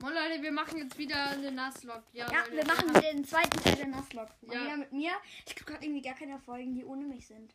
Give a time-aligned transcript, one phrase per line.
[0.00, 2.04] Moin Leute, wir machen jetzt wieder eine Nuzlocke.
[2.12, 3.88] Ja, Ja, wir machen haben- den zweiten Teil der.
[3.88, 4.62] Mal Ja.
[4.64, 5.10] wieder mit mir.
[5.44, 7.52] Ich krieg gerade irgendwie gar keine Folgen, die ohne mich sind.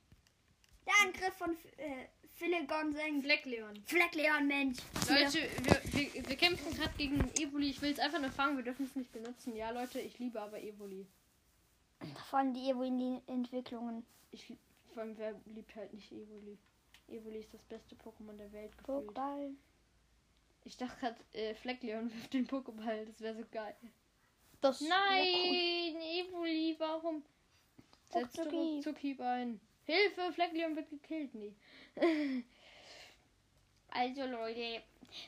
[0.85, 3.23] Der Angriff von äh, Philigon senkt.
[3.23, 3.81] Fleckleon.
[3.85, 4.77] Fleckleon, Mensch.
[5.07, 7.69] Leute, wir, wir, wir kämpfen gerade gegen Evoli.
[7.69, 9.55] Ich will es einfach nur fangen, wir dürfen es nicht benutzen.
[9.55, 11.07] Ja, Leute, ich liebe aber Evoli.
[12.29, 14.05] Vor allem die Evoli-Entwicklungen.
[14.31, 14.51] Ich,
[14.93, 16.57] vor allem, wer liebt halt nicht Evoli?
[17.07, 19.07] Evoli ist das beste Pokémon der Welt gefühlt.
[19.11, 19.51] Pokéball.
[20.65, 23.05] Ich dachte gerade, äh, Fleckleon wirft den Pokéball.
[23.05, 23.75] Das wäre so geil.
[24.61, 27.23] Das Nein, Evoli, warum?
[28.11, 28.43] Setzt du.
[28.43, 29.59] Ruckzucki ein.
[29.85, 31.33] Hilfe, Fleckleon wird gekillt.
[31.35, 31.53] Nee.
[33.89, 34.81] also, Leute.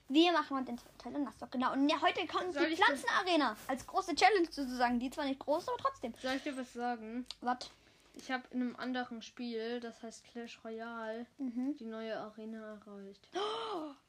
[0.07, 1.51] Wir machen heute den zweiten Teil der Nuzlocke.
[1.57, 1.73] Genau.
[1.73, 3.55] Und ja, heute kommt Soll die das- Pflanzenarena.
[3.67, 4.99] Als große Challenge sozusagen.
[4.99, 6.13] Die zwar nicht groß, aber trotzdem.
[6.21, 7.25] Soll ich dir was sagen?
[7.41, 7.69] Was?
[8.13, 11.75] Ich habe in einem anderen Spiel, das heißt Clash Royale, Mhm.
[11.77, 13.27] die neue Arena erreicht.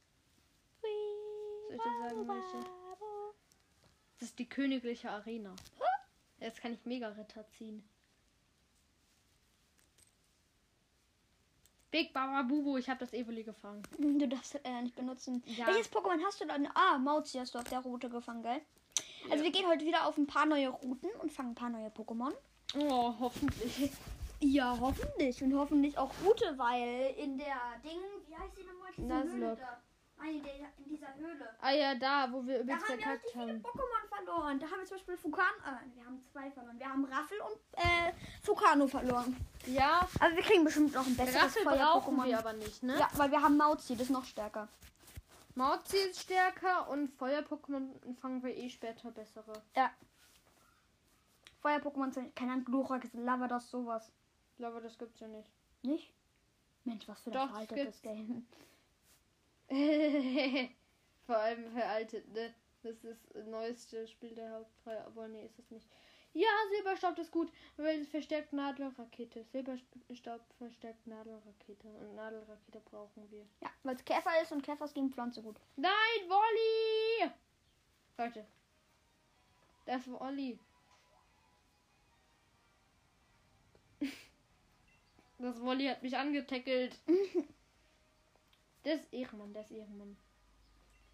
[1.68, 2.66] Soll ich dir sagen, welche?
[4.18, 5.54] Das ist die königliche Arena.
[6.38, 7.86] Jetzt kann ich Mega-Ritter ziehen.
[11.90, 13.82] Big Baba Bubu, ich habe das Evoli gefangen.
[13.98, 15.42] Du darfst es äh, nicht benutzen.
[15.46, 15.66] Ja.
[15.66, 16.68] Welches Pokémon hast du dann?
[16.74, 18.60] Ah, Mauzi hast du auf der Route gefangen, gell?
[19.30, 19.42] Also Ja.
[19.44, 22.32] wir gehen heute wieder auf ein paar neue Routen und fangen ein paar neue Pokémon.
[22.78, 23.90] Oh, hoffentlich.
[24.40, 25.42] Ja, hoffentlich.
[25.42, 29.24] Und hoffentlich auch gute, weil in der Ding, wie heißt die nochmal?
[29.24, 29.66] Nuzlocke.
[30.18, 30.24] Da.
[30.24, 30.36] Nein,
[30.78, 31.54] in, dieser Höhle.
[31.60, 33.62] Ah ja, da, wo wir Da übelst haben wir verkackt richtig viele haben.
[33.62, 34.58] Pokémon verloren.
[34.58, 35.44] Da haben wir zum Beispiel Fukan.
[35.64, 36.78] Äh, wir haben zwei verloren.
[36.78, 39.36] Wir haben Raffel und äh, Fukano verloren.
[39.66, 42.38] Ja, Aber wir kriegen bestimmt noch ein besseres Raffel brauchen wir Feuer-Pokémon.
[42.38, 42.98] aber nicht, ne?
[42.98, 44.68] Ja, weil wir haben Mauzi, das ist noch stärker.
[45.54, 47.88] Mauzi ist stärker und Feuer-Pokémon
[48.20, 49.62] fangen wir eh später bessere.
[49.74, 49.90] Ja.
[51.62, 54.12] Feuer-Pokémon sind, keine Ahnung, Glurak, Lavados, sowas.
[54.58, 55.50] Das gibt's ja nicht.
[55.82, 56.12] Nicht?
[56.84, 58.00] Mensch, was für ein veraltetes.
[58.02, 58.46] Game.
[61.26, 62.54] Vor allem veraltet, ne?
[62.82, 65.88] Das ist das neueste Spiel der Hauptreihe, aber nee, ist es nicht.
[66.34, 69.42] Ja, Silberstaub ist gut, weil es verstärkt Nadelrakete.
[69.44, 73.46] Silberstaub verstärkt Nadelrakete und Nadelrakete brauchen wir.
[73.62, 75.58] Ja, weil es Käfer ist und Käfer ist gegen Pflanze gut.
[75.76, 75.92] Nein,
[76.28, 77.32] Wolli!
[78.18, 78.46] Leute.
[79.86, 80.58] Das ist Olli.
[85.38, 86.98] Das Wolli hat mich angetackelt.
[88.86, 90.16] Das ist Ehrenmann, das ist Ehrenmann.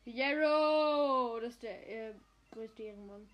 [0.05, 1.41] Yarrow!
[1.41, 2.15] Das ist der äh,
[2.51, 3.27] größte Ehrenmann.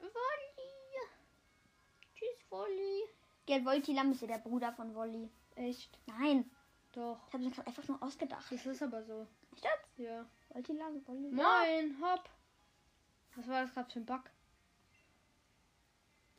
[0.00, 1.06] Wolli!
[2.16, 3.02] Tschüss, Wolli.
[3.46, 5.30] Gell, Voltilam ist ja der Bruder von Wolli.
[5.54, 5.96] Echt?
[6.06, 6.50] Nein,
[6.90, 7.20] Doch.
[7.28, 8.50] ich habe mir gerade einfach nur ausgedacht.
[8.50, 9.24] Das ist aber so.
[9.52, 9.98] Echt jetzt?
[9.98, 10.26] Ja.
[10.48, 11.30] Voltilam, Wolli.
[11.30, 12.28] Moin, hopp.
[13.36, 14.30] Was war das gerade für ein Bug?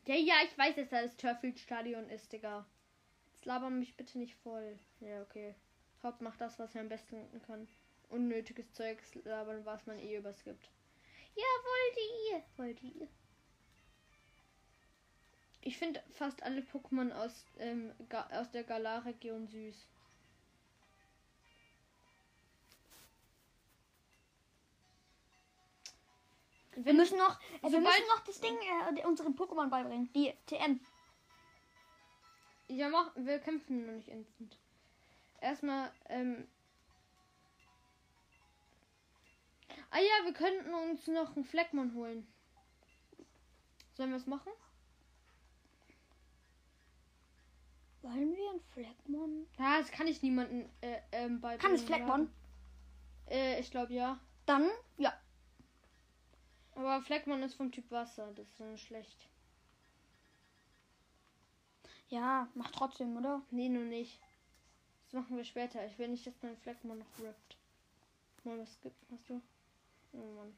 [0.08, 2.66] Ja, ja, ich weiß, dass da das Turfield-Stadion ist, Digga.
[3.26, 4.80] Jetzt laber mich bitte nicht voll.
[5.02, 5.54] Ja, okay.
[6.02, 7.68] Hopp macht das, was er am besten kann.
[8.08, 10.70] Unnötiges Zeugs labern, was man eh überskippt.
[11.36, 12.00] Ja, wollte
[12.32, 12.44] ihr.
[12.56, 13.08] Wollte ihr.
[15.60, 17.92] Ich finde fast alle Pokémon aus, ähm,
[18.32, 19.86] aus der Galar-Region süß.
[26.84, 30.12] Wir müssen noch, äh, wir müssen noch das Ding, äh, unseren Pokémon beibringen.
[30.14, 30.80] Die TM.
[32.68, 34.60] Ja, mach, wir kämpfen noch nicht instant.
[35.42, 36.48] Erstmal, ähm.
[39.90, 42.28] Ah ja, wir könnten uns noch einen Fleckmon holen.
[43.94, 44.52] Sollen wir es machen?
[48.02, 49.48] Wollen wir ein Fleckmon?
[49.58, 51.60] Ja, das kann ich niemanden äh, ähm, beibringen.
[51.60, 52.32] Kann es Fleckmon?
[53.30, 54.20] Äh, ich glaube ja.
[54.46, 55.14] Dann, ja.
[56.78, 58.32] Aber Fleckmon ist vom Typ Wasser.
[58.36, 59.28] Das ist dann schlecht.
[62.08, 63.42] Ja, mach trotzdem, oder?
[63.50, 64.22] Nee, nur nicht.
[65.06, 65.84] Das machen wir später.
[65.88, 67.58] Ich will nicht, dass mein Fleckmon noch rippt.
[68.44, 69.42] Mal, was gibt hast du?
[70.14, 70.56] Oh Mann.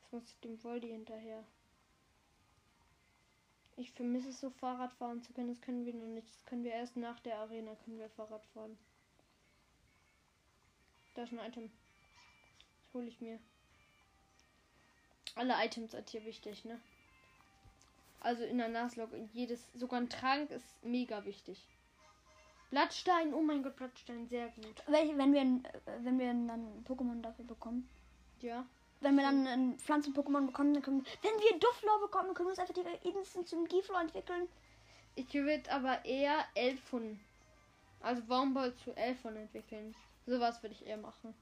[0.00, 1.44] Jetzt muss ich dem Voldi hinterher.
[3.76, 5.48] Ich vermisse es so, Fahrrad fahren zu können.
[5.48, 6.28] Das können wir noch nicht.
[6.28, 8.76] Das können wir erst nach der Arena können wir Fahrrad fahren.
[11.14, 11.70] Da ist ein Item.
[12.82, 13.38] Das hole ich mir.
[15.38, 16.80] Alle Items sind hier wichtig, ne?
[18.20, 21.64] Also in der Nuzlocke jedes, sogar ein Trank ist mega wichtig.
[22.70, 24.82] Blattstein, oh mein Gott, Blattstein, sehr gut.
[24.88, 25.62] Wenn wir,
[26.02, 27.88] wenn wir dann ein Pokémon dafür bekommen.
[28.40, 28.66] Ja.
[29.00, 32.48] Wenn wir dann ein Pflanzen-Pokémon bekommen, dann können wir, wenn wir Dufflor bekommen, dann können
[32.48, 34.48] wir uns einfach direkt instant zum Giflor entwickeln.
[35.14, 37.20] Ich würde aber eher Elfun.
[38.00, 39.94] Also Wormball zu Elfun entwickeln.
[40.26, 41.32] Sowas würde ich eher machen.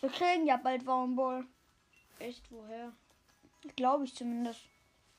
[0.00, 1.46] Wir kriegen ja bald Warmball.
[2.20, 2.92] Echt, woher?
[3.76, 4.60] Glaube ich zumindest.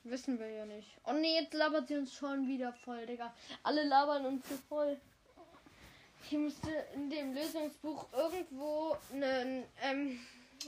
[0.04, 0.88] Wissen wir ja nicht.
[1.06, 3.34] Oh nee, jetzt labert sie uns schon wieder voll, Digga.
[3.64, 5.00] Alle labern uns so voll.
[6.30, 10.20] Hier müsste in dem Lösungsbuch irgendwo eine, ähm,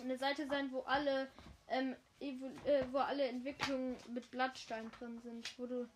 [0.01, 1.27] eine Seite sein, wo alle,
[1.68, 5.59] ähm, äh, wo alle Entwicklungen mit Blattstein drin sind.
[5.59, 5.88] Wo du,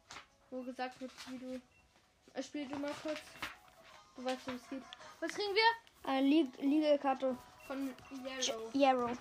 [0.51, 1.61] wo gesagt wird, wie du.
[2.33, 3.21] Äh, spiel du mal kurz.
[4.15, 4.83] Du weißt, wie es geht.
[5.19, 6.09] Was kriegen wir?
[6.11, 7.35] Eine Lie Liegekarte.
[7.67, 7.93] Von
[8.23, 8.73] Yarrow.
[8.73, 9.17] Yarrow.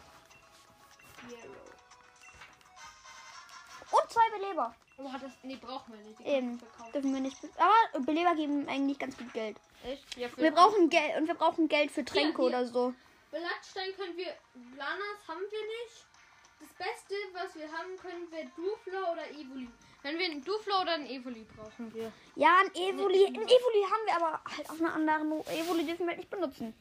[3.90, 4.74] Und zwei Beleber.
[4.98, 5.32] Oh, das.
[5.42, 6.18] Nee, brauchen wir nicht.
[6.20, 6.60] Die Eben.
[6.94, 7.40] Dürfen wir nicht.
[7.40, 9.56] be- Aber Beleber geben eigentlich ganz gut Geld.
[9.84, 10.16] Echt?
[10.16, 12.48] Ja, Wir brauchen Geld und wir brauchen Geld für Tränke hier.
[12.48, 12.94] oder so.
[13.30, 14.32] Blattstein können wir.
[14.74, 16.06] Blanas haben wir nicht.
[16.58, 19.68] Das Beste, was wir haben, können wir Dufla oder Evoli.
[20.02, 22.10] Wenn wir einen Dufla oder einen Evoli brauchen wir.
[22.34, 23.26] Ja, ein Evoli.
[23.26, 25.32] Ein Evoli haben wir aber halt auf einer anderen.
[25.48, 26.74] Evoli dürfen wir halt nicht benutzen.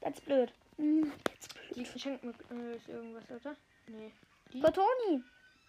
[0.00, 0.52] Ist blöd.
[0.76, 1.53] Hm, das ist blöd.
[1.74, 3.56] Die verschenken mir äh, ist irgendwas, oder?
[3.86, 4.12] Nee.
[4.52, 4.60] Die?
[4.60, 5.22] Bertoni.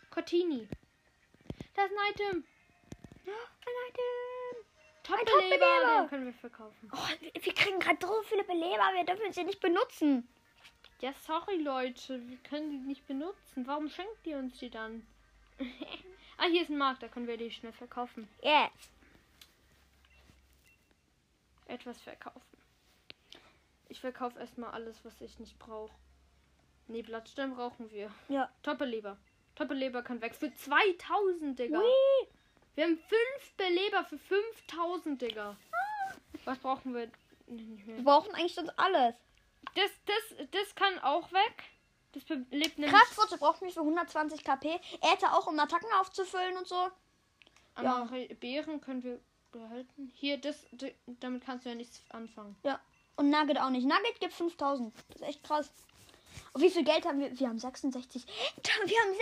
[0.10, 0.68] Cortini.
[1.76, 2.44] Das ist ein Item.
[3.26, 4.66] Ein Item.
[5.04, 6.02] Top-Beleber, Top-Beleber.
[6.02, 6.90] den können wir verkaufen.
[6.92, 8.92] Oh, wir- wir kriegen gerade so viele Beleber.
[8.94, 10.28] Wir dürfen sie nicht benutzen.
[11.02, 12.26] Ja, sorry, Leute.
[12.28, 13.68] Wir können die nicht benutzen.
[13.68, 15.06] Warum schenkt ihr uns die dann?
[16.38, 18.28] ah, hier ist ein Markt, da können wir die schnell verkaufen.
[18.42, 18.72] Yes.
[21.68, 22.55] Etwas verkaufen.
[23.90, 25.94] Ich verkaufe erstmal alles, was ich nicht brauche.
[26.88, 28.12] Nee, Blattstein brauchen wir.
[28.30, 28.50] Ja.
[28.64, 29.18] Toppeleber.
[29.56, 30.36] Toppeleber kann weg.
[30.36, 31.80] Für 2000, Digga.
[31.80, 32.28] Ui.
[32.76, 35.56] Wir haben fünf Beleber für 5000, Digga.
[36.44, 37.10] Was brauchen wir
[37.48, 39.16] Wir brauchen eigentlich sonst alles.
[39.76, 41.64] Das, das, das kann auch weg.
[42.12, 44.80] Das belebt nämlich Kraftwurzel braucht mich für 120 KP.
[45.02, 46.76] Er hätte auch, um Attacken aufzufüllen und so.
[46.76, 46.92] ja.
[47.76, 49.20] Amare- Beeren können wir
[49.52, 50.12] behalten.
[50.16, 50.66] Hier, das,
[51.06, 52.56] damit kannst du ja nichts anfangen.
[52.64, 52.80] Ja.
[53.18, 53.86] Und Nugget auch nicht.
[53.88, 54.94] Nugget gibt 5000.
[55.10, 55.70] Das ist echt krass.
[56.54, 57.38] Und wie viel Geld haben wir?
[57.40, 58.26] Wir haben 66.
[58.86, 59.14] Wir haben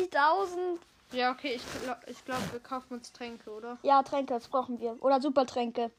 [0.00, 0.78] 66.000.
[1.12, 3.78] Ja, okay, ich glaube, ich glaub, wir kaufen uns Tränke, oder?
[3.82, 5.02] Ja, Tränke, das brauchen wir.
[5.02, 5.90] Oder Supertränke.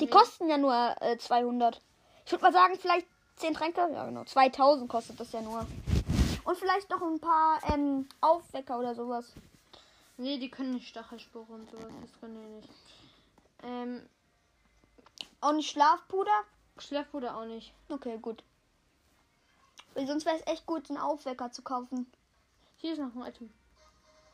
[0.00, 0.10] Die Nee.
[0.10, 1.80] kosten ja nur äh, 200.
[2.24, 3.80] Ich würde mal sagen, vielleicht 10 Tränke.
[3.92, 4.24] Ja, genau.
[4.24, 5.66] 2000 kostet das ja nur.
[6.44, 9.32] Und vielleicht noch ein paar ähm, Aufwecker oder sowas.
[10.16, 11.92] Nee, die können nicht Stachelspore und sowas.
[12.00, 12.68] Das können die nicht.
[13.62, 14.08] Ähm,
[15.44, 16.32] Auch nicht Schlafpuder?
[16.78, 17.74] Schlafpuder auch nicht.
[17.90, 18.42] Okay, gut.
[19.92, 22.10] Weil sonst wäre es echt gut, einen Aufwecker zu kaufen.
[22.78, 23.50] Hier ist noch ein Item.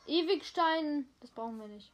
[0.07, 1.91] Ewigstein, das brauchen wir nicht.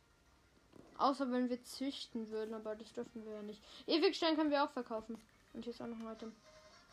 [0.99, 3.59] Außer wenn wir züchten würden, aber das dürfen wir ja nicht.
[3.87, 5.17] Ewigstein können wir auch verkaufen.
[5.55, 6.35] Und hier ist auch noch ein Item.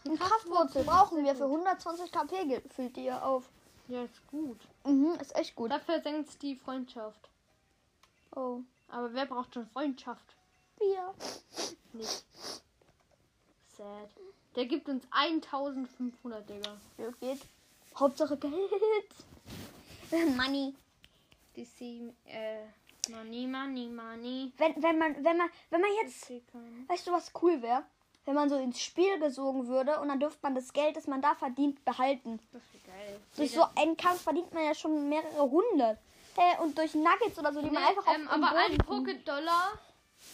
[0.06, 2.62] Eine Kraftwurzel brauchen wir für 120 KP.
[2.70, 3.50] Füllt die ihr auf.
[3.88, 4.60] Ja, ist gut.
[4.86, 5.70] Mhm, ist echt gut.
[5.70, 7.28] Dafür senkt die Freundschaft.
[8.34, 8.60] Oh.
[8.88, 10.33] Aber wer braucht schon Freundschaft?
[10.78, 11.14] Wir.
[11.92, 12.24] Nicht.
[13.76, 14.08] Sad.
[14.56, 16.76] Der gibt uns 1500, Digga.
[16.98, 17.40] Ja, geht.
[17.96, 18.54] Hauptsache Geld.
[20.36, 20.74] Money.
[21.56, 22.64] Die äh,
[23.10, 24.52] money, money, money.
[24.56, 27.84] Wenn, wenn man, wenn man, wenn man jetzt, kann- weißt du, was cool wäre?
[28.24, 31.20] Wenn man so ins Spiel gesogen würde und dann dürfte man das Geld, das man
[31.22, 32.40] da verdient, behalten.
[32.52, 33.20] Das wäre geil.
[33.36, 35.98] Durch so einen Kampf verdient man ja schon mehrere hundert.
[36.36, 38.78] Äh, und durch Nuggets oder so, die man Nee, einfach auf ähm, den aber ein
[38.78, 39.78] Boden- Poké-Dollar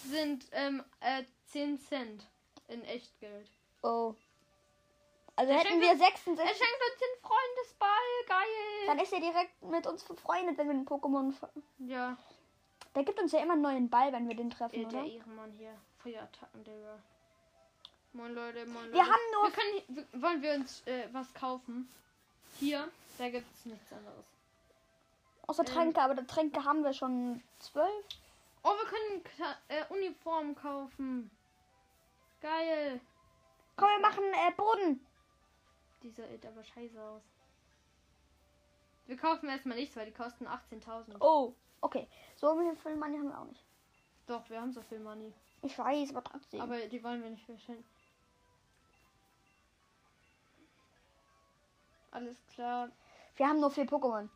[0.05, 2.27] sind ähm, äh, 10 Cent
[2.69, 3.49] in Echtgeld.
[3.83, 4.15] Oh.
[5.37, 6.37] Also Er hätten wir uns- Er 66.
[6.37, 7.89] schenkt uns den Freundesball,
[8.27, 8.87] geil.
[8.87, 11.35] Dann ist er direkt mit uns befreundet, wenn wir den Pokémon.
[11.79, 12.17] Ja,
[12.95, 15.05] Der gibt uns ja immer einen neuen Ball, wenn wir den treffen, der oder?
[15.11, 15.75] Ehrenmann hier.
[16.03, 16.99] Feuerattacken, Digga.
[18.13, 18.95] Moin Leute, moin Leute.
[18.95, 21.89] Wir haben nur- Wir können, wir, wollen wir uns äh, was kaufen?
[22.59, 24.25] Hier, da gibt es nichts anderes.
[25.47, 28.05] Außer ähm, Tränke, aber Tränke haben wir schon zwölf.
[28.63, 31.31] Oh, wir können Kla- äh, Uniform kaufen.
[32.41, 33.01] Geil.
[33.77, 35.07] Komm, wir machen äh, Boden.
[36.03, 37.23] Dieser sieht aber scheiße aus.
[39.07, 41.17] Wir kaufen erstmal nichts, weil die kosten 18.000.
[41.21, 42.09] Oh, okay.
[42.37, 43.65] So viel Money haben wir auch nicht.
[44.27, 45.35] Doch, wir haben so viel Money.
[45.63, 46.61] Ich weiß, aber trotzdem.
[46.61, 47.85] Aber die wollen wir nicht verschenken.
[52.13, 52.91] Alles klar.
[53.37, 54.29] wir haben nur vier Pokémon.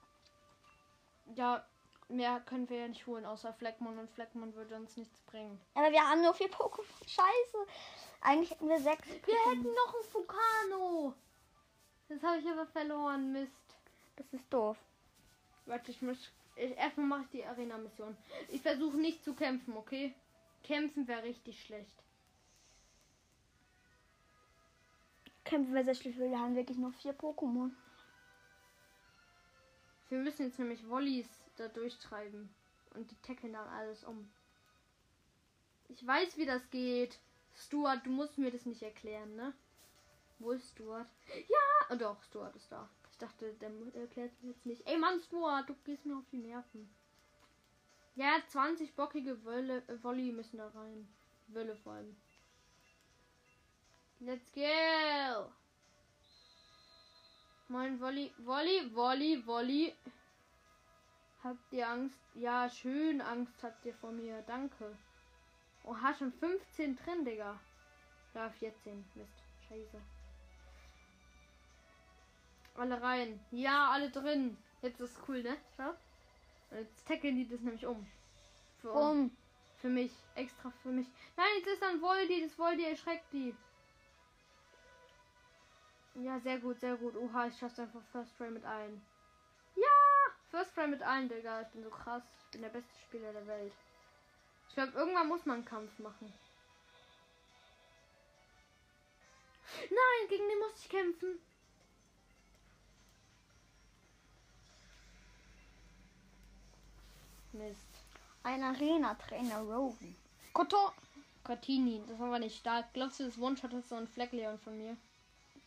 [1.34, 1.64] Ja,
[2.08, 5.60] mehr können wir ja nicht holen, außer Fleckmon und Fleckmon würde uns nichts bringen.
[5.74, 6.84] Aber wir haben nur vier Pokémon.
[7.06, 7.66] Scheiße.
[8.20, 9.08] Eigentlich hätten wir sechs.
[9.08, 11.14] Wir hätten noch einen Fukano.
[12.08, 13.32] Das habe ich aber verloren.
[13.32, 13.52] Mist.
[14.16, 14.76] Das ist doof.
[15.66, 16.30] Warte, ich muss.
[16.56, 18.16] Ich, erstmal mache ich die Arena-Mission.
[18.48, 20.14] Ich versuche nicht zu kämpfen, okay?
[20.62, 22.02] Kämpfen wäre richtig schlecht.
[25.44, 27.70] Kämpfen wir sehr schlecht, weil wir haben wirklich nur vier Pokémon.
[30.08, 32.54] Wir müssen jetzt nämlich Wollies da durchtreiben.
[32.94, 34.30] Und die tackeln dann alles um.
[35.88, 37.18] Ich weiß, wie das geht.
[37.54, 39.52] Stuart, du musst mir das nicht erklären, ne?
[40.38, 41.08] Wo ist Stuart?
[41.48, 41.88] Ja!
[41.90, 42.88] Oh, doch, Stuart ist da.
[43.10, 44.86] Ich dachte, der erklärt mir jetzt nicht.
[44.86, 46.88] Ey, Mann, Stuart, du gehst mir auf die Nerven.
[48.16, 51.08] Ja, 20 bockige Wölle, äh, Volley müssen da rein.
[51.48, 52.16] Wölle vor allem.
[54.20, 55.50] Let's go!
[57.68, 59.94] Moin, Volley, Volley, Volley, Volley.
[61.44, 62.18] Habt ihr Angst?
[62.34, 64.42] Ja, schön Angst habt ihr vor mir.
[64.46, 64.96] Danke.
[65.84, 67.60] Oh, hat schon 15 drin, Digga.
[68.32, 69.04] Ja, 14.
[69.14, 69.42] Mist.
[69.68, 70.00] Scheiße.
[72.76, 73.38] Alle rein.
[73.50, 74.56] Ja, alle drin.
[74.80, 75.56] Jetzt ist cool, ne?
[75.76, 75.92] Schau.
[76.70, 78.06] Jetzt tackeln die das nämlich um.
[78.80, 79.30] Für, Um.
[79.76, 80.12] für mich.
[80.34, 81.06] Extra für mich.
[81.36, 82.42] Nein, jetzt ist dann Voldi.
[82.42, 83.54] Das Voldi erschreckt die.
[86.14, 87.16] Ja, sehr gut, sehr gut.
[87.16, 89.04] Oha, ich schaff's einfach First Try mit allen.
[89.76, 90.13] Ja!
[90.54, 91.62] First Try mit allen, Digga.
[91.62, 92.22] Ich bin so krass.
[92.44, 93.72] Ich bin der beste Spieler der Welt.
[94.68, 96.32] Ich glaube, irgendwann muss man einen Kampf machen.
[99.80, 101.40] Nein, gegen den muss ich kämpfen.
[107.52, 107.80] Mist.
[108.44, 110.14] Ein Arena-Trainer Rogan.
[110.52, 110.92] Koto.
[111.42, 112.92] Cortini, das war nicht stark.
[112.92, 114.96] Glaubst du, das One-Shot ist so ein Fleckleon von mir?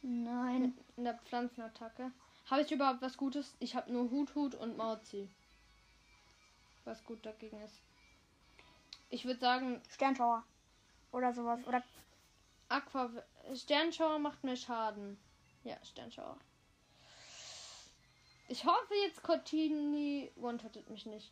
[0.02, 0.78] Nein.
[0.96, 2.14] In der Pflanzenattacke.
[2.50, 3.56] Habe ich überhaupt was Gutes?
[3.60, 5.30] Ich habe nur Hut, Hut und Mauzi.
[6.86, 7.82] Was gut dagegen ist.
[9.10, 10.44] Ich würde sagen, Sternschauer.
[11.12, 11.60] Oder sowas.
[11.68, 11.84] Oder
[12.70, 13.10] Aqua.
[13.54, 15.18] Sternschauer macht mir Schaden.
[15.64, 16.38] Ja, Sternschauer.
[18.48, 21.30] Ich hoffe jetzt Cortini one-shottet mich nicht.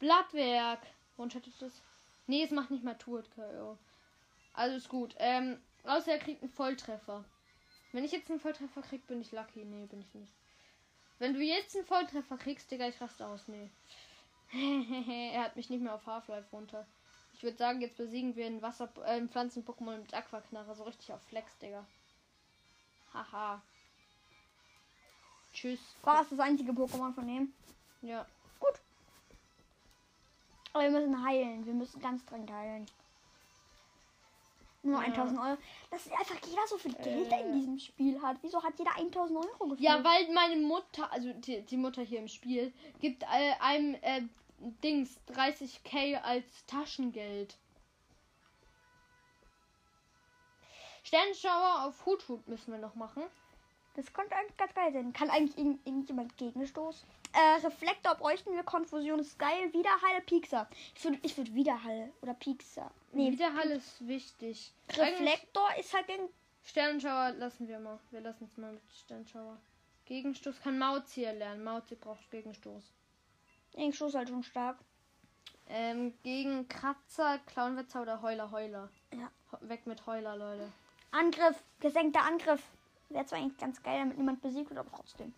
[0.00, 0.80] Blattwerk.
[1.16, 1.80] One-shottet es?
[2.26, 3.78] Nee, es macht nicht mal Tour KO.
[4.54, 5.14] Also ist gut.
[5.18, 7.24] Ähm, außer er kriegt einen Volltreffer.
[7.92, 9.64] Wenn ich jetzt einen Volltreffer krieg, bin ich lucky.
[9.64, 10.32] Nee, bin ich nicht.
[11.18, 13.46] Wenn du jetzt einen Volltreffer kriegst, Digga, ich raste aus.
[13.48, 13.70] Nee.
[15.32, 16.86] er hat mich nicht mehr auf Half-Life runter.
[17.34, 20.74] Ich würde sagen, jetzt besiegen wir einen Wasser äh, Pflanzen-Pokémon mit Aquaknarre.
[20.74, 21.84] So richtig auf Flex, Digga.
[23.12, 23.62] Haha.
[25.52, 25.80] Tschüss.
[26.02, 27.52] war es das einzige Pokémon von dem?
[28.00, 28.26] Ja.
[30.72, 31.66] Aber wir müssen heilen.
[31.66, 32.86] Wir müssen ganz dringend heilen.
[34.82, 35.06] Nur Ja.
[35.08, 35.58] 1000 Euro.
[35.90, 37.40] Dass einfach jeder so viel Geld Äh.
[37.42, 38.36] in diesem Spiel hat.
[38.42, 39.80] Wieso hat jeder 1000 Euro gefühlt?
[39.80, 44.22] Ja, weil meine Mutter, also die, die Mutter hier im Spiel, gibt äh, einem äh,
[44.82, 47.56] Dings 30k als Taschengeld.
[51.04, 53.22] Sternschauer auf Hut Hut müssen wir noch machen.
[53.94, 55.12] Das könnte eigentlich ganz geil sein.
[55.12, 57.04] Kann eigentlich irgend, irgendjemand Gegenstoß?
[57.34, 58.62] Äh, Reflektor bräuchten wir.
[58.62, 59.72] Konfusion ist geil.
[59.72, 60.68] Widerhall, Piekser.
[60.96, 62.90] Ich würde ich würd Widerhall oder Piekser.
[63.12, 64.72] Nee, Widerhall ist wichtig.
[64.88, 66.28] Eigentlich- Reflektor ist halt gegen.
[66.64, 67.98] Sternschauer lassen wir mal.
[68.10, 69.58] Wir lassen es mal mit Sternschauer.
[70.06, 71.62] Gegenstoß kann Mauzi erlernen.
[71.64, 72.84] Mauzi braucht Gegenstoß.
[73.72, 74.78] Gegenstoß halt schon stark.
[75.68, 78.88] Ähm, gegen Kratzer, Clownwetzer oder Heuler, Heuler.
[79.12, 79.30] Ja.
[79.60, 80.70] Weg mit Heuler, Leute.
[81.10, 81.62] Angriff.
[81.80, 82.62] Gesenkter Angriff.
[83.12, 85.34] Wäre zwar eigentlich ganz geil, damit niemand besiegt wird, aber trotzdem.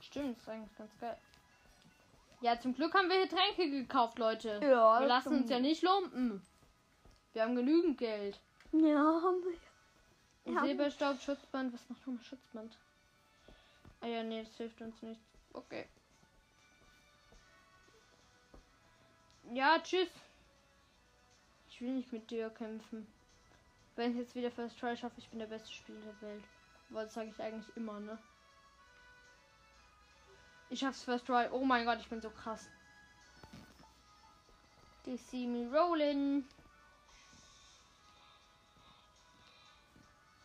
[0.00, 1.16] Stimmt, ist eigentlich ganz geil.
[2.40, 4.58] Ja, zum Glück haben wir hier Tränke gekauft, Leute.
[4.62, 6.42] Ja, wir lassen uns ja nicht lumpen.
[7.32, 8.40] Wir haben genügend Geld.
[8.72, 10.52] Ja, haben wir.
[10.52, 10.62] Ja.
[10.62, 11.72] Silberstaub, Schutzband.
[11.72, 12.76] Was macht nochmal Schutzband?
[14.00, 15.20] Ah ja, nee, das hilft uns nicht.
[15.52, 15.86] Okay.
[19.52, 20.08] Ja, tschüss.
[21.68, 23.06] Ich will nicht mit dir kämpfen.
[23.94, 26.44] Wenn ich jetzt wieder First Try schaffe, ich bin der beste Spieler der Welt.
[26.92, 28.18] Aber das sage ich eigentlich immer, ne?
[30.68, 31.48] Ich schaff's First Try.
[31.50, 32.68] Oh mein Gott, ich bin so krass.
[35.04, 36.44] They see me rolling.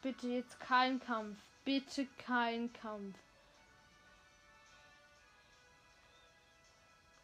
[0.02, 1.38] Bitte jetzt kein Kampf.
[1.66, 3.18] Bitte kein Kampf.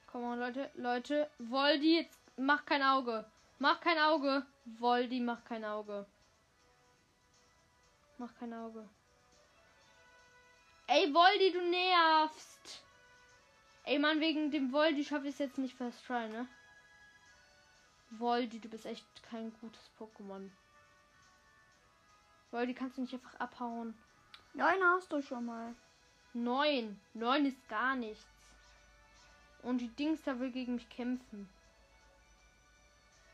[0.07, 0.69] Komm on, Leute.
[0.75, 1.29] Leute.
[1.39, 3.25] Voldi, jetzt mach kein Auge.
[3.59, 4.45] Mach kein Auge.
[4.65, 6.05] Voldi, mach kein Auge.
[8.17, 8.87] Mach kein Auge.
[10.95, 12.83] Ey, Voldi, du nervst.
[13.83, 16.47] Ey, Mann, wegen dem Voldi schaffe ich es jetzt nicht First Try, ne?
[18.11, 20.51] Voldi, du bist echt kein gutes Pokémon.
[22.51, 23.97] Voldi, kannst du nicht einfach abhauen?
[24.53, 25.73] Neun hast du schon mal.
[26.33, 27.01] Neun.
[27.15, 28.27] Neun ist gar nichts.
[29.63, 31.49] Und die Dings da will gegen mich kämpfen.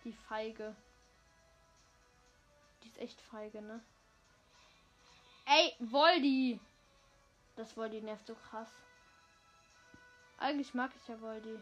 [0.05, 0.77] Die Feige.
[2.83, 3.83] Die ist echt feige, ne?
[5.45, 6.61] Ey, Voldi!
[7.59, 8.71] Das Voldi nervt so krass.
[10.37, 11.61] Eigentlich mag ich ja Voldi.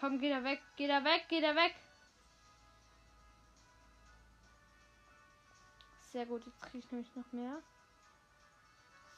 [0.00, 1.74] Komm, geh da weg, geh da weg, geh da weg!
[6.12, 7.58] Sehr gut, jetzt kriege ich nämlich noch mehr.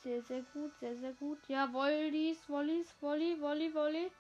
[0.03, 1.39] Sehr, sehr gut, sehr, sehr gut.
[1.47, 4.11] Ja, Wollis, Wollis, Wolli, Wolli, Wolli.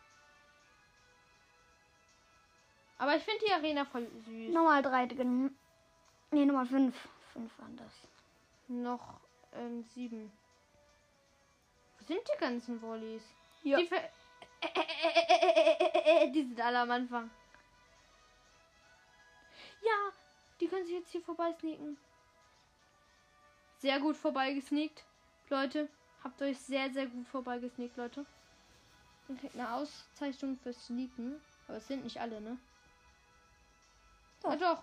[2.98, 4.54] Aber ich finde die Arena voll süß.
[4.54, 5.06] Nochmal drei.
[5.06, 6.94] Nee, Nummer fünf.
[7.32, 7.92] Fünf waren das.
[8.68, 9.23] Noch
[9.54, 10.32] ähm, sieben.
[11.98, 13.22] Wo sind die ganzen Wollies?
[13.62, 13.78] Ja.
[13.78, 13.88] Die,
[16.32, 17.30] die sind alle am Anfang.
[19.82, 20.12] Ja,
[20.60, 21.96] die können sich jetzt hier vorbei sneaken.
[23.78, 25.04] Sehr gut vorbeigesneakt,
[25.50, 25.88] Leute.
[26.22, 28.24] Habt euch sehr, sehr gut vorbeigesneakt, Leute.
[29.28, 31.40] Und kriegt eine Auszeichnung für Sneaken.
[31.68, 32.58] Aber es sind nicht alle, ne?
[34.42, 34.50] Doch.
[34.50, 34.82] Ja, doch.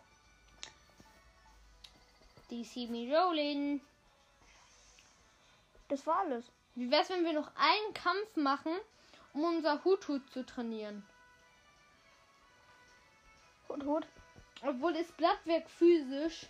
[2.50, 3.82] Die see me rolling.
[5.92, 6.50] Das war alles.
[6.76, 8.72] Wie wär's, wenn wir noch einen Kampf machen,
[9.34, 11.06] um unser Hut-Hut zu trainieren?
[13.68, 14.08] Hut, Hut.
[14.62, 16.48] Obwohl ist Blattwerk physisch.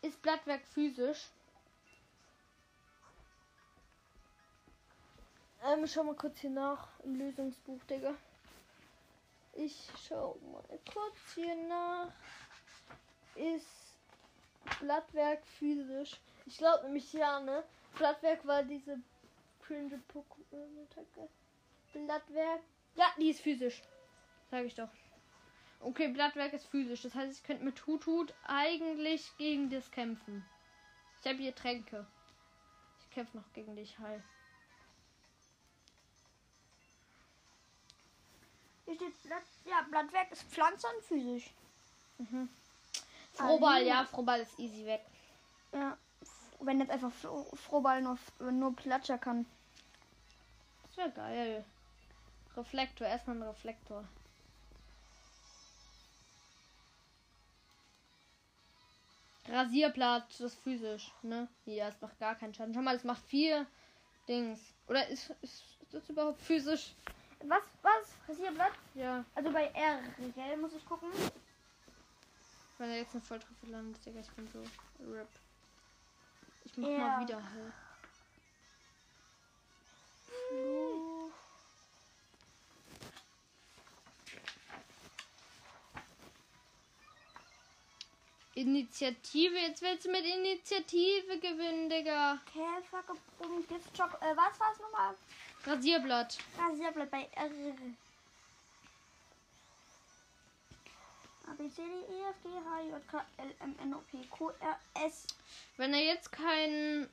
[0.00, 1.30] Ist Blattwerk physisch.
[5.64, 8.16] Ähm, schau mal kurz hier nach im Lösungsbuch, Digga.
[9.52, 12.10] Ich schau mal kurz hier nach.
[13.36, 13.94] Ist
[14.80, 16.18] Blattwerk physisch?
[16.46, 17.62] Ich glaube nämlich ja, ne?
[17.94, 18.98] Blattwerk war diese
[19.60, 21.28] cringe Pokémon-Attacke.
[21.92, 22.60] Blattwerk.
[22.96, 23.82] Ja, die ist physisch.
[24.50, 24.88] Sag ich doch.
[25.80, 27.02] Okay, Blattwerk ist physisch.
[27.02, 30.44] Das heißt, ich könnte mit Hut-Hut eigentlich gegen das kämpfen.
[31.20, 32.06] Ich habe hier Tränke.
[33.00, 34.22] Ich kämpfe noch gegen dich, Heil.
[38.84, 41.50] Hier steht Blatt, ja, Blattwerk ist Pflanze und physisch.
[42.18, 42.48] Mhm.
[43.32, 45.04] Frohball, Ah, ja, Frohball ist easy weg.
[45.72, 45.96] Ja.
[46.64, 48.18] Wenn jetzt einfach Fro Frohball nur,
[48.52, 49.46] nur Platscher kann.
[50.84, 51.64] Das wäre geil.
[52.56, 54.04] Reflektor, erstmal ein Reflektor.
[59.48, 61.48] Rasierblatt, das ist physisch, ne?
[61.66, 62.74] Ja, es macht gar keinen Schaden.
[62.74, 63.66] Schau mal, es macht vier
[64.28, 64.60] Dings.
[64.86, 66.94] Oder ist, ist, ist das überhaupt physisch?
[67.44, 67.64] Was?
[67.82, 68.14] Was?
[68.28, 68.72] Rasierblatt?
[68.94, 69.24] Ja.
[69.34, 70.00] Also bei R,
[70.34, 71.08] gell, muss ich gucken.
[72.78, 74.60] Wenn er jetzt eine Volltreffer landet, Digga, ich bin so
[75.04, 75.28] RIP.
[76.72, 76.98] Ich mach Ja.
[76.98, 77.72] mal wieder Heil.
[88.54, 92.38] Initiative, jetzt willst du mit Initiative gewinnen, Digga.
[92.52, 94.18] Käfer gebrummt, Giftschock.
[94.20, 95.14] Äh, was war es nochmal?
[95.64, 96.38] Rasierblatt.
[96.58, 97.48] Rasierblatt bei R.
[101.48, 104.24] A, B, C, D, E, F, G, H, J, K, L, M, N, O, P,
[104.30, 105.26] Q, R, S.
[105.76, 107.08] Wenn er jetzt keinen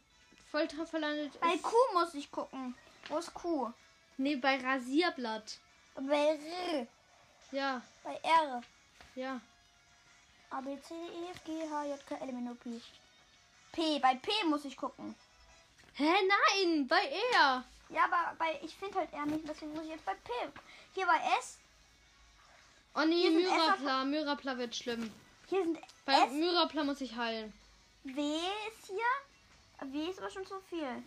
[0.52, 1.58] Volltreffer landet, Bei.
[1.58, 2.76] Q muss ich gucken.
[3.08, 3.72] Wo ist Q?
[4.18, 5.58] Nee, bei Rasierblatt.
[5.96, 6.38] Bei
[6.72, 6.88] R.
[7.52, 8.62] Ja, Bei R.
[9.16, 9.42] ja.
[10.52, 12.82] A, B, C, D, E, F, G, H, J, K, L, M, N, O, P.
[13.72, 14.00] P.
[14.00, 15.16] Bei P muss ich gucken.
[15.94, 17.02] Hä, nein, bei
[17.34, 17.64] er.
[17.90, 20.32] Ja, aber bei, ich finde halt R nicht, deswegen muss ich jetzt bei P.
[20.94, 21.60] Hier bei S.
[22.96, 24.06] Oh nee, Myrapla.
[24.06, 25.12] Myrapla wird schlimm.
[25.48, 26.32] Hier sind Bei S.
[26.32, 27.54] Myrapla muss ich heilen.
[28.04, 29.92] W ist hier.
[29.92, 31.04] W ist aber schon zu viel.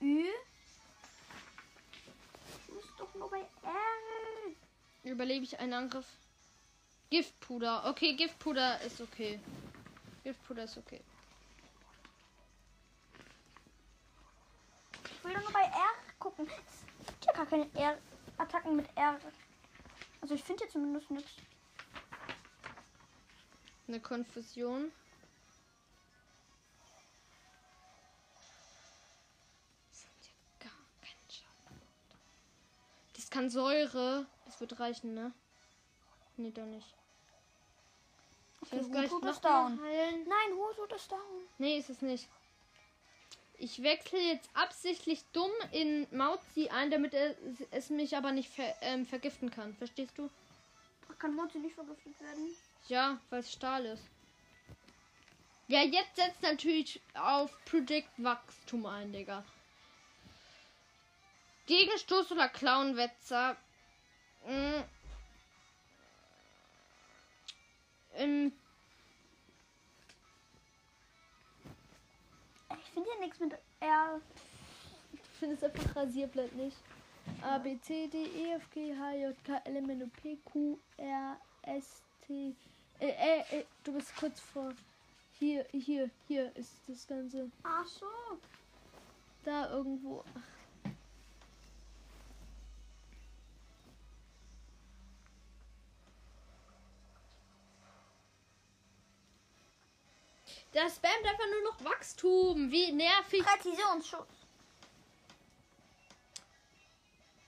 [0.00, 0.26] Ü.
[2.66, 4.54] Du bist doch nur bei R.
[5.04, 6.06] Überlebe ich einen Angriff?
[7.10, 7.86] Giftpuder.
[7.88, 9.40] Okay, Giftpuder ist okay.
[10.24, 11.00] Giftpuder ist okay.
[15.04, 16.48] Ich will doch nur bei R gucken.
[17.00, 19.18] Es gibt ja gar keine R-Attacken mit R.
[20.26, 21.30] Also ich finde hier zumindest nichts.
[23.86, 24.90] Eine Konfusion.
[29.88, 31.80] Das hat ja gar keinen Schaden.
[33.14, 34.26] Das kann Säure.
[34.46, 35.32] Das wird reichen, ne?
[36.36, 36.92] Nee, doch nicht.
[38.62, 39.80] Ich Okay, will gleich Hutut noch down.
[39.80, 40.26] heilen.
[40.26, 41.20] Nein, Husut ist down.
[41.58, 42.28] Nee, ist es nicht.
[43.58, 47.34] Ich wechsle jetzt absichtlich dumm in Mauzi ein, damit er
[47.70, 49.74] es mich aber nicht ver ähm, vergiften kann.
[49.74, 50.28] Verstehst du?
[51.18, 52.54] Kann Mozi nicht vergiftet werden?
[52.88, 54.04] Ja, weil es Stahl ist.
[55.68, 59.44] Ja, jetzt setzt natürlich auf Predict Wachstum ein, Digga.
[61.66, 63.56] Gegenstoß oder Clownwetzer.
[64.46, 64.82] Mm.
[68.14, 68.52] Ähm,
[72.96, 74.20] finde hier nichts mit R.
[75.12, 76.78] ich finde es einfach Rasierblatt nicht.
[77.42, 80.38] A, B, C, D, E, F, G, H, J, K, L, M, N, O, P,
[80.44, 82.54] Q, R, S, T.
[82.98, 84.72] Äh, äh, äh, du bist kurz vor.
[85.38, 87.50] Hier, hier, hier ist das Ganze.
[87.64, 88.06] Ach so.
[89.44, 90.24] Da irgendwo.
[100.76, 102.70] Das spammt einfach nur noch Wachstum.
[102.70, 103.42] Wie nervig.
[103.42, 104.46] Präzisionsschutz.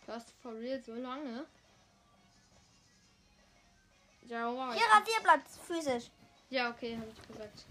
[0.07, 1.47] Was for real so lange?
[4.23, 4.73] Ja, wow.
[4.73, 6.11] Hier Rasierblatt, physisch.
[6.49, 7.67] Ja, okay, habe ich gesagt.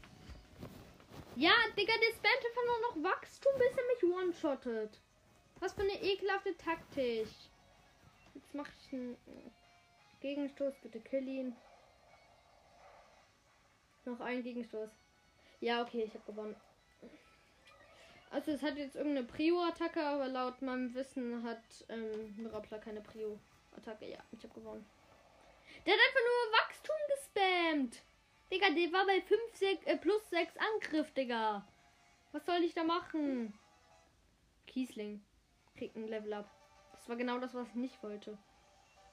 [1.36, 5.00] Ja, Digga, der spammt einfach nur noch Wachstum, bis er mich one-shottet.
[5.60, 7.28] Was für eine ekelhafte Taktik.
[8.36, 9.18] Jetzt mache ich einen
[10.22, 10.76] Gegenstoß.
[10.84, 11.56] Bitte kill ihn.
[14.06, 14.92] Noch ein Gegenstoß.
[15.60, 16.56] Ja, okay, ich habe gewonnen.
[18.30, 24.10] Also es hat jetzt irgendeine Prio-Attacke, aber laut meinem Wissen hat ähm, Mirapla keine Prio-Attacke.
[24.10, 24.86] Ja, ich habe gewonnen.
[25.86, 28.04] Der hat einfach nur Wachstum gespammt.
[28.52, 31.66] Digga, der war bei 5, 6, äh, plus 6 Angriff, Digga.
[32.32, 33.54] Was soll ich da machen?
[34.68, 35.22] Kiesling
[35.76, 36.50] kriegt ein Level up.
[36.94, 38.38] Das war genau das, was ich nicht wollte.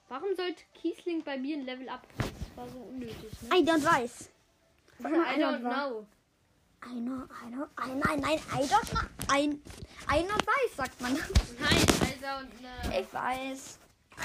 [0.09, 2.35] Warum sollte Kiesling bei mir ein Level up kriegen?
[2.39, 3.57] Das war so unnötig, ne?
[3.57, 4.31] I don't weiß.
[5.01, 6.07] I don't know.
[6.87, 7.25] I know,
[7.79, 9.01] I, nein, nein, know.
[9.29, 9.61] Ein,
[10.27, 11.15] not weiß, sagt man.
[11.15, 11.23] Nein,
[11.61, 13.01] also, ne.
[13.01, 13.79] Ich weiß.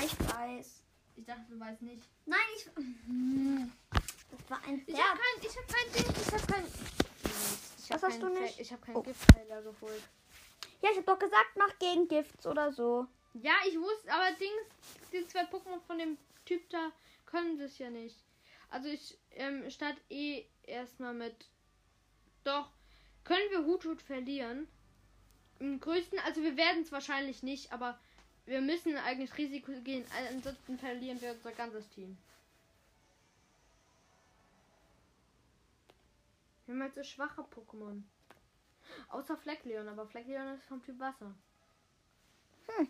[0.04, 0.84] Ich weiß.
[1.16, 2.04] Ich dachte, du weißt nicht.
[2.26, 2.66] Nein, ich.
[4.32, 5.08] Das war ein Ich Pferd.
[5.08, 6.66] hab kein, ich hab kein Ding, ich hab kein.
[6.66, 8.56] Ich Was hab hast keinen du nicht?
[8.56, 9.02] Fe- Ich hab keinen Oh.
[9.04, 10.04] Giftheiler geholt.
[10.82, 13.08] Ja, ich hab doch gesagt, mach gegen Gifts oder so.
[13.34, 14.68] Ja, ich wusste, aber Dings,
[15.12, 16.92] die zwei Pokémon von dem Typ da
[17.26, 18.16] können das ja nicht.
[18.70, 21.36] Also ich ähm, starte eh erstmal mit.
[22.44, 22.70] Doch,
[23.24, 24.68] können wir Hutut verlieren?
[25.60, 28.00] Im größten, also wir werden es wahrscheinlich nicht, aber
[28.46, 30.06] wir müssen eigentlich Risiko gehen.
[30.32, 32.18] Ansonsten verlieren wir unser ganzes Team.
[36.66, 38.04] Wir haben halt so schwache Pokémon.
[39.10, 41.34] Außer Fleckleon, aber Fleckleon ist vom Typ Wasser.
[42.68, 42.90] Hm.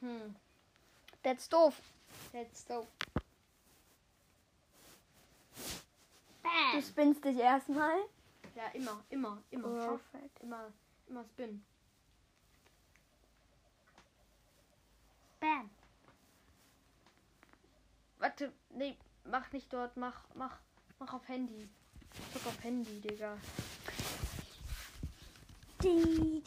[0.00, 0.36] Hm.
[1.22, 1.80] That's doof.
[2.32, 2.86] Let's go.
[6.74, 7.98] Du spinnst dich erstmal.
[8.58, 9.68] Ja, immer, immer, immer.
[9.80, 10.40] Schau, Perfekt.
[10.40, 10.72] Immer,
[11.06, 11.64] immer Spin.
[15.38, 15.70] Bam.
[18.18, 20.58] Warte, nee, mach nicht dort, mach, mach,
[20.98, 21.68] mach auf Handy.
[22.32, 23.38] Drück auf Handy, Digga.
[25.80, 26.42] Die.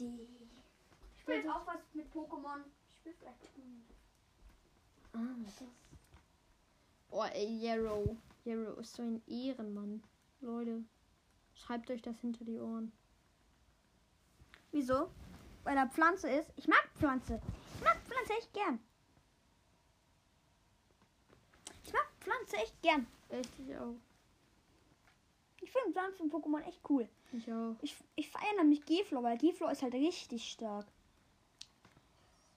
[1.16, 2.60] Ich will jetzt auch was mit Pokémon.
[2.90, 3.40] Ich spiel vielleicht.
[7.10, 8.18] Oh, ey, Yarrow.
[8.44, 10.04] Yarrow ist so ein Ehrenmann.
[10.42, 10.84] Leute,
[11.62, 12.92] schreibt euch das hinter die Ohren.
[14.72, 15.10] Wieso?
[15.64, 16.52] Weil er Pflanze ist.
[16.56, 17.42] Ich mag Pflanze.
[17.76, 18.80] Ich mag Pflanze echt gern.
[21.84, 23.08] Ich mag Pflanze echt gern.
[23.30, 23.96] Echt, ich auch.
[25.62, 27.08] Ich finde Pflanzen in Pokémon echt cool.
[27.32, 27.76] Ich auch.
[27.82, 30.88] Ich, ich feiere nämlich Geflo, weil Geflo ist halt richtig stark.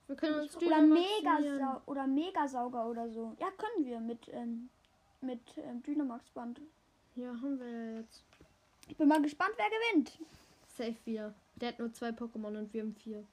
[0.07, 1.57] Wir können uns Oder Dynamaximieren.
[1.57, 3.35] Mega oder Megasauger oder so.
[3.39, 4.69] Ja, können wir mit ähm,
[5.25, 6.61] mit ähm, Dynamax Band.
[7.17, 8.23] Ja, haben wir jetzt.
[8.89, 10.19] Ich bin mal gespannt, wer gewinnt.
[10.67, 11.35] Safe wir.
[11.57, 13.25] Der hat nur zwei Pokémon und wir haben vier.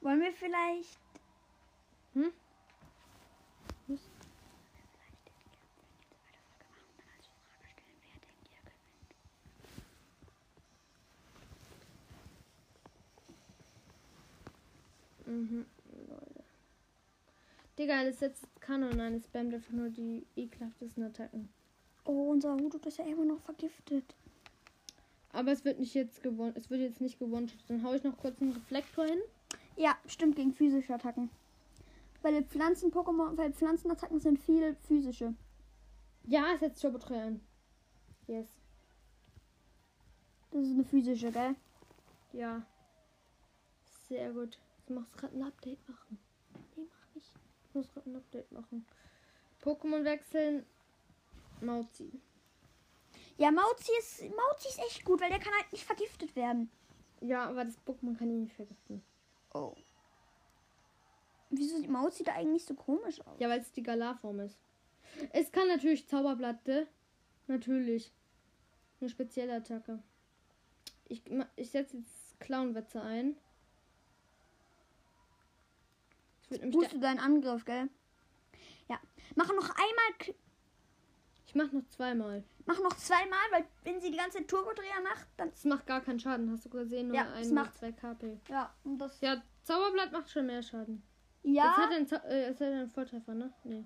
[0.00, 0.98] Wollen wir vielleicht
[2.14, 2.32] Hm?
[15.26, 15.66] Mhm,
[16.08, 16.44] Leute.
[17.78, 19.14] Digga, das setzt Kanon ein.
[19.14, 21.48] Es spammt einfach nur die ekelhaftesten Attacken.
[22.04, 24.14] Oh, unser Hudut ist ja immer noch vergiftet.
[25.32, 26.54] Aber es wird nicht jetzt gewonnen.
[26.56, 27.50] Es wird jetzt nicht gewonnen.
[27.68, 29.20] Dann hau ich noch kurz einen Reflektor hin.
[29.76, 31.30] Ja, stimmt gegen physische Attacken.
[32.22, 35.34] Weil Pflanzen-Pokémon, weil Pflanzenattacken sind viel physische.
[36.26, 37.40] Ja, es setzt Turbo 3 ein.
[38.26, 38.48] Yes.
[40.50, 41.54] Das ist eine physische, gell?
[42.32, 42.62] Ja.
[44.08, 44.58] Sehr gut.
[44.86, 46.18] Du machst gerade ein Update machen.
[46.76, 47.32] Nee, mach nicht.
[47.68, 48.84] Ich muss gerade ein Update machen.
[49.62, 50.66] Pokémon wechseln.
[51.62, 52.10] Mauzi.
[53.36, 56.70] Ja, Mauzi ist, Mauzi ist echt gut, weil der kann halt nicht vergiftet werden.
[57.20, 59.02] Ja, aber das Pokémon kann ihn nicht vergiften.
[59.54, 59.74] Oh.
[61.50, 63.38] Wieso sieht Mauzi da eigentlich so komisch aus?
[63.40, 64.58] Ja, weil es die Galar-Form ist.
[65.32, 66.86] Es kann natürlich Zauberblatte.
[67.46, 68.12] Natürlich.
[69.00, 70.02] Eine spezielle Attacke.
[71.08, 71.22] Ich,
[71.56, 73.36] ich setze jetzt Clownwetze ein.
[76.42, 77.88] Es wird nämlich der, Booste deinen Angriff, gell?
[78.88, 79.00] Ja.
[79.34, 80.36] Mach noch einmal,
[81.50, 82.44] ich mach noch zweimal.
[82.64, 85.48] mach noch zweimal, weil wenn sie die ganze Turbodreher macht, dann.
[85.48, 87.08] Es macht gar keinen Schaden, hast du gesehen?
[87.08, 88.38] Nur Ja, ein macht- zwei KP.
[88.48, 89.20] Ja, und das.
[89.20, 91.02] Ja, Zauberblatt macht schon mehr Schaden.
[91.42, 93.52] Ja, Jetzt hat er einen, Zau- äh, jetzt hat er einen Volltreffer, ne?
[93.64, 93.84] Nee.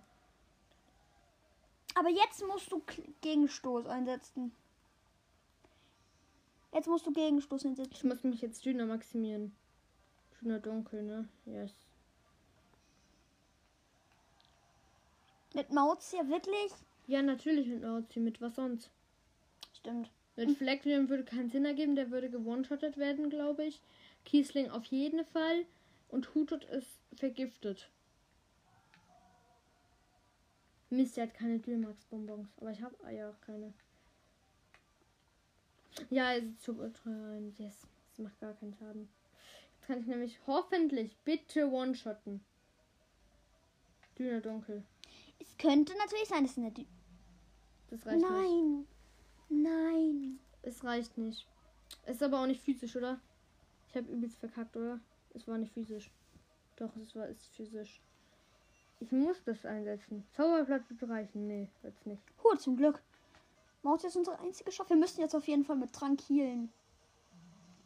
[1.94, 2.83] aber jetzt musst du
[3.22, 4.53] Gegenstoß einsetzen.
[6.72, 7.92] Jetzt musst du Gegenstoß einsetzen.
[7.94, 9.55] Ich muss mich jetzt dünner maximieren.
[10.42, 11.29] Dünner dunkel, ne?
[11.46, 11.72] Yes.
[15.55, 16.72] Mit Mauzi ja wirklich.
[17.07, 18.90] Ja, natürlich mit Mauzi, mit was sonst?
[19.75, 20.11] Stimmt.
[20.37, 23.81] Mit Fleckleon würde keinen Sinn ergeben, der würde gewone-shottet werden, glaube ich.
[24.25, 25.67] Kiesling auf jeden Fall.
[26.09, 27.88] Und Hutut ist vergiftet.
[30.90, 32.49] Mist, der hat keine Dülmax-Bonbons.
[32.61, 33.73] Aber ich habe ja auch keine.
[36.11, 37.55] Ja, er sitzt super rein.
[37.59, 37.87] Yes.
[38.11, 39.09] Das macht gar keinen Schaden.
[39.87, 42.45] kann ich nämlich hoffentlich bitte one-shotten.
[44.19, 44.85] Dünner Dunkel.
[45.57, 46.85] Es könnte natürlich sein, dass in der Dü
[47.90, 48.31] Das reicht nicht.
[48.31, 48.87] Nein.
[49.49, 50.38] Nein.
[50.62, 51.47] Es reicht nicht.
[52.05, 53.21] Es ist aber auch nicht physisch, oder?
[53.88, 55.01] Ich habe übelst verkackt, oder?
[55.35, 56.11] Es war nicht physisch.
[56.77, 58.01] Doch, es war ist physisch.
[59.01, 60.25] Ich muss das einsetzen.
[60.33, 61.47] Zauberblatt wird reichen.
[61.47, 62.23] Nee, wird's nicht.
[62.43, 63.03] Huh, zum Glück.
[63.83, 64.90] Maus ist unsere einzige Chance.
[64.90, 66.73] Wir müssen jetzt auf jeden Fall mit Trank healen.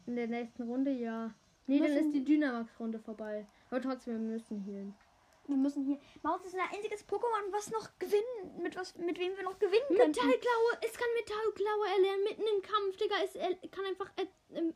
[0.05, 1.33] In der nächsten Runde ja.
[1.67, 3.45] Nee, dann ist die Dynamax-Runde vorbei.
[3.69, 4.95] Aber trotzdem, wir müssen healen.
[5.49, 5.99] Wir müssen hier.
[6.21, 9.87] Maus ist ein einziges Pokémon, was noch gewinnen, mit was, mit wem wir noch gewinnen
[9.87, 10.11] können.
[10.11, 13.15] Metallklaue, es kann Metallklaue erlernen mitten im Kampf, Digga.
[13.23, 14.11] Es er, kann einfach.
[14.15, 14.75] Äh, ähm,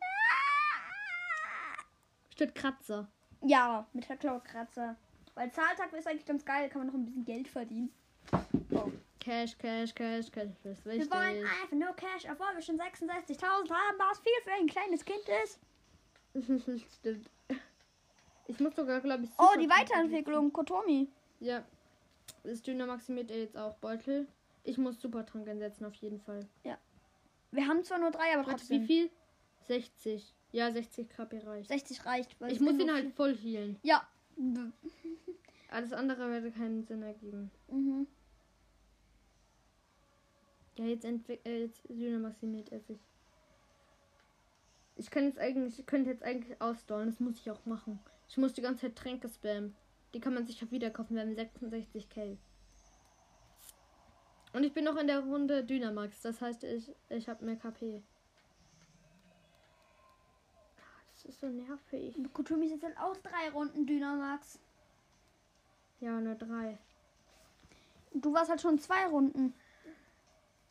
[2.31, 3.07] statt Kratzer.
[3.41, 4.95] Ja, der Kratzer.
[5.35, 7.93] Weil Zahltag ist eigentlich ganz geil, kann man noch ein bisschen Geld verdienen.
[8.71, 8.91] Oh.
[9.19, 10.49] Cash, Cash, Cash, Cash.
[10.63, 11.11] Das ist Wir wichtig.
[11.11, 15.23] wollen einfach nur Cash, obwohl wir schon 66.000 haben, was viel für ein kleines Kind
[15.43, 15.59] ist.
[16.99, 17.29] Stimmt.
[18.47, 19.29] Ich muss sogar, glaube ich.
[19.37, 21.07] Oh, die Weiterentwicklung, Kotomi.
[21.39, 21.63] Ja.
[22.43, 24.27] Das Dünner maximiert er jetzt auch Beutel.
[24.63, 26.47] Ich muss Supertrank einsetzen, auf jeden Fall.
[27.51, 28.81] Wir haben zwar nur drei, aber Warte, trotzdem.
[28.81, 29.09] wie viel?
[29.67, 30.33] 60.
[30.51, 31.69] Ja, 60 KP reicht.
[31.69, 32.41] 60 reicht.
[32.41, 33.79] Weil Ich muss ihn halt voll healen.
[33.83, 34.07] Ja.
[35.69, 37.51] Alles andere würde keinen Sinn ergeben.
[37.69, 38.07] Mhm.
[40.77, 42.99] Ja, jetzt entwickelt äh, jetzt Dünner maximiert er sich.
[44.95, 47.99] Ich kann jetzt eigentlich, ich könnte jetzt eigentlich ausdollen, das muss ich auch machen.
[48.33, 49.75] Ich muss die ganze Zeit Tränke spammen.
[50.11, 52.35] Die kann man sich auch wieder kaufen, wir haben 66k.
[54.53, 58.01] Und ich bin noch in der Runde Dynamax, das heißt, ich, ich habe mehr KP.
[60.79, 62.15] Ah, Das ist so nervig.
[62.33, 64.57] Kotomi ist jetzt auch drei Runden Dynamax.
[65.99, 66.79] Ja, nur drei.
[68.15, 69.53] Du warst halt schon zwei Runden.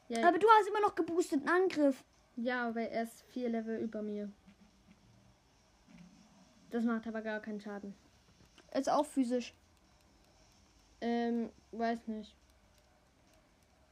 [0.08, 2.02] Ja, Aber du hast immer noch geboosteten Angriff.
[2.34, 4.32] ja, weil er ist vier Level über mir.
[6.72, 7.94] Das macht aber gar keinen Schaden.
[8.72, 9.54] Ist auch physisch.
[11.02, 12.34] Ähm, weiß nicht.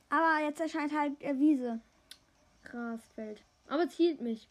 [0.08, 1.80] Aber jetzt erscheint halt äh, Wiese.
[2.64, 3.44] Grasfeld.
[3.68, 4.48] Aber es hielt mich.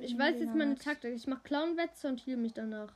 [0.00, 1.14] Ich weiß jetzt meine Taktik.
[1.14, 2.92] Ich mache Clownwetze und heal mich danach.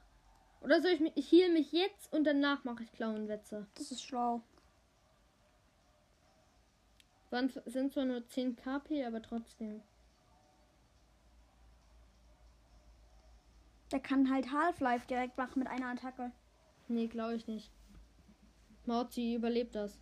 [0.60, 1.12] Oder soll ich mich.
[1.16, 3.66] Ich heal mich jetzt und danach mache ich Clownwetze.
[3.74, 4.42] Das ist schlau.
[7.64, 9.82] Sind zwar nur 10 KP, aber trotzdem.
[13.92, 16.32] Der kann halt Half-Life direkt machen mit einer Attacke.
[16.88, 17.70] Nee, glaube ich nicht.
[18.86, 20.00] Mauzi überlebt das.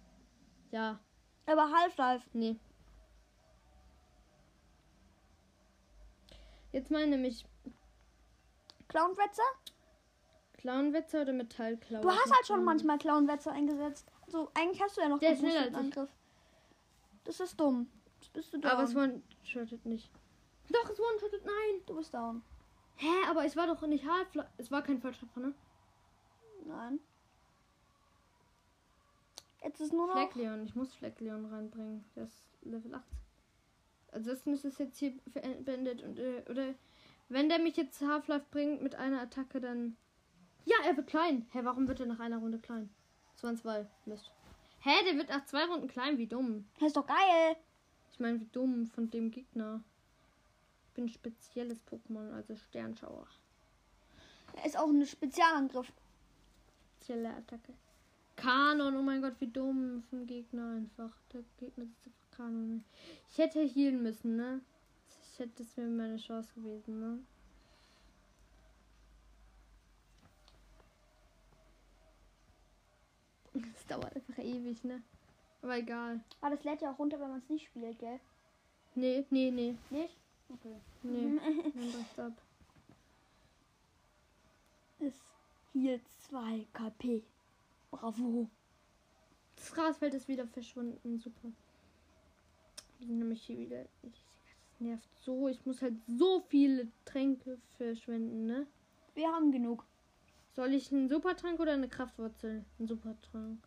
[0.70, 1.00] Ja,
[1.46, 2.29] Aber Half-Life.
[2.33, 2.57] nee.
[6.72, 7.44] Jetzt meine nämlich
[8.87, 9.42] Clownwetzer?
[10.57, 12.03] Clownwetze oder Metallklaue.
[12.03, 14.07] Du hast halt schon manchmal Clownwetzer eingesetzt.
[14.26, 15.74] Also eigentlich hast du ja noch Der ist.
[15.74, 16.11] Angriff.
[17.24, 17.88] Das ist dumm.
[18.20, 18.70] Jetzt bist du down.
[18.70, 20.11] Aber es one-shottet nicht.
[20.68, 21.83] Doch, es one-shottet, nein.
[21.87, 22.42] du bist down.
[22.96, 24.29] Hä, aber es war doch nicht half.
[24.59, 25.55] Es war kein Volltreffer, ne?
[26.66, 27.00] Nein.
[29.62, 30.14] Jetzt ist nur noch.
[30.14, 30.64] Fleckleon.
[30.64, 32.05] Ich muss Fleckleon reinbringen.
[32.14, 33.05] Der ist Level 8.
[34.12, 36.03] Also das ist es jetzt hier beendet.
[36.03, 36.74] Und, äh, oder
[37.29, 39.96] wenn der mich jetzt Half-Life bringt mit einer Attacke, dann...
[40.64, 41.46] Ja, er wird klein.
[41.53, 42.90] Hä, warum wird er nach einer Runde klein?
[43.35, 43.87] Es waren zwei.
[44.05, 44.31] Mist.
[44.81, 46.18] Hä, der wird nach zwei Runden klein.
[46.18, 46.66] Wie dumm.
[46.79, 47.57] Das ist doch geil.
[48.12, 49.83] Ich meine, wie dumm von dem Gegner.
[50.90, 53.29] Ich bin spezielles Pokémon, also Sternschauer.
[54.57, 55.92] Er ist auch ein Spezialangriff.
[56.96, 57.74] Spezielle Attacke.
[58.35, 61.16] Kanon, oh mein Gott, wie dumm vom Gegner einfach.
[61.33, 62.85] Der Gegner ist einfach Kanon.
[63.31, 64.61] Ich hätte healen müssen, ne?
[65.33, 67.18] Ich hätte es mir meine Chance gewesen, ne?
[73.76, 75.05] Es dauert einfach ewig, ne?
[75.62, 76.20] Aber egal.
[76.40, 78.18] Aber das lädt ja auch runter, wenn man es nicht spielt, gell?
[78.96, 79.76] Nee, nee, nee.
[79.90, 80.19] Nicht?
[80.52, 80.76] Okay.
[81.02, 81.38] Nee.
[81.74, 82.32] Dann bricht's ab.
[84.98, 85.22] ist
[85.72, 87.22] hier 2 KP.
[87.90, 88.48] Bravo.
[89.56, 91.18] Das Grasfeld ist wieder verschwunden.
[91.18, 91.52] Super.
[92.98, 93.82] Wir sind nämlich hier wieder.
[94.02, 94.24] Ich,
[94.72, 95.48] das nervt so.
[95.48, 98.66] Ich muss halt so viele Tränke verschwenden, ne?
[99.14, 99.84] Wir haben genug.
[100.52, 102.64] Soll ich einen Supertrank oder eine Kraftwurzel?
[102.78, 103.58] Ein Supertrank.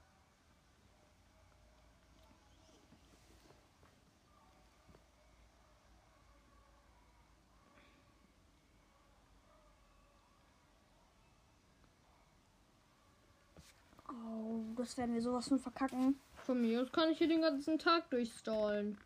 [14.84, 16.20] Das werden wir sowas von verkacken.
[16.36, 18.98] Von mir aus kann ich hier den ganzen Tag durchstallen.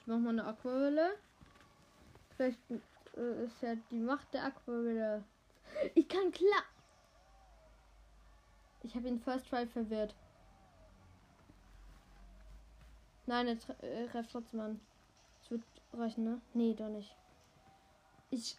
[0.00, 1.18] Ich mach mal eine Aquaville.
[2.34, 2.58] Vielleicht
[3.14, 5.22] äh, ist ja die Macht der Aquaville.
[5.94, 6.62] Ich kann klar.
[8.84, 10.14] Ich habe ihn First Try verwirrt.
[13.26, 14.80] Nein, tre- äh, greift trotzdem an.
[15.42, 16.40] Es wird reichen, ne?
[16.54, 17.14] Nee, doch nicht.
[18.30, 18.56] Ich.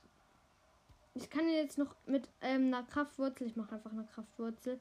[1.15, 4.80] Ich kann jetzt noch mit ähm, einer Kraftwurzel, ich mache einfach eine Kraftwurzel,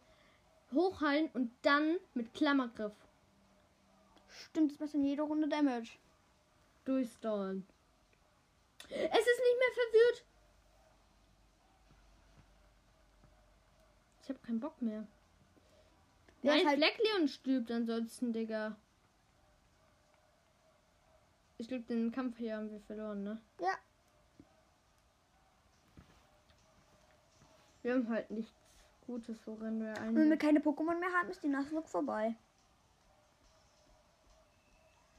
[0.77, 2.93] hochheilen und dann mit Klammergriff
[4.29, 5.93] Stimmt, das macht in jeder Runde Damage.
[6.85, 7.67] durchstallen.
[8.89, 10.25] Es ist nicht mehr verwirrt.
[14.23, 15.07] Ich habe keinen Bock mehr.
[16.43, 18.77] Der Nein, halt- Fleckleon stirbt ansonsten, Digga.
[21.59, 23.41] Ich glaube, den Kampf hier haben wir verloren, ne?
[23.61, 23.75] Ja.
[27.83, 28.53] Wir haben halt nichts
[29.07, 30.39] Gutes, worin wir Und wenn wir ein.
[30.39, 32.37] keine Pokémon mehr haben, ist die Nuzlocke vorbei.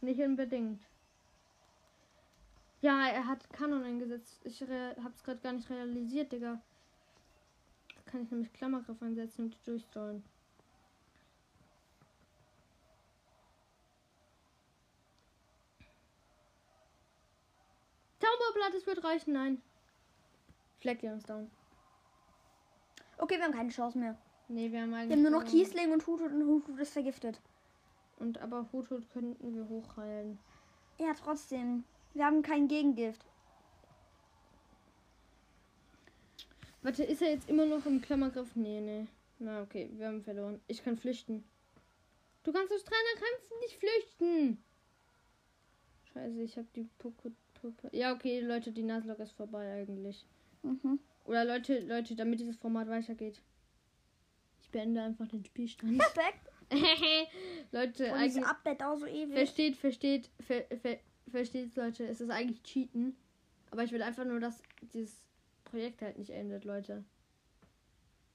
[0.02, 0.86] Nicht unbedingt.
[2.82, 4.46] Ja, er hat Kanon eingesetzt.
[4.46, 6.62] Ich hab's gerade gar nicht realisiert, Digga.
[7.96, 10.24] Da kann ich nämlich Klammergriff einsetzen und die durchstollen.
[18.20, 19.62] Zauberblatt, es wird reichen, nein.
[20.80, 21.50] Fleckleon ist down.
[23.18, 24.18] Okay, wir haben keine Chance mehr.
[24.48, 25.10] Nee, wir haben eigentlich.
[25.10, 25.50] Wir haben nur noch.
[25.50, 27.42] Kiesling und Hutut und Hutut ist vergiftet.
[28.18, 30.40] Und aber Hutut könnten wir hochheilen.
[31.00, 31.84] Ja, trotzdem.
[32.14, 33.26] Wir haben kein Gegengift.
[36.82, 38.56] Warte, ist er jetzt immer noch im Klammergriff?
[38.56, 39.08] Nee, nee.
[39.40, 40.62] Na, okay, wir haben verloren.
[40.68, 41.44] Ich kann flüchten.
[42.44, 44.64] Du kannst aus Trainerkämpfen nicht flüchten.
[46.14, 47.32] Scheiße, ich habe die Puppe.
[47.92, 50.26] Ja, okay, Leute, die Nuzlocke ist vorbei eigentlich.
[50.64, 51.00] Mhm.
[51.28, 53.42] Oder Leute, Leute, damit dieses Format weitergeht.
[54.62, 55.98] Ich beende einfach den Spielstand.
[55.98, 56.50] Perfekt.
[57.72, 58.46] Leute, Und eigentlich.
[58.46, 59.34] Update auch so ewig.
[59.34, 60.98] Versteht, versteht, ver, ver,
[61.30, 62.06] versteht, Leute.
[62.06, 63.16] Es ist eigentlich Cheaten.
[63.72, 64.62] Aber ich will einfach nur, dass
[64.94, 65.22] dieses
[65.66, 67.04] Projekt halt nicht endet, Leute.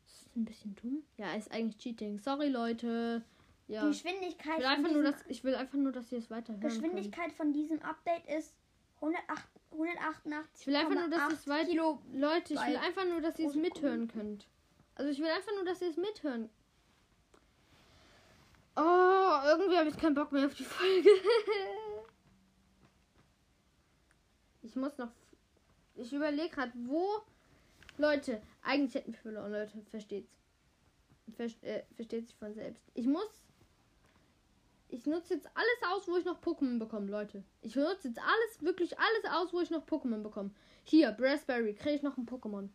[0.07, 1.03] Ist das ein bisschen dumm?
[1.17, 2.19] Ja, ist eigentlich Cheating.
[2.19, 3.23] Sorry, Leute.
[3.69, 3.85] Ja.
[3.85, 6.19] Die Ich Geschwindigkeit, will von einfach nur, diesem, dass, ich will einfach nur, dass ihr
[6.19, 6.75] es weiter hören könnt.
[6.75, 8.55] Geschwindigkeit von diesem Update ist
[8.97, 10.61] 108, 188.
[10.61, 12.01] Ich will einfach nur, dass es weit- Kilo.
[12.13, 14.47] Leute, ich will einfach nur, dass ihr es mithören könnt.
[14.95, 16.49] Also ich will einfach nur, dass ihr es mithören.
[18.77, 18.81] Oh,
[19.45, 21.11] irgendwie habe ich keinen Bock mehr auf die Folge.
[24.63, 25.13] ich muss noch.
[25.95, 27.23] Ich überlege gerade, wo.
[27.99, 30.33] Leute, eigentlich hätten wir verloren, Leute, versteht's.
[31.37, 32.83] Ver äh, versteht sich von selbst.
[32.95, 33.42] Ich muss.
[34.93, 37.43] Ich nutze jetzt alles aus, wo ich noch Pokémon bekomme, Leute.
[37.63, 40.51] Ich nutze jetzt alles, wirklich alles aus, wo ich noch Pokémon bekomme.
[40.85, 42.69] Hier, Raspberry, kriege ich noch ein Pokémon.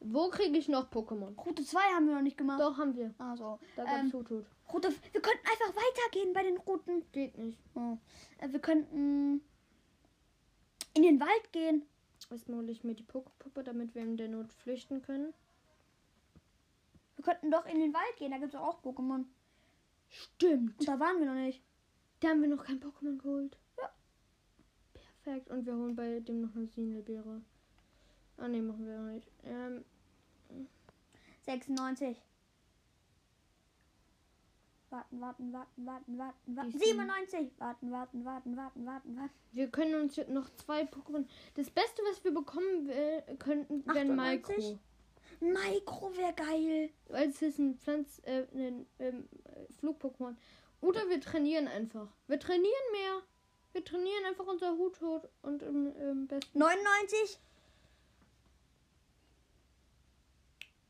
[0.00, 1.36] Wo kriege ich noch Pokémon?
[1.40, 2.60] Route 2 haben wir noch nicht gemacht.
[2.60, 3.14] Doch, haben wir.
[3.18, 4.46] Also, Da gab's ähm, Hutut.
[4.72, 4.88] Route.
[5.12, 7.04] Wir könnten einfach weitergehen bei den Routen.
[7.12, 7.58] Geht nicht.
[7.76, 7.98] Oh.
[8.38, 9.40] Äh, wir könnten
[10.94, 11.86] in den Wald gehen.
[12.30, 15.32] Erstmal hole ich mir die Pokepuppe, damit wir in der Not flüchten können.
[17.14, 18.32] Wir könnten doch in den Wald gehen.
[18.32, 19.24] Da gibt es auch Pokémon.
[20.08, 20.78] Stimmt.
[20.78, 21.62] Und da waren wir noch nicht.
[22.20, 23.56] Da haben wir noch kein Pokémon geholt.
[23.78, 23.90] Ja.
[25.22, 25.50] Perfekt.
[25.50, 27.42] Und wir holen bei dem noch eine Sinelbeere.
[28.38, 29.26] Ah, ne, machen wir noch nicht.
[29.44, 29.84] Ähm,
[31.44, 32.16] 96.
[34.90, 36.70] Warten, warten, warten, warten, warten, warten.
[36.70, 37.50] Die 97.
[37.58, 39.34] Warten, warten, warten, warten, warten, warten.
[39.52, 41.26] wir können uns jetzt noch zwei Pokémon.
[41.54, 44.78] Das Beste, was wir bekommen äh, könnten, wären 98?
[45.40, 46.16] Micro.
[46.16, 46.90] Wäre geil.
[47.08, 50.36] Weil es ist ein Pflanz, äh, ein ähm, äh, Flug-Pokémon.
[50.80, 52.08] Oder wir trainieren einfach.
[52.26, 53.22] Wir trainieren mehr.
[53.72, 54.98] Wir trainieren einfach unser Hut
[55.42, 56.58] und im ähm, besten.
[56.58, 57.38] 99.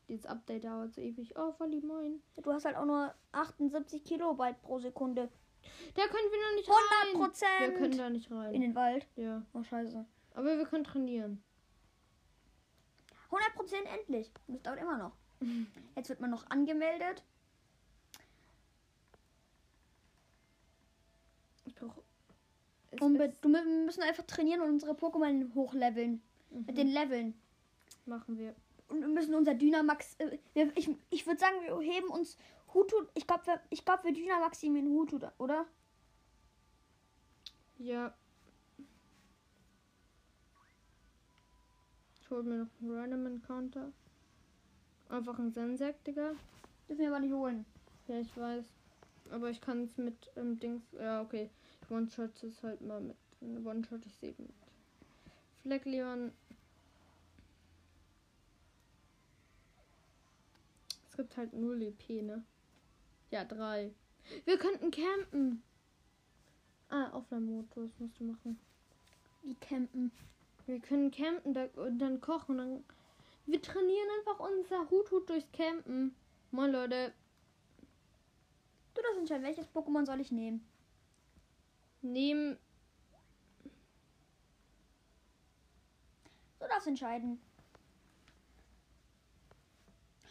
[0.07, 1.37] Dieses Update dauert so ewig.
[1.37, 2.21] Oh, die Moin.
[2.37, 5.29] Du hast halt auch nur 78 Kilobyte pro Sekunde.
[5.93, 7.07] Da können wir noch nicht 100 rein.
[7.07, 7.99] Wir können Prozent.
[7.99, 8.53] da nicht rein.
[8.55, 9.07] In den Wald.
[9.15, 9.45] ja.
[9.53, 10.05] Oh, scheiße.
[10.33, 11.43] Aber wir können trainieren.
[13.31, 14.31] 100 Prozent endlich.
[14.47, 15.11] Und das dauert immer noch.
[15.95, 17.23] Jetzt wird man noch angemeldet.
[21.65, 22.01] Ich brauche.
[22.99, 23.33] Und wir
[23.85, 26.21] müssen einfach trainieren und unsere Pokémon hochleveln.
[26.49, 27.39] Mit den Leveln.
[28.05, 28.55] machen wir.
[28.87, 30.15] Und wir müssen unser Dynamax.
[30.17, 32.37] Äh, wir, ich ich würde sagen, wir heben uns
[32.73, 32.95] Hutu.
[33.13, 35.67] Ich glaube, wir, ich glaub, wir Dynamaximieren Hutu, oder?
[37.77, 38.13] Ja.
[42.29, 43.91] Ich hol mir noch einen Random Encounter.
[45.09, 46.35] Einfach ein Sensek, Digga.
[46.87, 47.65] Dürfen wir aber nicht holen.
[48.07, 48.65] Ja, ich weiß.
[49.31, 50.83] Aber ich kann es mit ähm, Dings.
[50.91, 51.49] Ja, okay.
[51.81, 53.15] Ich One-Shot es halt mal mit.
[53.65, 54.51] One-Shot ich sehe mit.
[55.63, 56.31] Fleckleon.
[61.09, 62.43] Es gibt halt 0 EP, ne?
[63.31, 63.91] Ja, 3.
[64.45, 65.63] Wir könnten campen.
[66.89, 68.59] Ah, Offline-Modus musst du machen.
[69.43, 70.11] Die campen.
[70.69, 72.59] Wir können campen da, und dann kochen.
[72.59, 72.83] Dann
[73.47, 76.15] wir trainieren einfach unser Hut-Hut durchs Campen.
[76.51, 77.11] Moin, Leute.
[78.93, 80.63] Du darfst entscheiden, welches Pokémon soll ich nehmen?
[82.03, 82.59] Nehmen
[86.59, 87.41] da darfst entscheiden.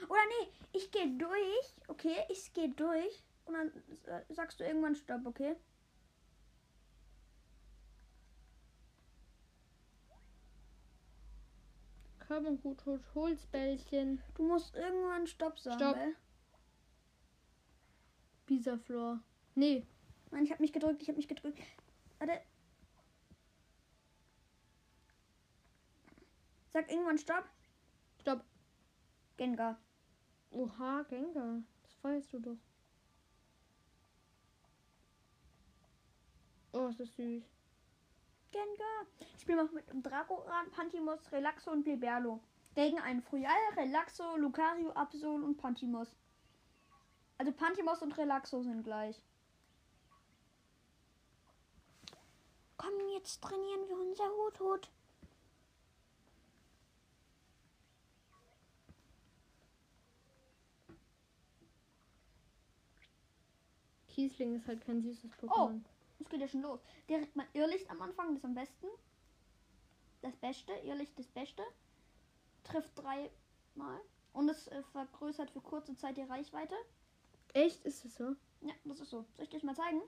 [0.08, 1.74] Oder nee, ich gehe durch.
[1.88, 3.24] Okay, ich gehe durch.
[3.44, 3.72] Und dann
[4.06, 5.56] äh, sagst du irgendwann Stopp, okay?
[12.28, 14.22] Hol, Holzbällchen.
[14.34, 15.78] Du musst irgendwann Stopp sagen.
[15.78, 15.94] Stopp.
[15.94, 16.16] Bell.
[18.46, 19.20] Bisaflor.
[19.54, 19.86] Nee,
[20.30, 21.58] Nein, ich habe mich gedrückt, ich habe mich gedrückt.
[22.18, 22.40] Warte.
[26.70, 27.44] Sag irgendwann Stopp.
[28.20, 28.44] stopp.
[29.36, 29.80] Gengar.
[30.50, 31.62] Oha, Gengar.
[31.82, 32.56] Das weißt du doch.
[36.72, 37.44] Oh, ist das süß.
[38.50, 39.06] Gengar.
[39.34, 42.40] Ich spiele noch mit dem Dragoran, Pantimos, Relaxo und Liberlo.
[42.74, 46.08] Gegen einen Froyal, Relaxo, Lucario, Absol und Pantimos.
[47.36, 49.20] Also Pantimos und Relaxo sind gleich.
[52.76, 54.88] Komm, jetzt trainieren wir unser Hut-Hut.
[64.08, 65.80] Kiesling ist halt kein süßes Oh, Pokémon.
[66.20, 66.80] Es geht ja schon los.
[67.08, 68.86] Direkt mal Irrlicht am Anfang, das ist am besten.
[70.22, 71.62] Das Beste, Irrlicht das Beste.
[72.64, 74.00] Trifft dreimal.
[74.32, 76.74] Und es äh, vergrößert für kurze Zeit die Reichweite.
[77.54, 77.84] Echt?
[77.84, 78.36] Ist das so?
[78.60, 79.24] Ja, das ist so.
[79.36, 80.02] Soll ich dir das mal zeigen?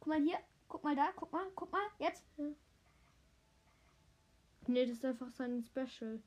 [0.00, 0.38] Guck mal hier.
[0.68, 1.08] Guck mal da.
[1.16, 1.46] Guck mal.
[1.54, 1.86] Guck mal.
[1.98, 2.24] Jetzt.
[4.66, 6.20] Nee, das ist einfach sein Special.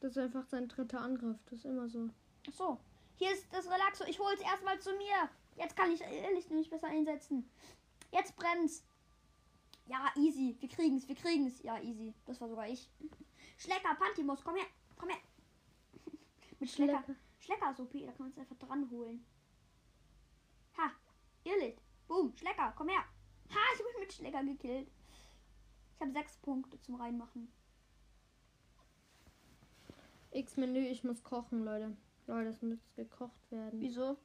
[0.00, 1.38] Das ist einfach sein dritter Angriff.
[1.46, 2.08] Das ist immer so.
[2.48, 2.80] Ach so.
[3.16, 4.04] Hier ist das Relaxo.
[4.06, 5.28] Ich hol's erstmal zu mir.
[5.56, 7.50] Jetzt kann ich Irrlicht nämlich besser einsetzen.
[8.10, 8.86] Jetzt bremst.
[9.86, 10.56] Ja, easy.
[10.60, 11.08] Wir kriegen's.
[11.08, 11.62] Wir kriegen's.
[11.62, 12.14] Ja, easy.
[12.24, 12.90] Das war sogar ich.
[13.56, 14.42] Schlecker, Pantimos.
[14.44, 14.66] Komm her.
[14.96, 15.18] Komm her.
[16.58, 17.04] Mit Schlecker.
[17.38, 19.24] Schlecker ist OP, da kann man es einfach dran holen.
[20.76, 20.90] Ha,
[21.44, 21.80] Irrlicht.
[22.06, 23.04] Boom, Schlecker, komm her.
[23.50, 24.90] Ha, ich habe mich mit Schlecker gekillt.
[25.94, 27.50] Ich habe sechs Punkte zum Reinmachen.
[30.30, 31.96] X-Menü, ich muss kochen, Leute.
[32.26, 33.80] Leute, es muss gekocht werden.
[33.80, 34.18] Wieso?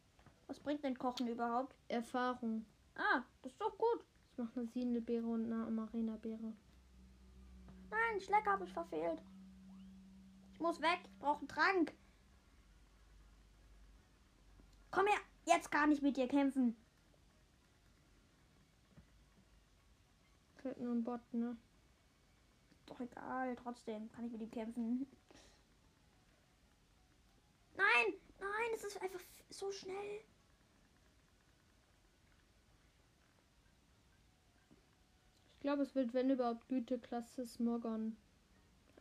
[0.48, 1.76] Was bringt denn Kochen überhaupt?
[1.88, 2.66] Erfahrung.
[2.96, 4.06] Ah, das ist doch gut.
[4.32, 6.54] Ich mache eine Sinelbeere und eine Amarena-Beere.
[7.90, 9.22] Nein, Schlecker habe ich verfehlt.
[10.54, 11.94] Ich muss weg, ich brauche einen Trank.
[14.92, 16.76] Komm her, jetzt kann ich mit dir kämpfen.
[20.58, 21.58] Fällt nur ein Bot, ne?
[22.86, 25.08] Doch egal, trotzdem kann ich mit ihm kämpfen.
[27.76, 29.20] Nein, nein, es ist einfach
[29.50, 30.22] so schnell.
[35.64, 38.16] Glaube, es wird, wenn überhaupt, Güteklasse Smogon.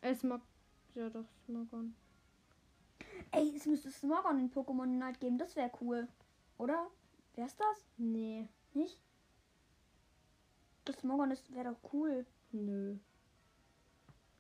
[0.01, 0.41] Äh, Smog.
[0.95, 1.95] Ja, doch, Smogon.
[3.33, 6.09] Ey, es müsste Smogon in Pokémon Unite geben, das wäre cool.
[6.59, 6.91] Oder?
[7.35, 7.87] Wär's das?
[7.99, 8.49] Nee.
[8.73, 8.99] Nicht?
[10.85, 12.25] Das Smogon ist wäre doch cool.
[12.53, 12.97] Nö.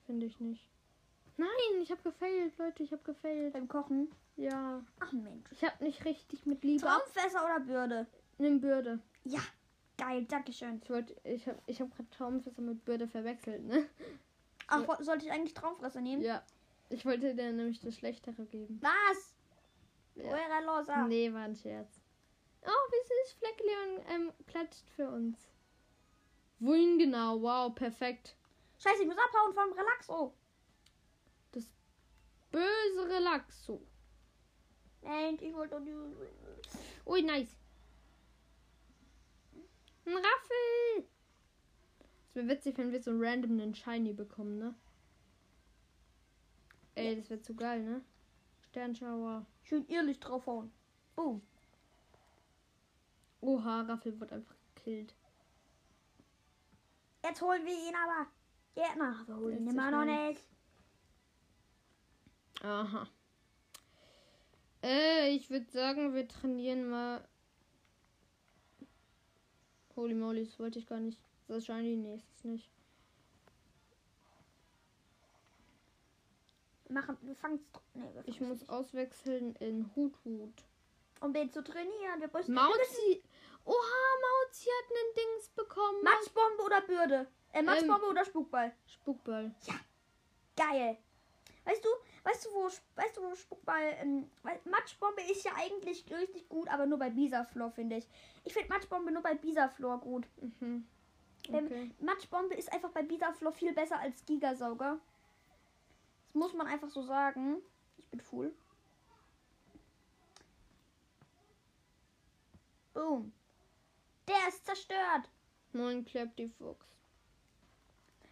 [0.06, 0.68] Finde ich nicht.
[1.36, 1.48] Nein,
[1.80, 3.52] ich habe gefailt, Leute, ich habe gefailt.
[3.52, 4.08] Beim Kochen.
[4.36, 4.82] Ja.
[5.00, 5.50] Ach Mensch.
[5.52, 6.84] Ich habe nicht richtig mit Liebe.
[6.84, 8.06] Traumfässer oder Bürde?
[8.38, 9.00] Nimm Bürde.
[9.24, 9.40] Ja,
[9.98, 10.80] geil, dankeschön.
[10.82, 10.90] Ich
[11.24, 13.88] ich habe ich hab gerade Traumfässer mit Bürde verwechselt, ne?
[14.68, 16.22] Ach, wo- sollte ich eigentlich Traumfresser nehmen?
[16.22, 16.42] Ja.
[16.88, 18.78] Ich wollte dir nämlich das Schlechtere geben.
[18.82, 19.34] Was?
[20.14, 20.60] Ja.
[20.60, 21.06] Loser.
[21.06, 22.00] Nee, war ein Scherz.
[22.64, 25.48] Oh, wie süß, Fleckleon ähm, klatscht für uns.
[26.60, 27.40] Wohin genau?
[27.42, 28.36] Wow, perfekt.
[28.78, 30.34] Scheiße, ich muss abhauen vom Relaxo.
[32.50, 33.80] Böse Relaxo.
[35.00, 35.80] Nein, ich wollte.
[37.06, 37.56] Ui, nice.
[40.04, 41.08] Ein Raffel.
[42.28, 44.74] Es wäre witzig, wenn wir so random einen Shiny bekommen, ne?
[46.94, 48.02] Ey, das wäre zu geil, ne?
[48.68, 49.46] Sternschauer.
[49.62, 50.72] Schön Irrlicht draufhauen.
[51.14, 51.42] Boom.
[53.40, 55.14] Oha, Raffel wird einfach gekillt.
[57.24, 58.26] Jetzt holen wir ihn aber.
[58.74, 60.42] Ja, na, wir holen ihn immer noch nicht.
[62.62, 63.08] Aha.
[64.82, 67.26] Äh, ich würde sagen, wir trainieren mal.
[69.96, 71.18] Holy moly, das wollte ich gar nicht.
[71.48, 72.70] Das ist Shiny, nee, ist es nicht.
[76.88, 77.60] Machen, wir fangen
[77.94, 80.64] nee, Ich muss auswechseln in Hut Hut.
[81.20, 82.20] Um den zu trainieren.
[82.20, 83.22] Wir müssen Mauzi.
[83.64, 86.02] Oha, Mauzi hat einen Dings bekommen.
[86.02, 87.26] Matschbombe oder Bürde?
[87.52, 88.72] Äh, Matschbombe oder Spukball?
[88.86, 89.54] Spukball.
[90.56, 90.98] Geil.
[91.64, 91.88] Weißt du,
[92.24, 92.64] weißt du, wo,
[92.94, 97.10] weißt du, wo Spuckball, ähm, weil Matschbombe ist ja eigentlich richtig gut, aber nur bei
[97.10, 98.08] Bisaflor, finde ich.
[98.44, 100.26] Ich finde Matschbombe nur bei Bisaflor gut.
[100.40, 100.86] Mhm.
[101.48, 101.90] Okay.
[102.00, 104.98] Matschbombe ist einfach bei Bisaflor viel besser als Gigasauger.
[106.26, 107.58] Das muss man einfach so sagen.
[107.96, 108.54] Ich bin full.
[112.94, 113.32] Boom.
[114.28, 115.28] Der ist zerstört.
[115.72, 116.86] Moin, Clap die Fuchs.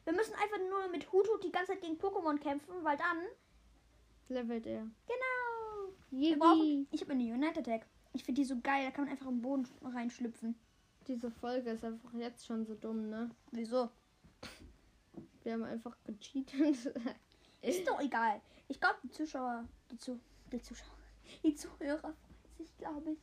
[0.04, 3.18] Wir Wir müssen einfach nur mit Hutu die ganze Zeit gegen Pokémon kämpfen, weil dann.
[4.30, 4.82] Levelt er.
[5.06, 5.92] Genau.
[6.10, 7.86] Wir brauchen, ich habe eine Unite Attack.
[8.12, 10.54] Ich finde die so geil, da kann man einfach im Boden reinschlüpfen.
[11.06, 13.30] Diese Folge ist einfach jetzt schon so dumm, ne?
[13.52, 13.90] Wieso?
[15.42, 16.94] Wir haben einfach gecheatet.
[17.62, 18.40] Ist doch egal.
[18.68, 20.20] Ich glaube, die Zuschauer, die, Zu
[20.52, 20.94] die Zuschauer,
[21.42, 23.18] die Zuhörer freuen sich, glaube ich,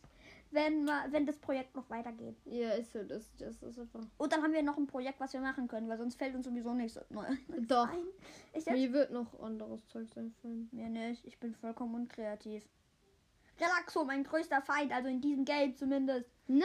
[0.52, 2.36] wenn, wenn das Projekt noch weitergeht.
[2.46, 3.04] ja, ist so.
[3.04, 4.02] Das, das ist einfach.
[4.18, 6.46] Und dann haben wir noch ein Projekt, was wir machen können, weil sonst fällt uns
[6.46, 7.38] sowieso nichts Neues
[7.68, 7.90] Doch.
[7.90, 8.06] ein.
[8.54, 8.66] Ich?
[8.66, 10.70] Mir wird noch anderes Zeug einfallen.
[10.72, 11.26] Mir nicht.
[11.26, 12.68] Ich bin vollkommen unkreativ.
[13.60, 16.30] Relaxo, mein größter Feind, also in diesem Game zumindest.
[16.48, 16.64] Nice,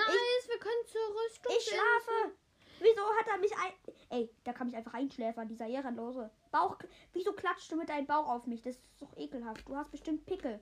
[0.48, 1.52] wir können zur Rüstung.
[1.58, 2.34] Ich schlafe.
[2.80, 3.72] Wieso hat er mich ein...
[4.10, 6.30] Ey, da kann mich einfach einschläfern, dieser Ehrenlose.
[6.50, 6.76] Bauch...
[7.12, 8.60] Wieso klatscht du mit deinem Bauch auf mich?
[8.62, 9.66] Das ist doch ekelhaft.
[9.68, 10.60] Du hast bestimmt Pickel.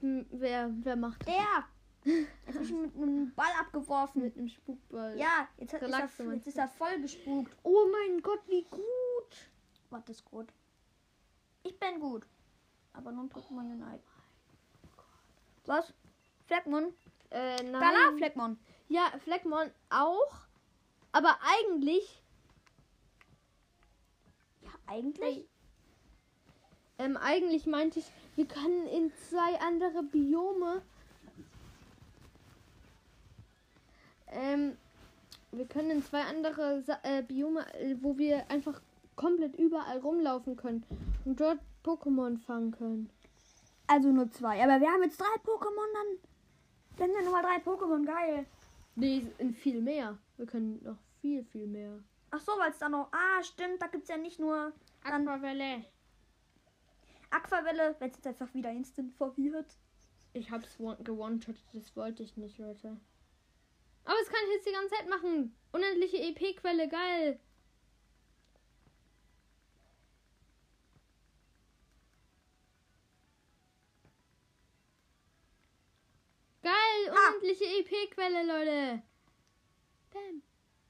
[0.00, 1.34] Hm, Wer, wer macht das?
[1.34, 1.64] Der!
[2.04, 4.22] Jetzt hab ich ihn mit einem Ball abgeworfen.
[4.22, 5.18] Mit einem Spukball.
[5.18, 7.54] Ja, jetzt, hat, ist, Relaxo, er, jetzt ist er voll gespukt.
[7.62, 9.50] Oh mein Gott, wie gut.
[9.90, 10.48] Was ist gut?
[11.64, 12.24] Ich bin gut.
[12.92, 14.02] Aber nun Pokémon Unite.
[15.66, 15.92] Was?
[16.46, 16.94] Fleckmon?
[17.30, 17.72] Äh, nein.
[17.72, 18.58] Da la, Fleckmon.
[18.88, 20.34] Ja, Fleckmon auch.
[21.12, 22.22] Aber eigentlich,
[24.62, 25.46] Ja, eigentlich.
[26.98, 30.82] ähm, eigentlich meinte ich, wir können in zwei andere Biome.
[34.32, 34.76] Ähm,
[35.52, 38.80] wir können in zwei andere Sa äh, Biome, äh, wo wir einfach
[39.16, 40.84] komplett überall rumlaufen können
[41.24, 43.10] und dort Pokémon fangen können.
[43.86, 44.62] Also nur zwei.
[44.62, 46.96] Aber wir haben jetzt drei Pokémon dann.
[46.96, 48.04] Wir haben ja nur drei Pokémon.
[48.04, 48.46] Geil.
[48.94, 49.26] Nee,
[49.62, 50.18] viel mehr.
[50.36, 51.98] Wir können noch viel, viel mehr.
[52.30, 53.08] Ach so, weil es da noch.
[53.12, 53.80] Ah, stimmt.
[53.80, 54.72] Da gibt es ja nicht nur
[55.02, 55.84] Aquavelle.
[57.30, 57.96] Aquavelle.
[57.98, 59.76] Wenn es jetzt einfach wieder instant verwirrt.
[60.34, 62.98] Ich hab's gewone-shottet, das wollte ich nicht, Leute.
[64.08, 65.54] Aber das kann ich jetzt die ganze Zeit machen.
[65.70, 67.38] Unendliche EP-Quelle, geil.
[76.62, 76.72] Geil,
[77.10, 77.28] Ah.
[77.30, 79.02] unendliche EP-Quelle, Leute.
[80.12, 80.42] Bam.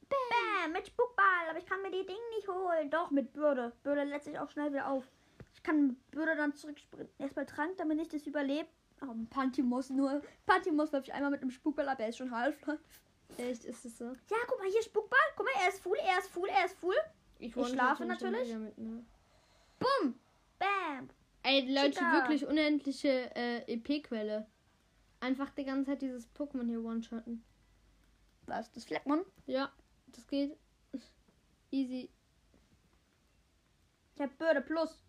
[0.09, 1.49] Bäm, mit Spukball.
[1.51, 2.89] Aber ich kann mir die Dinge nicht holen.
[2.91, 3.73] Doch, mit Bürde.
[3.83, 5.05] Bürde lädt sich auch schnell wieder auf.
[5.55, 7.12] Ich kann mit Bürde dann zurückspringen.
[7.19, 8.69] Erstmal Trank, damit ich das überlebe.
[9.03, 10.23] Oh, Pantimos nur.
[10.47, 11.99] Pantimos läuft ich einmal mit einem Spukball ab.
[12.01, 12.81] Er ist schon Half-Life.
[13.37, 14.05] Echt, ist es so?
[14.05, 15.18] Ja, guck mal, hier Spukball.
[15.37, 16.97] Guck mal, er ist full, er ist full, er ist full.
[17.39, 18.49] Ich, schlafe mich dann natürlich.
[18.49, 19.05] wieder Mit, ne?
[19.79, 20.18] Bumm.
[20.59, 21.09] Bam.
[21.45, 22.12] Ey, Leute, Chica.
[22.12, 24.47] wirklich unendliche äh, EP-Quelle.
[25.20, 27.45] Einfach die ganze Zeit dieses Pokémon hier one-shotten.
[28.47, 28.72] Was?
[28.72, 29.24] Das Fleckmon?
[29.47, 29.72] Ja,
[30.09, 30.57] das geht.
[31.70, 32.11] Easy.
[34.14, 35.01] Ich hab Bürde plus.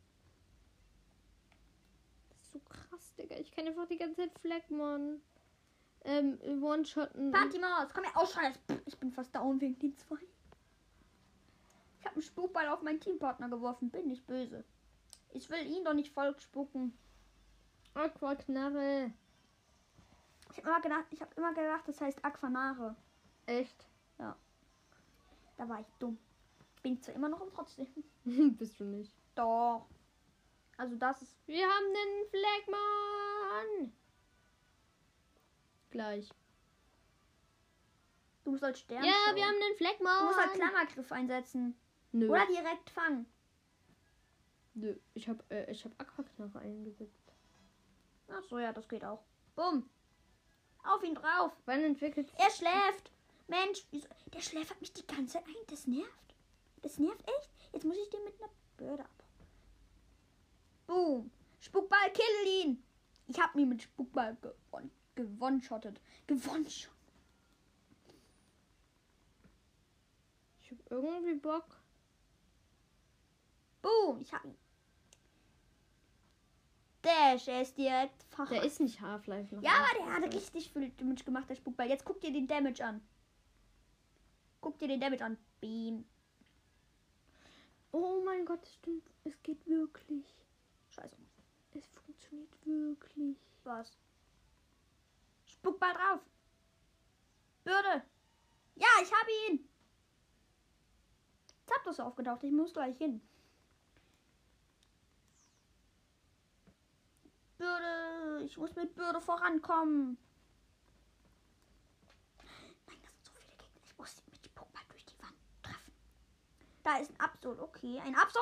[2.30, 3.38] Das ist so krass, Digga.
[3.38, 5.22] Ich kann einfach die ganze Zeit Fleckmon
[6.04, 7.32] ähm, one-shotten.
[7.32, 8.26] Pantimos, komm her.
[8.26, 8.60] Scheiße.
[8.70, 10.16] Pff, Ich bin fast down wegen Team 2.
[12.00, 13.90] Ich habe einen Spukball auf meinen Teampartner geworfen.
[13.90, 14.64] Bin nicht böse.
[15.32, 16.98] Ich will ihn doch nicht voll spucken.
[17.94, 19.12] Aquaknarre.
[20.52, 22.96] Ich habe immer gedacht, ich habe immer gedacht, das heißt Aquanare.
[23.46, 23.88] Echt?
[25.60, 26.18] Da war ich dumm.
[26.82, 27.86] Bin ich zwar immer noch, aber trotzdem.
[28.24, 29.14] Bist du nicht.
[29.36, 29.86] Doch.
[30.78, 31.36] Also das ist.
[31.48, 33.94] Wir haben den Fleckmon.
[35.90, 36.30] Gleich.
[38.44, 39.04] Du musst als Stern.
[39.04, 39.36] Ja, schauen.
[39.36, 40.12] wir haben den Fleckmon.
[40.20, 41.80] Du musst halt Klammergriff einsetzen.
[42.12, 42.30] Nö.
[42.30, 43.26] Oder direkt fangen.
[44.74, 44.96] Nö.
[45.14, 47.34] Ich hab, äh, ich hab Aquaknarre eingesetzt.
[48.30, 49.24] Ach so, ja, das geht auch.
[49.56, 49.90] Bumm.
[50.84, 51.52] Auf ihn drauf.
[51.66, 53.12] Wann entwickelt Er schläft.
[53.48, 54.08] Mensch, wieso?
[54.34, 55.56] der schläfert mich die ganze Zeit ein.
[55.68, 56.36] Das nervt.
[56.82, 57.50] Das nervt echt.
[57.74, 59.24] Jetzt muss ich den mit einer Bürde ab.
[60.88, 61.32] Boom.
[61.60, 62.84] Spukball, kill ihn.
[63.28, 64.92] Ich hab ihn mit Spukball gewonnen.
[65.20, 66.00] Gewonshottet.
[66.28, 66.96] Gewonshottet.
[70.62, 71.76] Ich hab irgendwie Bock.
[73.82, 74.22] Boom.
[74.22, 74.56] Ich hab ihn.
[77.02, 78.64] Dash, er ist direkt Der verhaftet.
[78.64, 79.62] ist nicht Half-Life noch.
[79.62, 81.90] Ja, aber der hat richtig viel Damage gemacht, der Spukball.
[81.90, 83.02] Jetzt guck dir den Damage an.
[84.62, 85.38] Guck dir den Damage an.
[85.60, 86.06] Beam.
[87.92, 89.04] Oh mein Gott, das stimmt.
[89.26, 90.26] Es geht wirklich.
[90.92, 91.18] Scheiße.
[91.74, 93.38] Es funktioniert wirklich.
[93.66, 93.92] Was?
[95.60, 96.22] Spukball drauf.
[97.66, 98.04] Bürde.
[98.76, 99.70] Ja, ich habe ihn.
[101.66, 102.44] Zapdos ist aufgetaucht.
[102.44, 103.22] Ich muss gleich hin.
[107.58, 108.44] Bürde.
[108.46, 110.18] Ich muss mit Bürde vorankommen.
[112.88, 113.82] Nein, das sind so viele Gegner.
[113.84, 115.94] Ich muss mit Spukball durch die Wand treffen.
[116.84, 117.60] Da ist ein Absol.
[117.60, 118.42] Okay, ein Absol.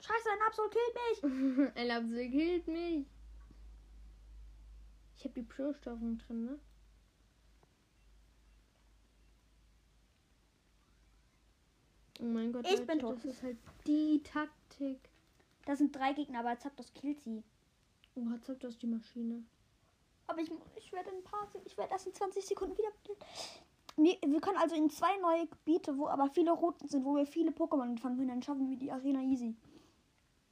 [0.00, 1.76] Scheiße, ein Absol killt mich.
[1.76, 3.13] Ella, sie killt mich.
[5.24, 6.58] Ich habe die Pro-Stoffen drin, ne?
[12.20, 13.16] Oh mein Gott, Ich bin tot.
[13.16, 13.56] das ist halt
[13.86, 15.08] die Taktik.
[15.64, 17.42] Da sind drei Gegner, aber Zapdos killt sie.
[18.14, 19.42] Oh, hat Zapdos die Maschine.
[20.26, 22.92] Aber ich, ich werde ein paar, ich werde erst in 20 Sekunden wieder.
[23.96, 27.24] Wir, wir können also in zwei neue Gebiete, wo aber viele Routen sind, wo wir
[27.24, 29.56] viele Pokémon fangen können, dann schaffen wir die Arena easy.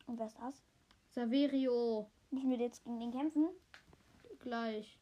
[0.07, 0.62] Und wer ist das?
[1.11, 2.11] Saverio.
[2.31, 3.51] Müssen wir jetzt gegen den kämpfen?
[4.43, 4.99] Gleich.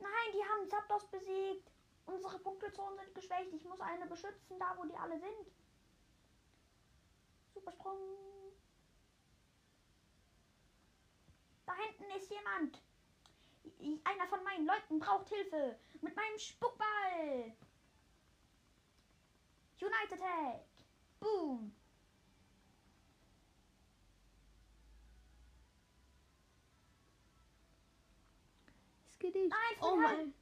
[0.00, 1.70] Nein, die haben Zapdos besiegt.
[2.06, 3.52] Unsere Punktezonen sind geschwächt.
[3.52, 5.52] Ich muss eine beschützen, da wo die alle sind.
[7.54, 7.96] Supersprung.
[11.66, 12.82] Da hinten ist jemand.
[14.04, 15.78] Einer von meinen Leuten braucht Hilfe.
[16.02, 17.54] Mit meinem Spuckball.
[19.80, 20.66] United Attack.
[21.20, 21.74] Boom.
[29.32, 29.50] Nicht.
[29.50, 30.34] Nein, oh mein.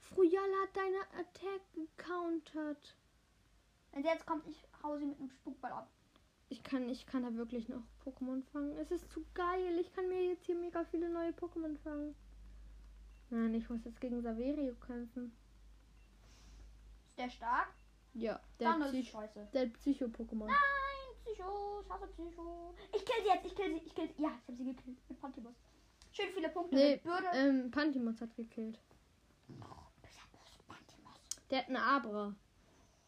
[0.00, 2.96] Frujal hat deine Attack gecountert.
[3.92, 5.88] Und jetzt kommt ich hau sie mit einem Spuckball ab.
[6.48, 8.76] Ich kann, ich kann da wirklich noch Pokémon fangen.
[8.78, 9.78] Es ist zu geil.
[9.78, 12.14] Ich kann mir jetzt hier mega viele neue Pokémon fangen.
[13.30, 15.32] Nein, ich muss jetzt gegen Saverio kämpfen.
[17.06, 17.68] Ist der stark?
[18.14, 19.48] Ja, der, Dann Psych scheiße.
[19.54, 20.46] der Psycho-Pokémon.
[20.46, 22.74] Nein, Psycho, ich hasse Psycho.
[22.94, 24.22] Ich kill sie jetzt, ich kill sie, ich kill sie.
[24.22, 25.54] Ja, ich habe sie gekillt mit Pantibus.
[26.12, 27.26] Schön viele Punkte Nee, mit Bürde.
[27.34, 28.78] ähm, Pantimos hat gekillt.
[31.50, 32.34] Der hat eine Abra.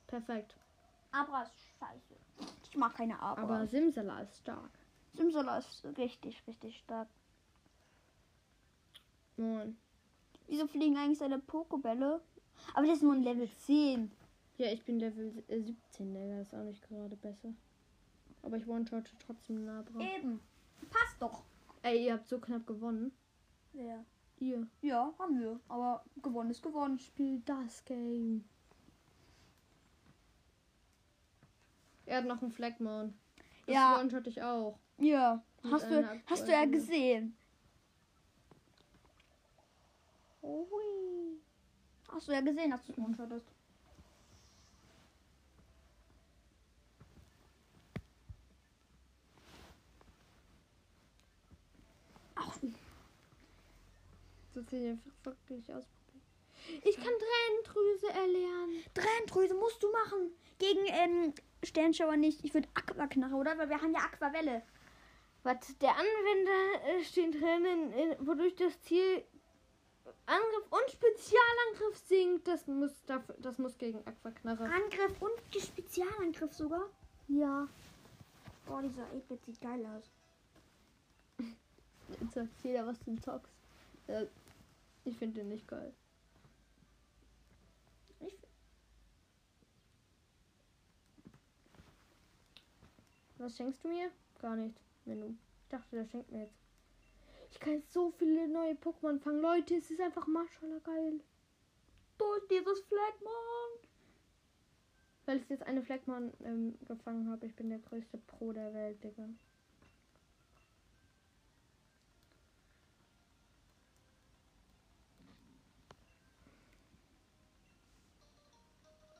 [0.07, 0.55] Perfekt.
[1.13, 2.15] Abra ist scheiße.
[2.71, 3.43] Ich mag keine Abra.
[3.43, 4.71] Aber Simsala ist stark.
[5.15, 7.09] Simsala ist richtig, richtig stark.
[9.37, 9.77] Moin.
[10.47, 12.21] Wieso fliegen eigentlich seine Pokobälle?
[12.75, 14.11] Aber das ist nur ein Level 10.
[14.59, 16.39] Ja, ich bin Level äh, 17, Digga.
[16.39, 17.53] Das ist auch nicht gerade besser.
[18.43, 20.01] Aber ich one-shotte trotzdem eine Abra.
[20.01, 20.41] Eben.
[20.91, 21.43] Passt doch.
[21.85, 23.13] Ey, ihr habt so knapp gewonnen.
[23.75, 24.03] Ja.
[24.39, 24.67] Ihr.
[24.81, 25.61] Ja, haben wir.
[25.69, 26.99] Aber gewonnen ist gewonnen.
[26.99, 28.49] Spiel das Game.
[32.07, 33.13] Er hat noch einen Flagmon.
[33.67, 34.01] Das Ja.
[34.01, 34.79] one-shot ich auch.
[34.97, 35.45] Ja.
[35.63, 37.37] Mit Hast du, hast du ja gesehen.
[40.43, 41.39] Ui.
[42.09, 42.99] Hast du ja gesehen, dass du es
[52.47, 52.59] Ach,
[54.55, 56.23] Das sieht einfach wirklich ausprobieren.
[56.85, 58.85] Ich kann Tränendrüse erlernen.
[58.95, 60.31] Tränendrüse musst du machen.
[60.59, 62.45] Gegen ähm, Sternschauer nicht.
[62.45, 63.59] Ich würde Aquaknarre, oder?
[63.59, 64.63] Weil wir haben ja Aquavelle.
[65.43, 69.25] Was der Anwender äh, steht drinnen, äh, wodurch das Ziel
[70.27, 72.49] Angriff und Spezialangriff sinkt.
[72.49, 74.65] Das muss dafür, das muss gegen Aquaknarre.
[74.65, 76.89] Angriff und Spezialangriff sogar.
[77.29, 77.69] Ja.
[78.67, 80.11] Boah, dieser 8-Bit sieht geil aus.
[82.21, 83.53] Jetzt sagt jeder, was du zockst.
[84.07, 84.27] Äh,
[85.05, 85.93] ich finde den nicht geil.
[88.21, 88.35] Ich,
[93.39, 94.11] Was schenkst du mir?
[94.41, 94.77] Gar nicht.
[95.05, 95.37] Du.
[95.63, 96.59] Ich dachte, der schenkt mir jetzt.
[97.51, 99.41] Ich kann jetzt so viele neue Pokémon fangen.
[99.41, 101.21] Leute, es ist einfach Maschallah geil.
[102.19, 103.89] durch dieses Flagmon.
[105.27, 107.47] Weil ich jetzt eine Fleckmon ähm, gefangen habe.
[107.47, 109.29] Ich bin der größte Pro der Welt, Digga.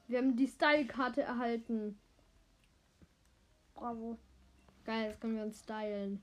[0.07, 1.99] Wir haben die Style-Karte erhalten.
[3.75, 4.19] Bravo.
[4.85, 6.23] Geil, das können wir uns stylen.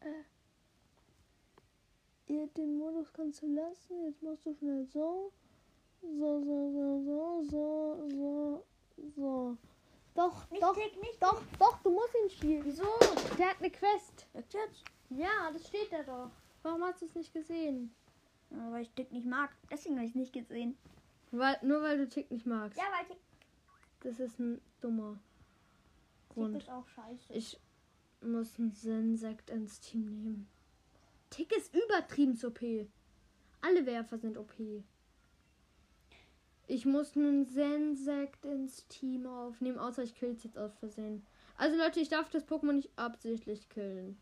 [0.00, 0.24] Äh.
[2.56, 4.04] Den Modus kannst du lassen.
[4.06, 5.32] Jetzt machst du schnell so.
[6.02, 8.64] So, so, so, so, so, so,
[9.16, 9.56] so.
[10.14, 12.64] Doch, Nicht doch, tick, nicht doch, doch, du musst ihn spielen.
[12.64, 12.84] Wieso?
[13.38, 14.26] Der hat eine Quest.
[14.34, 14.84] Jetzt jetzt.
[15.16, 16.30] Ja, das steht da doch.
[16.62, 17.94] Warum hast du es nicht gesehen?
[18.50, 19.50] Ja, weil ich Tick nicht mag.
[19.70, 20.76] Deswegen habe ich es nicht gesehen.
[21.30, 22.78] Weil, nur weil du Tick nicht magst.
[22.78, 23.22] Ja, weil Tick,
[24.00, 25.18] Das ist ein dummer
[26.28, 26.56] Tick Grund.
[26.56, 27.32] ist auch scheiße.
[27.32, 27.58] Ich
[28.20, 30.48] muss einen Sensekt ins Team nehmen.
[31.30, 32.60] Tick ist übertrieben OP.
[33.60, 34.54] Alle Werfer sind OP.
[36.66, 41.26] Ich muss einen Sensekt ins Team aufnehmen, außer ich kill's jetzt aus Versehen.
[41.56, 44.18] Also Leute, ich darf das Pokémon nicht absichtlich killen.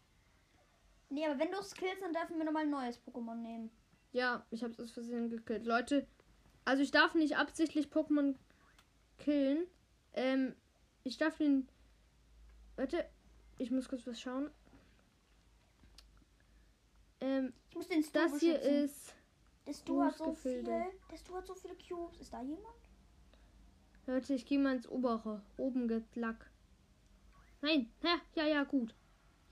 [1.12, 3.70] Nee, aber wenn du es killst, dann dürfen wir nochmal ein neues Pokémon nehmen.
[4.12, 5.64] Ja, ich habe es aus Versehen gekillt.
[5.64, 6.06] Leute,
[6.64, 8.34] also ich darf nicht absichtlich Pokémon
[9.18, 9.66] killen.
[10.14, 10.54] Ähm,
[11.04, 11.68] ich darf den.
[12.76, 13.08] Warte,
[13.58, 14.50] ich muss kurz was schauen.
[17.20, 19.14] Ähm, Ich muss den Stu das hier ist.
[19.66, 20.70] Der Stu hat so Gefilde.
[20.70, 21.00] viel.
[21.10, 22.18] Der Stu hat so viele Cubes.
[22.20, 22.66] Ist da jemand?
[24.06, 25.42] Leute, ich gehe mal ins obere.
[25.56, 26.50] Oben geht's Lack.
[27.60, 28.94] Nein, ja, ja, ja, gut.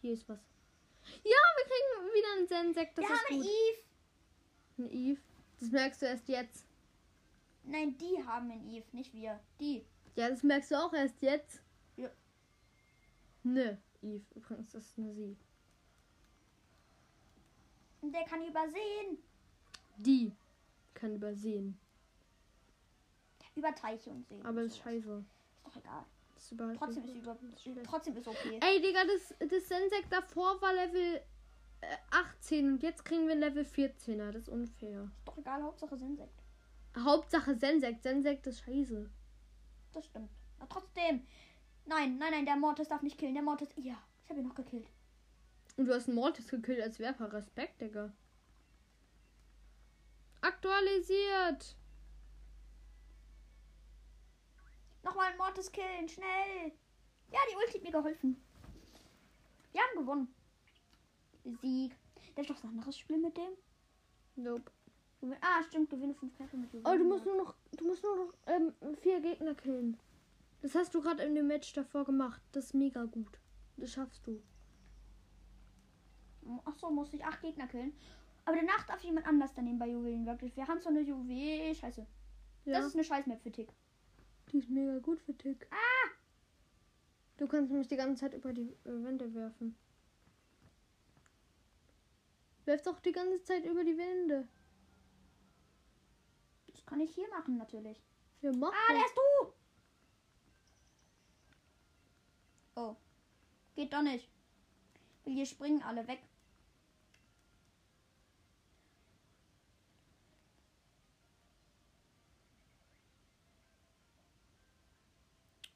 [0.01, 0.41] Hier ist was.
[1.25, 2.95] Ja, wir kriegen wieder einen Sensek.
[2.95, 3.47] Das Wir ist gut.
[3.47, 3.83] Eve.
[4.79, 5.21] Ein Eve.
[5.59, 6.67] Das merkst du erst jetzt.
[7.65, 9.39] Nein, die haben einen Eve, nicht wir.
[9.61, 9.85] Die.
[10.17, 11.63] Ja, das merkst du auch erst jetzt.
[11.97, 12.11] Ja.
[13.43, 14.25] Ne, Eve.
[14.35, 15.37] Übrigens, das ist eine Sie.
[18.01, 19.19] Und der kann übersehen.
[19.99, 20.33] Die
[20.95, 21.79] kann übersehen.
[23.55, 24.41] Über Teiche und Seen.
[24.41, 25.25] Aber und das ist scheiße.
[25.57, 26.05] Ist doch egal.
[26.51, 28.59] Das ist überhaupt Trotzdem nicht ist, über, trotzdem ist okay.
[28.61, 31.21] Ey, Digga, das, das Sensek davor war Level
[31.81, 34.33] äh, 18 und jetzt kriegen wir Level 14er.
[34.33, 35.11] Das ist unfair.
[35.19, 36.43] Ist doch egal, Hauptsache Sinsekt.
[36.99, 38.01] Hauptsache Sensek.
[38.01, 39.09] Sensek ist scheiße.
[39.93, 40.31] Das stimmt.
[40.59, 41.25] Aber trotzdem.
[41.87, 43.35] Nein, nein, nein, der Mortis darf nicht killen.
[43.35, 43.69] Der Mortis.
[43.77, 44.89] Ja, ich habe ihn noch gekillt.
[45.77, 47.33] Und du hast einen Mortis gekillt als Werfer.
[47.33, 48.13] Respekt, Digga.
[50.41, 51.77] Aktualisiert.
[55.03, 56.73] Nochmal Mortis killen, schnell.
[57.31, 58.37] Ja, die Ulti hat mir geholfen.
[59.73, 60.35] Wir haben gewonnen.
[61.61, 61.97] Sieg.
[62.35, 63.53] Darf ich noch ein anderes Spiel mit dem?
[64.37, 64.71] Nope.
[65.41, 68.35] Ah, stimmt, gewinne fünf Kämpfe mit Oh, du musst nur noch, du musst nur noch
[68.47, 68.73] ähm,
[69.03, 69.99] vier Gegner killen.
[70.63, 72.41] Das hast du gerade in dem Match davor gemacht.
[72.53, 73.39] Das ist mega gut.
[73.77, 74.43] Das schaffst du.
[76.65, 77.93] Ach so, muss ich acht Gegner killen.
[78.45, 80.57] Aber danach darf jemand anders daneben bei Juwelen wirklich.
[80.57, 81.75] Wir haben so eine Juwel.
[81.75, 82.07] Scheiße.
[82.65, 83.73] Ja, Das ist eine Scheißmap für Tick.
[84.51, 85.67] Die ist mega gut für Tick.
[85.71, 86.11] Ah!
[87.37, 89.77] Du kannst nämlich die ganze Zeit über die äh, Wände werfen.
[92.65, 94.47] Werf doch die ganze Zeit über die Wände.
[96.67, 98.03] Das kann ich hier machen natürlich.
[98.43, 99.53] Ja, mach Ah, der ist du!
[102.77, 102.97] Oh.
[103.75, 104.29] Geht doch nicht.
[105.25, 106.21] Will hier springen alle weg.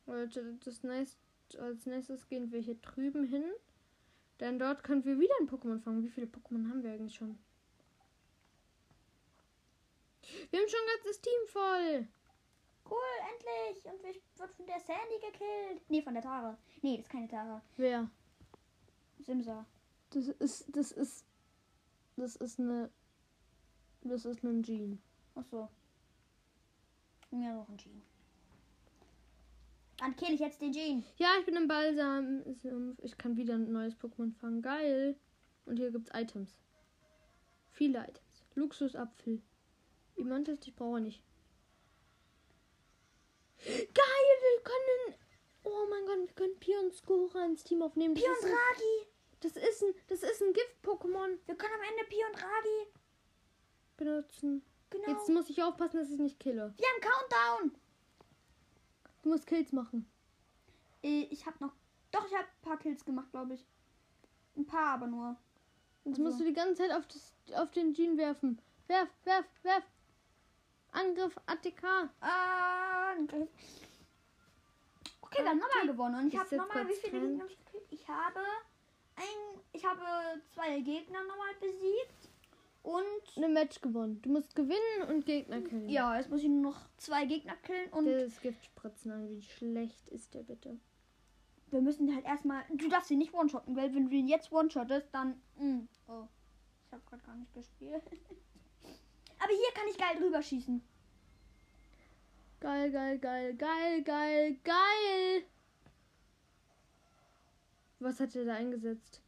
[0.07, 1.19] Leute, das nächst,
[1.59, 3.45] als nächstes gehen wir hier drüben hin.
[4.41, 6.03] Denn dort können wir wieder ein Pokémon fangen.
[6.03, 7.39] Wie viele Pokémon haben wir eigentlich schon?
[10.51, 12.09] Wir haben schon ein ganzes Team voll.
[12.91, 12.99] Cool,
[13.33, 13.85] endlich!
[13.87, 15.83] Und ich wird von der Sandy gekillt.
[15.89, 16.59] Nee, von der Tara.
[16.83, 17.63] Nee, das ist keine Tara.
[17.77, 18.11] Wer?
[19.21, 19.65] Simsa.
[20.11, 21.25] Das ist, das ist,
[22.17, 22.91] das ist eine,
[24.03, 25.01] das ist ein Jean.
[25.35, 25.69] Ach so.
[27.31, 28.03] Ja, noch ein Jean.
[29.99, 31.05] Dann kill ich jetzt den Jean.
[31.17, 32.43] Ja, ich bin im Balsam.
[33.03, 34.61] Ich kann wieder ein neues Pokémon fangen.
[34.63, 35.17] Geil.
[35.67, 36.59] Und hier gibt's Items.
[37.71, 38.45] Viele Items.
[38.55, 39.41] Luxusapfel.
[40.17, 41.23] Imantis, ich brauche nicht.
[43.65, 45.19] Geil, wir können.
[45.65, 48.15] Oh mein Gott, wir können Pion Skora ins Team aufnehmen.
[48.15, 49.09] Das Pion ein, Ragi.
[49.41, 52.91] das ist ein, das ist ein Gift-Pokémon Wir können am Ende Pion Ragi.
[53.97, 54.63] benutzen.
[54.91, 55.09] Genau.
[55.09, 56.75] Jetzt muss ich aufpassen, dass ich nicht kille.
[56.77, 57.81] Wir haben Countdown.
[59.25, 60.07] Du musst Kills machen.
[61.03, 61.73] Äh, Ich habe noch.
[62.13, 63.67] Doch, ich habe ein paar Kills gemacht, glaube ich.
[64.57, 65.37] Ein paar aber nur.
[66.05, 68.61] Jetzt Also- musst du die ganze Zeit auf, das, auf den Jean werfen.
[68.87, 69.85] Werf, werf, werf.
[70.93, 71.83] Angriff ATK.
[72.21, 73.49] Ah, okay.
[75.37, 76.15] Wir haben nochmal gewonnen.
[76.17, 77.21] Und ich habe nochmal, wie viele.
[77.21, 77.45] Gegner?
[77.91, 78.41] Ich habe
[79.17, 80.03] ein, ich habe
[80.55, 82.29] zwei Gegner nochmal besiegt.
[82.85, 84.21] Und Eine Match gewonnen.
[84.23, 85.89] Du musst gewinnen und Gegner killen.
[85.89, 87.91] ja, jetzt muss ich nur noch zwei Gegner killen.
[87.91, 89.29] Und Das Gift spritzen an.
[89.29, 90.79] Wie schlecht ist der bitte?
[91.75, 92.63] wir müssen halt erstmal.
[92.73, 95.41] Du darfst ihn nicht one-shotten, weil wenn du ihn jetzt one-shottest, dann.
[95.59, 96.29] mm, oh.
[96.87, 98.03] Ich habe gerade gar nicht gespielt.
[99.39, 100.81] aber hier kann ich geil drüber schießen.
[102.61, 105.45] Geil, geil, geil, geil, geil, geil.
[107.99, 109.21] Was hat er da eingesetzt?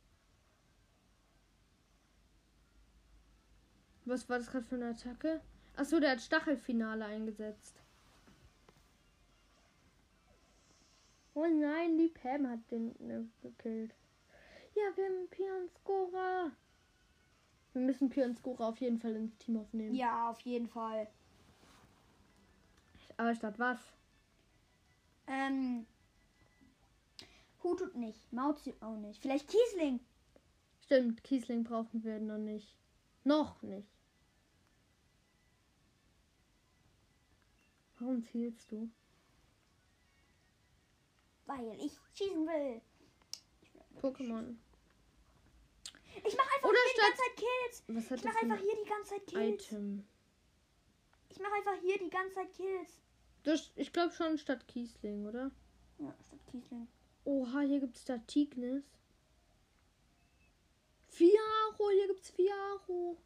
[4.07, 5.41] Was war das gerade für eine Attacke?
[5.77, 7.83] Achso, der hat Stachelfinale eingesetzt.
[11.35, 13.95] Oh nein, die Pam hat den ne, gekillt.
[14.75, 16.51] Ja, wir haben Pion Skora.
[17.73, 19.95] Wir müssen Pion Skora auf jeden Fall ins Team aufnehmen.
[19.95, 21.09] Ja, auf jeden Fall.
[23.17, 23.79] Aber statt was?
[25.27, 25.85] Ähm.
[27.63, 28.33] Hutut nicht.
[28.33, 29.21] Mauzi auch nicht.
[29.21, 30.01] Vielleicht Kiesling.
[30.85, 32.77] Stimmt, Kiesling brauchen wir noch nicht.
[33.25, 33.96] Noch nicht.
[37.99, 38.91] Warum zielst du?
[41.47, 42.81] Weil ich schießen will.
[44.01, 44.57] Pokémon.
[46.25, 47.85] Ich mache einfach Oder hier die ganze Zeit Kills.
[47.89, 49.65] Was hat Ich für einfach ein hier die ganze Zeit Kills.
[49.67, 50.07] Item?
[51.29, 53.01] Ich mache einfach hier die ganze Zeit Kills.
[53.43, 55.51] Das, ich glaube schon statt Kiesling, oder?
[55.99, 56.89] Ja, statt Kiesling.
[57.25, 58.85] Oha, hier gibt es statt Tignis.
[61.09, 63.17] Fiaro, hier gibt's Fiaro.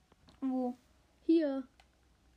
[0.41, 0.77] Wo?
[1.27, 1.66] Hier.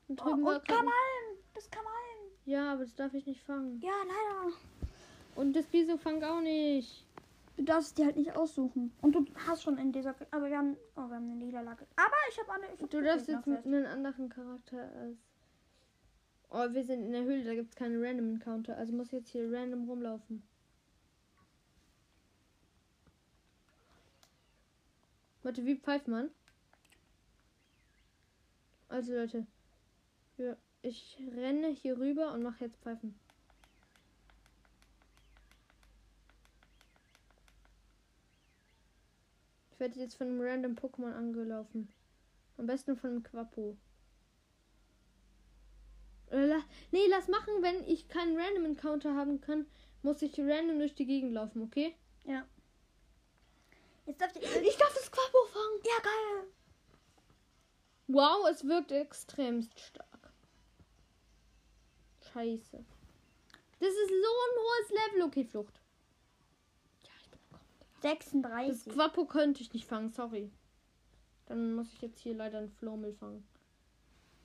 [0.07, 1.37] Und Oh, und Kamalm.
[1.53, 2.22] Das Kamalm.
[2.45, 3.79] Ja, aber das darf ich nicht fangen.
[3.81, 4.55] Ja, leider.
[5.35, 7.05] Und das Bisofang auch nicht.
[7.55, 8.91] Du darfst die halt nicht aussuchen.
[9.01, 10.15] Und du hast schon in dieser.
[10.31, 10.75] Aber wir haben.
[10.95, 11.85] Oh, wir haben eine Niederlage.
[11.95, 12.73] Aber ich habe eine.
[12.73, 15.17] Ich hab Du darfst jetzt mit einem anderen Charakter als.
[16.49, 18.77] Oh, wir sind in der Höhle, da gibt es keine Random Encounter.
[18.77, 20.43] Also muss ich jetzt hier random rumlaufen.
[25.41, 26.29] Warte, wie pfeift man?
[28.87, 29.47] Also Leute,
[30.37, 33.19] ja, ich renne hier rüber und mache jetzt Pfeifen.
[39.71, 41.89] Ich werde jetzt von einem random Pokémon angelaufen.
[42.57, 43.75] Am besten von einem Quappo.
[46.27, 49.65] Oder la nee, lass machen, wenn ich keinen Random Encounter haben kann,
[50.03, 51.95] muss ich random durch die Gegend laufen, okay?
[54.05, 54.43] Jetzt darf ich.
[54.43, 55.81] Ich darf das Quappo fangen.
[55.85, 56.47] Ja, geil.
[58.07, 60.12] Wow, es wirkt extremst stark.
[62.33, 62.83] Scheiße.
[63.79, 65.27] Das ist so ein hohes Level.
[65.27, 65.79] Okay, Flucht.
[67.03, 67.39] Ja, ich bin.
[68.01, 68.93] Das 36.
[68.93, 70.51] Quappo könnte ich nicht fangen, sorry.
[71.45, 73.47] Dann muss ich jetzt hier leider einen Flormel fangen.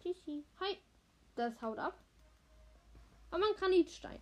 [0.03, 0.45] Tschüssi.
[0.61, 0.77] Hi.
[1.37, 1.97] Das haut ab.
[3.31, 4.21] Aber ein Granitstein.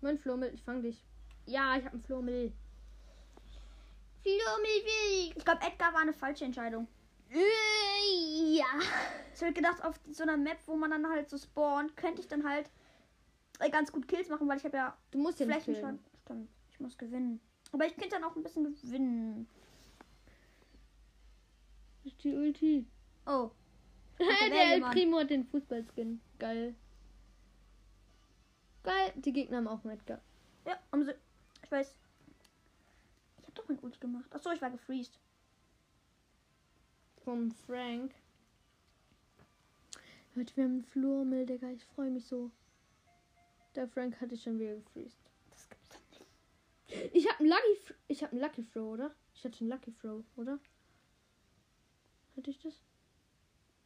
[0.00, 1.04] Mein Flormel, ich fang dich.
[1.46, 2.52] Ja, ich habe einen Flormel.
[4.22, 5.32] Flormel will.
[5.36, 6.86] Ich glaube, Edgar war eine falsche Entscheidung.
[7.30, 8.66] Äh, ja.
[9.34, 12.28] Ich habe gedacht, auf so einer Map, wo man dann halt so spawnt, könnte ich
[12.28, 12.70] dann halt
[13.60, 15.98] äh, ganz gut Kills machen, weil ich habe ja Du musst den Flächen schon.
[16.24, 17.40] Stimmt, ich muss gewinnen.
[17.72, 19.48] Aber ich könnte dann auch ein bisschen gewinnen.
[22.04, 22.86] Das ist die Ulti.
[23.26, 23.50] Oh.
[24.18, 24.80] der El?
[24.80, 26.20] Primo hat den Fußballskin.
[26.38, 26.74] Geil.
[28.82, 29.12] Geil.
[29.16, 30.20] Die Gegner haben auch Edgar.
[30.66, 31.14] Ja, haben sie.
[31.62, 31.94] Ich weiß.
[33.38, 34.34] Ich habe doch mein Ulti gemacht.
[34.34, 35.18] Achso, ich war gefreezed.
[37.28, 38.14] Vom Frank.
[40.34, 41.68] Leute, wir haben einen Flurmel, Digga.
[41.72, 42.50] Ich freue mich so.
[43.74, 45.18] Der Frank hatte ich schon wieder gefreezed.
[45.50, 47.14] Das gibt's doch nicht.
[47.14, 49.14] Ich habe einen Lucky, ich habe einen Lucky Throw, oder?
[49.34, 50.58] Ich hatte einen Lucky Throw, oder?
[52.34, 52.80] Hatte ich das?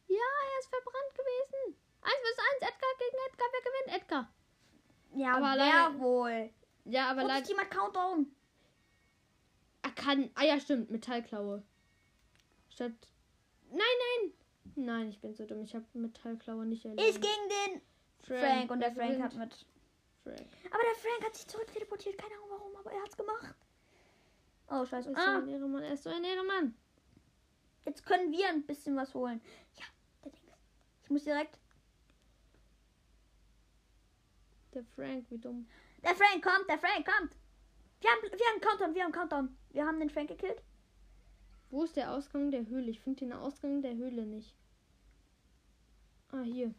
[0.07, 1.75] Ja, er ist verbrannt gewesen.
[2.01, 3.47] 1 vs 1, Edgar gegen Edgar.
[3.51, 4.01] Wer gewinnt?
[4.01, 4.33] Edgar.
[5.15, 6.49] Ja, Aber wer leider- wohl?
[6.85, 7.45] Ja, aber leider.
[7.45, 8.33] jemand Countdown?
[9.81, 10.29] Er kann.
[10.35, 10.91] Ah ja, stimmt.
[10.91, 11.61] Metallklaue.
[12.69, 12.93] Statt.
[13.73, 14.33] Nein, nein.
[14.75, 15.61] Nein, ich bin so dumm.
[15.63, 17.01] Ich habe Metallklaue nicht erlebt.
[17.01, 17.81] Ich gegen den
[18.21, 19.65] Frank, und der Frank hat mit.
[20.23, 20.39] Frank.
[20.71, 22.17] Aber der Frank hat sich zurückteleportiert.
[22.17, 23.55] Keine Ahnung warum, aber er hat's gemacht.
[24.69, 25.09] Oh, scheiße.
[25.09, 25.83] Er ist so Ah, ein Ehrenmann.
[25.83, 26.75] Er ist so ein Ehrenmann.
[27.85, 29.41] jetzt können wir ein bisschen was holen.
[29.77, 29.83] Ja,
[30.23, 30.41] der Ding.
[31.03, 31.59] Ich muss direkt.
[34.73, 35.67] Der Frank, wie dumm.
[36.03, 37.35] Der Frank kommt, der Frank kommt.
[38.01, 39.57] Wir haben, wir haben Countdown, wir haben Countdown.
[39.71, 40.61] Wir haben den Frank gekillt.
[41.73, 42.91] Wo ist der Ausgang der Höhle?
[42.91, 44.53] Ich finde den Ausgang der Höhle nicht.
[46.31, 46.71] Ah, hier.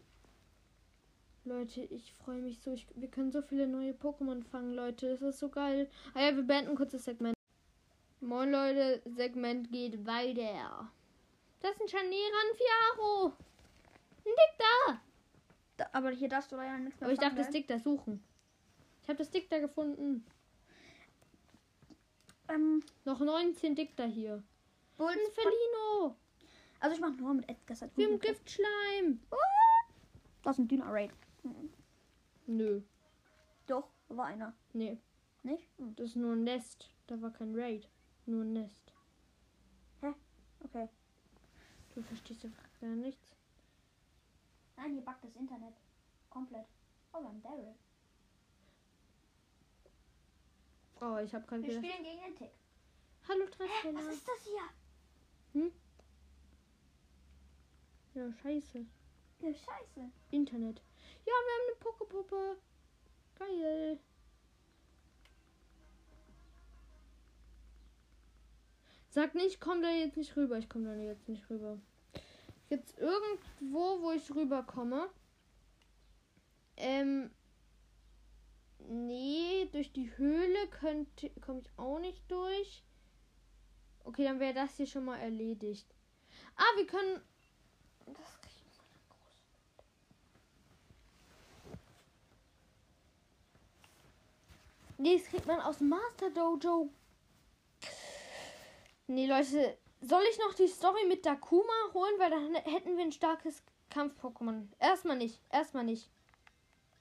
[1.45, 2.75] Leute, ich freue mich so.
[2.75, 5.09] Ich, wir können so viele neue Pokémon fangen, Leute.
[5.09, 5.91] Das ist so geil.
[6.15, 7.35] Ah ja, wir beenden kurz das Segment.
[8.21, 9.03] Moin, Leute.
[9.05, 10.89] Segment geht weiter.
[11.61, 13.33] Das ist ein Scharnierer, ein Fiaro.
[14.25, 15.01] Ein Dick da.
[15.77, 17.51] Da, aber hier darfst du leider nichts mehr Aber ich darf das?
[17.51, 18.23] Dick da suchen.
[19.03, 20.25] Ich habe das Dick da gefunden.
[22.49, 24.45] Ähm, Noch 19 Dick da hier.
[24.97, 25.35] Bulls.
[25.35, 26.17] Felino.
[26.81, 27.77] Also ich mach nur mit Edgar.
[27.77, 28.19] seit Wir haben.
[28.19, 29.21] Giftschleim.
[30.43, 31.11] Das ist ein dünner Raid.
[32.47, 32.83] Nö.
[33.67, 34.55] Doch, da war einer.
[34.73, 34.99] Nee.
[35.43, 35.69] Nicht?
[35.79, 35.97] Hm.
[35.97, 36.91] Das ist nur ein Nest.
[37.07, 37.89] Da war kein Raid.
[38.27, 38.93] Nur ein Nest.
[40.63, 40.89] Okay.
[41.95, 43.29] Du verstehst einfach gar nichts.
[44.77, 45.75] Nein, hier backt das Internet.
[46.31, 46.67] Komplett.
[47.13, 47.75] Oh, wir haben Daryl.
[51.01, 51.85] Oh, ich habe gerade Wir gedacht.
[51.85, 52.51] spielen gegen den Tick.
[53.29, 53.99] Hallo Hä, Treffsteller.
[53.99, 54.63] was ist das hier?
[58.15, 58.87] Ja, scheiße.
[59.41, 60.11] Ja, scheiße.
[60.31, 60.83] Internet.
[61.27, 62.57] Ja, wir haben eine Pokepuppe.
[63.39, 63.99] Geil.
[69.11, 70.59] Sag nicht, komm da jetzt nicht rüber.
[70.59, 71.81] Ich komme da jetzt nicht rüber.
[72.69, 75.09] Jetzt irgendwo, wo ich rüberkomme.
[76.77, 77.31] Ähm.
[78.79, 82.85] Nee, durch die Höhle könnte komme ich auch nicht durch.
[84.05, 85.87] Okay, dann wäre das hier schon mal erledigt.
[86.57, 87.21] Ah, wir können.
[88.07, 88.35] Das.
[94.97, 96.89] Nee, das kriegt man aus Master Dojo.
[99.07, 102.15] Nee, Leute, soll ich noch die Story mit Dakuma holen?
[102.19, 104.69] Weil dann hätten wir ein starkes Kampf-Pokémon.
[104.79, 106.09] Erstmal nicht, erstmal nicht.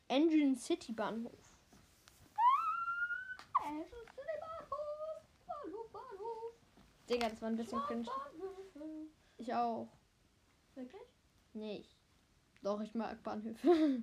[0.08, 1.54] Engine City Bahnhof.
[7.14, 8.08] Digga, das war ein bisschen cringe.
[9.38, 9.88] Ich auch.
[10.76, 11.02] Wirklich?
[11.54, 11.96] Nicht.
[12.64, 14.02] Doch, ich mag Bahnhöfe.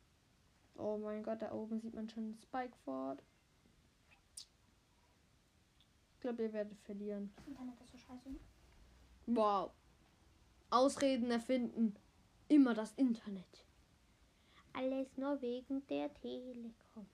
[0.76, 3.22] oh mein Gott, da oben sieht man schon Spikeford.
[6.26, 7.32] glaube, ihr werdet verlieren.
[7.36, 8.30] Das Internet ist so scheiße.
[9.26, 9.70] Wow.
[10.70, 11.94] Ausreden erfinden.
[12.48, 13.64] Immer das Internet.
[14.72, 17.06] Alles nur wegen der Telekom.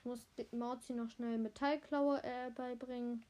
[0.00, 3.22] Ich muss Mauzi noch schnell Metallklaue äh, beibringen.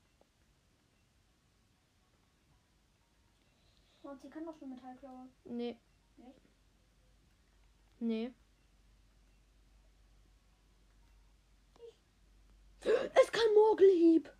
[4.03, 5.29] Und sie kann doch schon Metallklaue.
[5.45, 5.77] Nee.
[6.17, 6.41] Nicht?
[7.99, 8.33] Nee.
[12.83, 14.33] Es kann Mogelhieb.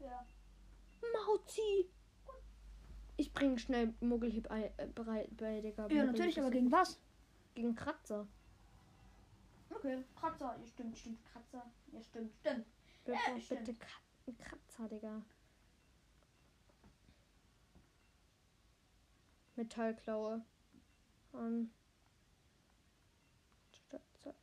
[0.00, 0.26] Ja.
[1.26, 1.88] Mauzi.
[3.16, 5.86] Ich bringe schnell Mogelhieb ei- äh, bereit bei Digga.
[5.88, 6.98] Ja, natürlich, aber gegen was?
[7.54, 8.26] gegen Kratzer.
[9.70, 10.56] Okay, Kratzer.
[10.58, 11.70] Ja, stimmt, stimmt, Kratzer.
[11.92, 12.66] Ja, stimmt, stimmt.
[13.04, 13.34] Bitte, Ja,
[14.24, 15.22] bitte Kratzer, Digga.
[19.56, 20.44] Metallklaue.
[21.34, 21.70] Ähm.
[23.72, 24.34] Statt- statt-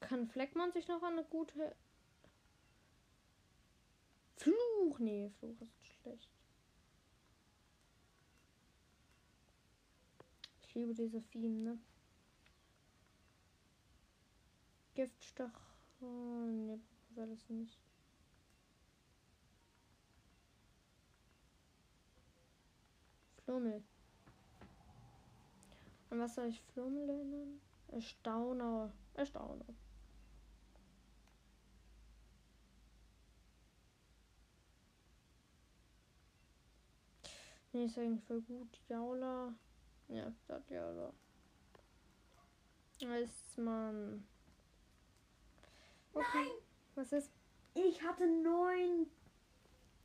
[0.00, 1.74] Kann Fleckmann sich noch an eine gute.
[4.36, 4.98] Fluch?
[4.98, 6.37] Nee, Fluch ist schlecht.
[10.68, 11.78] Ich liebe diese Theme, ne?
[14.94, 15.60] Giftstach.
[16.02, 16.78] Oh, ne,
[17.14, 17.78] soll es nicht.
[23.44, 23.82] Flummel.
[26.10, 27.60] An was soll ich Flummel erinnern?
[27.88, 28.92] Erstauner.
[29.14, 29.64] Erstauner.
[37.72, 38.78] Nee, ist eigentlich voll gut.
[38.88, 39.54] Jaula.
[40.08, 41.12] Ja, das Jaula.
[43.02, 44.26] Eismann.
[46.12, 46.26] Okay.
[46.34, 46.50] Nein!
[46.94, 47.30] Was ist?
[47.74, 49.06] Ich hatte neun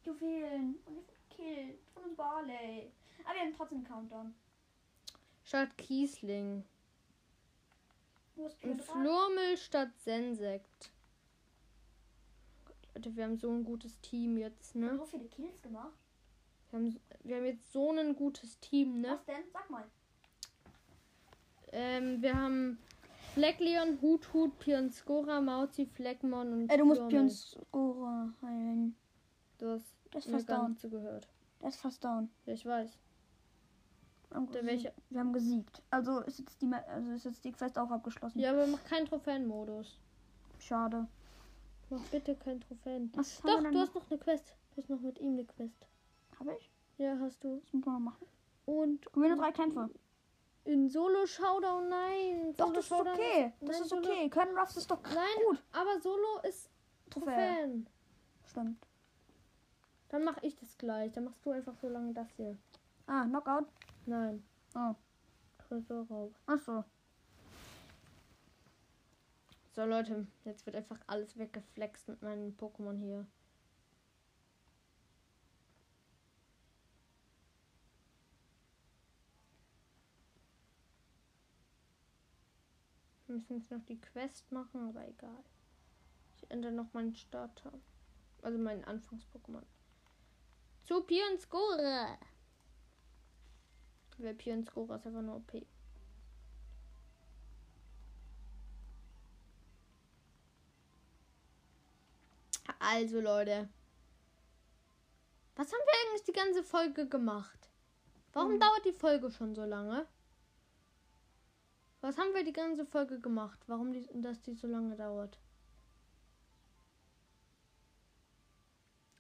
[0.03, 2.91] Juwelen und ich wurde gekillt von uns Barley.
[3.23, 4.35] Aber wir haben trotzdem einen Countdown.
[5.43, 6.63] Statt Kiesling.
[8.35, 8.81] Und.
[8.81, 10.91] Flurmel statt Sensekt.
[12.95, 14.99] Leute, wir haben so ein gutes Team jetzt, Wir haben ne?
[14.99, 15.97] so viele Kills gemacht.
[16.73, 19.09] Wir haben, wir haben jetzt so ein gutes Team, ne?
[19.09, 19.43] Was denn?
[19.53, 19.83] Sag mal.
[21.71, 22.79] Ähm, wir haben
[23.35, 27.19] Fleckleon, Hut, Hut, Pionscora, Mauzi, Fleckmon und Ey, du musst Flurmel.
[27.19, 28.95] Pions Scorer heilen.
[29.59, 30.75] Du hast Das ist fast down.
[30.77, 31.27] zugehört.
[31.61, 32.29] Der ist fast down.
[32.47, 32.97] Ja, ich weiß.
[34.29, 34.65] Wir haben, Der gesiegt.
[34.83, 34.93] welche?
[35.11, 35.81] Wir haben gesiegt.
[35.91, 38.39] Also ist jetzt die, also ist jetzt die Quest auch abgeschlossen.
[38.39, 39.99] Ja, aber mach keinen Trophäenmodus.
[40.57, 41.07] Schade.
[41.91, 43.11] Mach bitte keinen Trophäen.
[43.11, 44.55] Doch, du hast noch eine Quest.
[44.75, 45.85] Du hast noch mit ihm eine Quest.
[46.39, 46.69] Habe ich?
[46.97, 47.59] Ja, hast du.
[47.59, 48.27] Das muss man noch machen.
[48.65, 49.89] Und Gewinne drei Kämpfe.
[50.65, 52.53] in Solo Showdown, nein.
[52.55, 53.53] Doch, Solo das ist Showdown okay.
[53.59, 54.29] Das nein, ist Solo- okay.
[54.29, 55.63] Können Ruffs ist doch Nein, gut.
[55.73, 56.69] aber Solo ist
[57.09, 57.33] Trophäe.
[57.35, 57.89] Trophäen.
[58.45, 58.87] Stimmt.
[60.09, 61.11] Dann mach ich das gleich.
[61.11, 62.57] Dann machst du einfach so lange das hier.
[63.07, 63.65] Ah, Knockout.
[64.05, 64.43] Nein.
[64.75, 64.93] Oh.
[65.67, 66.33] Tresorraub.
[66.45, 66.83] Ach so.
[69.75, 73.25] So Leute, jetzt wird einfach alles weggeflext mit meinen Pokémon hier.
[83.33, 85.43] Wir müssen jetzt noch die Quest machen, aber egal.
[86.37, 87.73] Ich ändere noch meinen Starter.
[88.43, 89.63] Also meinen Anfangs-Pokémon.
[90.83, 92.19] Zu Pionscora.
[94.19, 95.65] Weil Pionscora ist einfach nur OP.
[102.77, 103.67] Also Leute.
[105.55, 107.71] Was haben wir eigentlich die ganze Folge gemacht?
[108.33, 108.59] Warum Hm.
[108.59, 110.05] dauert die Folge schon so lange?
[112.03, 113.57] Was haben wir die ganze Folge gemacht?
[113.67, 115.39] Warum die, dass die so lange dauert?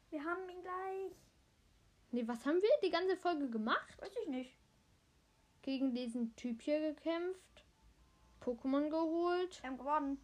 [0.09, 1.15] Wir haben ihn gleich.
[2.11, 4.01] Nee, was haben wir die ganze Folge gemacht?
[4.01, 4.57] Weiß ich nicht.
[5.61, 7.63] Gegen diesen Typ hier gekämpft.
[8.41, 9.61] Pokémon geholt.
[9.61, 10.17] Wir haben gewonnen.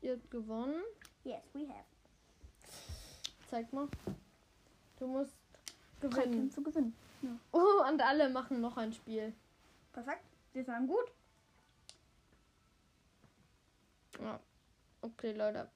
[0.00, 0.82] Ihr habt gewonnen.
[1.22, 1.84] Yes, we have.
[3.50, 3.88] Zeig mal.
[4.98, 5.36] Du musst
[6.00, 6.48] gewinnen.
[6.48, 6.96] Kämpfe gewinnen.
[7.52, 9.34] Oh, und alle machen noch ein Spiel.
[9.92, 10.24] Perfekt.
[10.54, 11.12] Wir sind gut.
[14.20, 14.40] Ja.
[15.02, 15.70] Okay, Leute.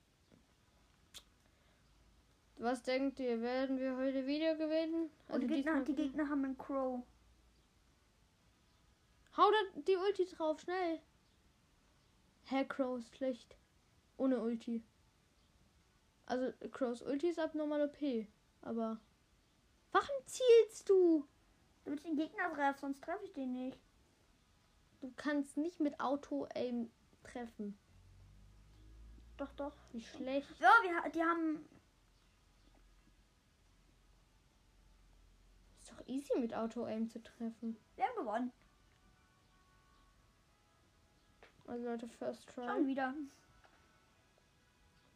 [2.57, 3.41] Was denkt ihr?
[3.41, 5.11] Werden wir heute wieder gewinnen?
[5.28, 7.03] Und die, Gegner, die Gegner haben einen Crow.
[9.36, 11.01] Hau da die Ulti drauf, schnell.
[12.45, 13.57] Herr Crow ist schlecht.
[14.16, 14.82] Ohne Ulti.
[16.26, 18.26] Also Crows Ulti ist abnormal OP.
[18.62, 19.01] Aber.
[19.93, 21.26] Warum zielst du?
[21.84, 23.78] Damit ich den Gegner treffe, sonst treffe ich den nicht.
[25.01, 26.91] Du kannst nicht mit Auto-Aim
[27.24, 27.78] treffen.
[29.41, 29.72] Doch, doch.
[29.93, 30.47] Wie schlecht.
[30.59, 31.66] So, wir, die haben.
[35.78, 37.74] Ist doch easy mit Auto-Aim zu treffen.
[37.97, 38.53] Wir haben gewonnen.
[41.66, 42.66] Also Leute, First Try.
[42.66, 43.14] Schon wieder.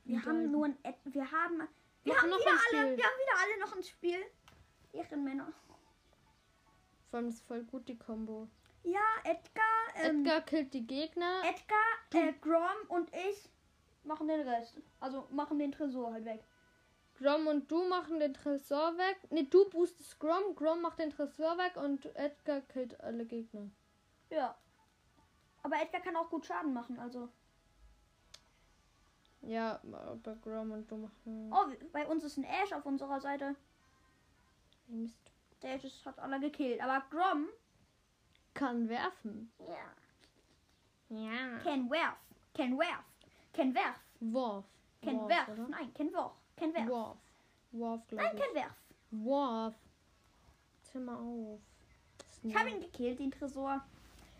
[0.05, 0.79] Wir Wieder haben nur ein.
[0.85, 1.69] Et- Wir haben.
[2.03, 2.59] Wir Noch- haben noch wieder alle.
[2.61, 2.97] Spiel.
[2.97, 4.23] Wir haben wieder alle noch ein Spiel.
[4.95, 5.53] Ehrenmänner.
[7.11, 8.49] Vor allem ist voll gut die Combo.
[8.85, 9.65] Ja, Edgar.
[9.97, 11.43] Ähm, Edgar killt die Gegner.
[11.45, 13.51] Edgar, äh, Grom und ich
[14.05, 14.81] machen den Rest.
[15.01, 16.45] Also machen den Tresor halt weg.
[17.19, 19.31] Grom und du machen den Tresor weg.
[19.31, 20.55] Ne, du boostest Grom.
[20.57, 23.71] Grom macht den Tresor weg und Edgar killt alle Gegner.
[24.31, 24.57] Ja.
[25.63, 27.29] Aber Edgar kann auch gut Schaden machen, also.
[29.43, 31.53] Ja, aber Grom und du machen.
[31.53, 33.55] Oh, bei uns ist ein Ash auf unserer Seite.
[34.87, 35.31] Mist.
[35.63, 36.83] Der Ash hat alle gekillt.
[36.83, 37.49] Aber Grom
[38.55, 39.53] Kann werfen.
[39.61, 39.95] ja.
[41.11, 41.59] Ja.
[41.63, 42.17] can werf.
[42.55, 43.05] Can werf.
[43.55, 43.97] Can werf.
[44.21, 44.65] Worf.
[45.03, 45.49] Can Worf, werf.
[45.49, 45.69] oder?
[45.69, 46.33] Nein, can werf.
[46.57, 46.89] Can werf.
[46.89, 47.19] Worf.
[47.73, 48.43] Worf, Nein, glaube ich.
[48.43, 48.77] can werf.
[49.11, 49.75] Worf.
[50.95, 51.61] Mal auf.
[52.45, 53.85] Ich habe ihn gekillt, den Tresor.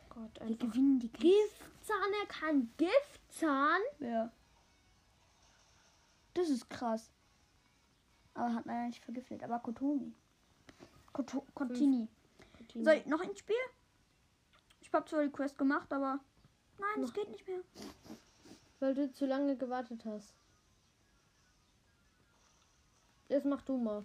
[0.09, 0.69] Gott, Wir einfach.
[0.69, 3.81] gewinnen die Giftzahn, er kann Giftzahn.
[3.99, 4.31] Ja.
[6.35, 7.11] Das ist krass.
[8.35, 9.43] Aber hat leider nicht vergiftet.
[9.43, 10.13] Aber Kotomi.
[11.13, 11.45] Koto.
[11.57, 13.57] Soll ich noch ein Spiel?
[14.81, 16.21] Ich habe zwar die Quest gemacht, aber
[16.79, 17.61] nein, es geht nicht mehr.
[18.81, 20.35] Weil du zu lange gewartet hast.
[23.29, 24.05] Jetzt mach du mal.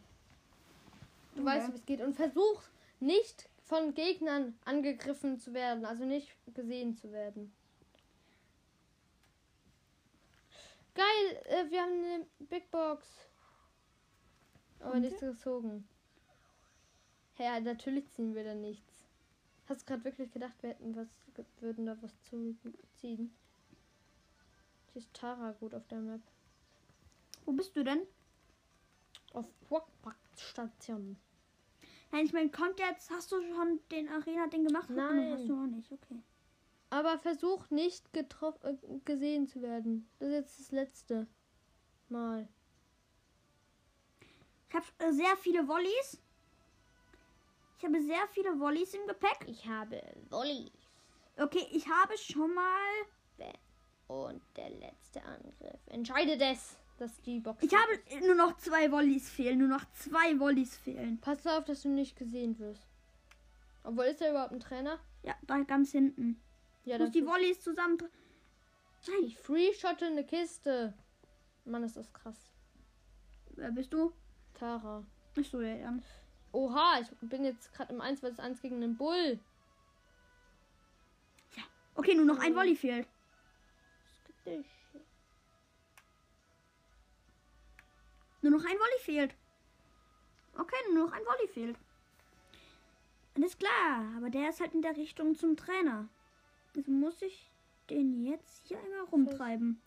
[1.36, 1.46] Du Okay.
[1.46, 2.02] weißt, wie es geht.
[2.02, 2.64] Und versuch
[3.00, 5.86] nicht von Gegnern angegriffen zu werden.
[5.86, 7.54] Also nicht gesehen zu werden.
[10.96, 13.08] Geil, äh, wir haben eine Big Box.
[14.80, 15.00] Aber Okay.
[15.02, 15.88] nichts gezogen.
[17.38, 19.06] Ja, natürlich ziehen wir da nichts.
[19.68, 21.08] Hast du gerade wirklich gedacht, wir hätten was,
[21.60, 22.58] würden da was zu
[22.96, 23.34] ziehen?
[25.00, 26.20] Ist Tara gut auf der Map.
[27.46, 28.02] Wo bist du denn?
[29.32, 31.16] Auf Walkback-Station.
[32.12, 34.90] Nein, ich meine, kommt jetzt, hast du schon den Arena-Ding gemacht?
[34.90, 35.32] Nein.
[35.32, 36.22] Hast du noch nicht, okay.
[36.90, 40.10] Aber versuch nicht getroffen, äh, gesehen zu werden.
[40.20, 41.28] Das ist jetzt das letzte
[42.10, 42.50] Mal.
[44.68, 46.22] Ich habe äh, sehr viele Volleys.
[47.78, 49.46] Ich habe sehr viele Volleys im Gepäck.
[49.48, 50.74] Ich habe Wolli.
[51.38, 53.06] Okay, ich habe schon mal.
[54.10, 55.80] Und der letzte Angriff.
[55.86, 57.62] Entscheidet es, dass die Box.
[57.62, 59.60] Ich habe nur noch zwei Volleys fehlen.
[59.60, 61.20] Nur noch zwei Volleys fehlen.
[61.22, 62.88] Pass auf, dass du nicht gesehen wirst.
[63.84, 64.98] Obwohl, ist da überhaupt ein Trainer?
[65.22, 66.42] Ja, da ganz hinten.
[66.86, 68.00] Ja, Ich muss die Volleys zusammen.
[68.00, 70.96] Nein, ich free-shotte eine Kiste.
[71.66, 72.50] Mann, ist das krass.
[73.52, 74.12] wer bist du?
[74.56, 75.06] Tara.
[75.40, 75.94] Ach so, ja, ja.
[76.52, 79.40] Oha, ich bin jetzt gerade im 1 vs 1 gegen einen Bull.
[81.94, 83.08] Okay, nur noch ein Volley fehlt.
[88.42, 89.36] Nur noch ein Volley fehlt.
[90.58, 91.78] Okay, nur noch ein Volley fehlt.
[93.36, 96.08] Alles klar, aber der ist halt in der Richtung zum Trainer.
[96.74, 97.50] Jetzt muss ich
[97.90, 99.82] den jetzt hier einmal rumtreiben.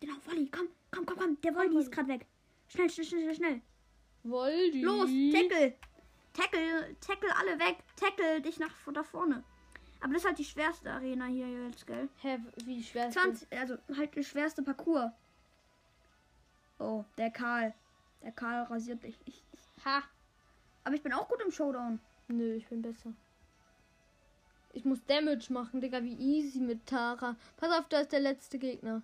[0.00, 1.40] Genau, Volley, komm, komm, komm, komm.
[1.40, 2.26] Der Volley ist gerade weg.
[2.68, 3.60] Schnell, schnell, schnell, schnell, schnell.
[4.24, 4.82] Voldi.
[4.82, 5.74] Los, tackle.
[6.32, 7.78] Tackle, tackle alle weg.
[7.96, 9.44] Tackle dich nach da vorne.
[10.00, 12.08] Aber das ist halt die schwerste Arena hier jetzt, gell?
[12.22, 13.22] Hä, wie schwer ist das?
[13.24, 15.10] 20, also halt das schwerste Parcours.
[16.78, 17.74] Oh, der Karl.
[18.22, 19.18] Der Karl rasiert dich.
[19.24, 20.02] Ich, ich, Ha.
[20.84, 21.98] aber ich bin auch gut im Showdown.
[22.28, 23.12] Nö, ich bin besser.
[24.72, 27.36] Ich muss Damage machen, Digga, wie easy mit Tara.
[27.56, 29.00] Pass auf, da ist der letzte Gegner.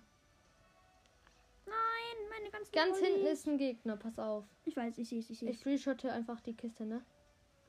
[1.65, 3.07] Nein, meine ganzen Ganz Volleys.
[3.13, 4.45] hinten ist ein Gegner, pass auf.
[4.65, 5.63] Ich weiß, ich sehe es, ich sehe Ich es.
[5.63, 7.01] freeshotte einfach die Kiste, ne?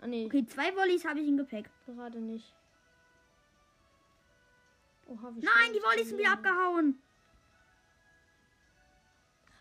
[0.01, 1.70] Ah, nee, Okay, zwei Volleys habe ich im Gepäck.
[1.86, 2.52] gerade nicht.
[5.06, 6.98] Oha, Nein, die Volleys sind wieder abgehauen.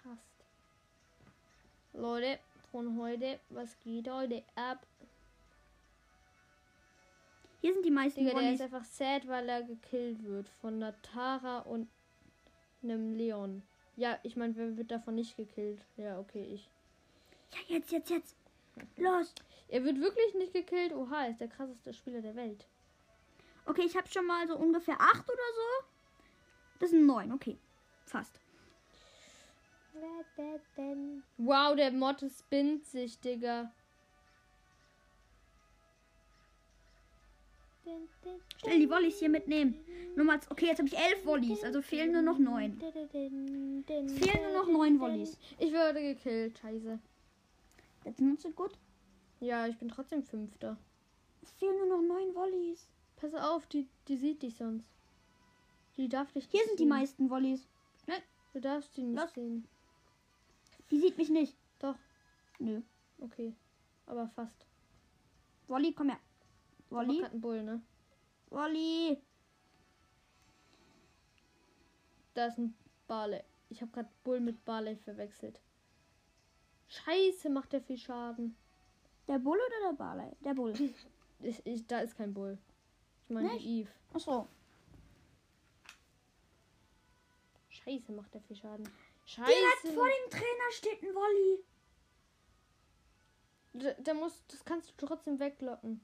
[0.01, 0.19] Krass.
[1.93, 2.39] Leute,
[2.71, 4.85] von heute, was geht heute ab?
[7.61, 11.01] Hier sind die meisten Digga, der ist einfach sad, weil er gekillt wird von einer
[11.01, 11.87] Tara und
[12.81, 13.63] einem Leon.
[13.95, 15.79] Ja, ich meine, wer wird davon nicht gekillt?
[15.97, 16.69] Ja, okay, ich.
[17.51, 18.35] Ja, jetzt, jetzt, jetzt.
[18.97, 19.33] Los.
[19.67, 20.93] Er wird wirklich nicht gekillt.
[20.93, 22.65] Oha, er ist der krasseste Spieler der Welt.
[23.65, 25.85] Okay, ich habe schon mal so ungefähr acht oder so.
[26.79, 27.57] Das sind neun, okay.
[28.05, 28.39] Fast.
[31.37, 33.71] Wow, der Motte spinnt sich, Digga.
[38.61, 39.75] Schnell die Volleys hier mitnehmen.
[40.15, 42.81] Nummer, okay, jetzt habe ich elf Volleys, also fehlen nur noch neun.
[42.81, 45.37] Es fehlen nur noch neun Volleys.
[45.59, 46.99] Ich wurde gekillt, scheiße.
[48.05, 48.77] Jetzt nutzt gut.
[49.39, 50.77] Ja, ich bin trotzdem Fünfter.
[51.41, 52.87] Es fehlen nur noch neun Volleys.
[53.23, 54.85] Pass auf, die, die sieht dich sonst.
[55.95, 56.89] Die darf dich Hier nicht sind die sehen.
[56.89, 57.65] meisten Volleys.
[58.51, 59.33] Du darfst die nicht Los.
[59.33, 59.65] sehen.
[60.91, 61.55] Die sieht mich nicht.
[61.79, 61.95] Doch.
[62.59, 62.81] Nö.
[63.21, 63.55] Okay.
[64.07, 64.65] Aber fast.
[65.69, 66.19] Wolli, komm her.
[66.89, 67.07] Wolli?
[67.07, 67.19] Wolli.
[67.21, 67.81] gerade ein Bull, ne?
[68.49, 69.17] Wolli.
[72.33, 72.75] Da ist ein
[73.07, 73.41] Barley.
[73.69, 75.61] Ich habe gerade Bull mit Barley verwechselt.
[76.89, 78.57] Scheiße, macht der viel Schaden.
[79.29, 80.31] Der Bull oder der Barley?
[80.43, 80.73] Der Bull.
[81.45, 82.57] Ich, ich, da ist kein Bull.
[83.33, 83.65] Meine Nicht?
[83.65, 83.91] die Eve.
[84.13, 84.47] Achso.
[87.69, 88.85] Scheiße, macht der viel Schaden.
[88.85, 89.93] Direkt Scheiße.
[89.93, 91.63] vor dem Trainer steht ein Wolli.
[93.73, 96.01] Da, da muss, das kannst du trotzdem weglocken.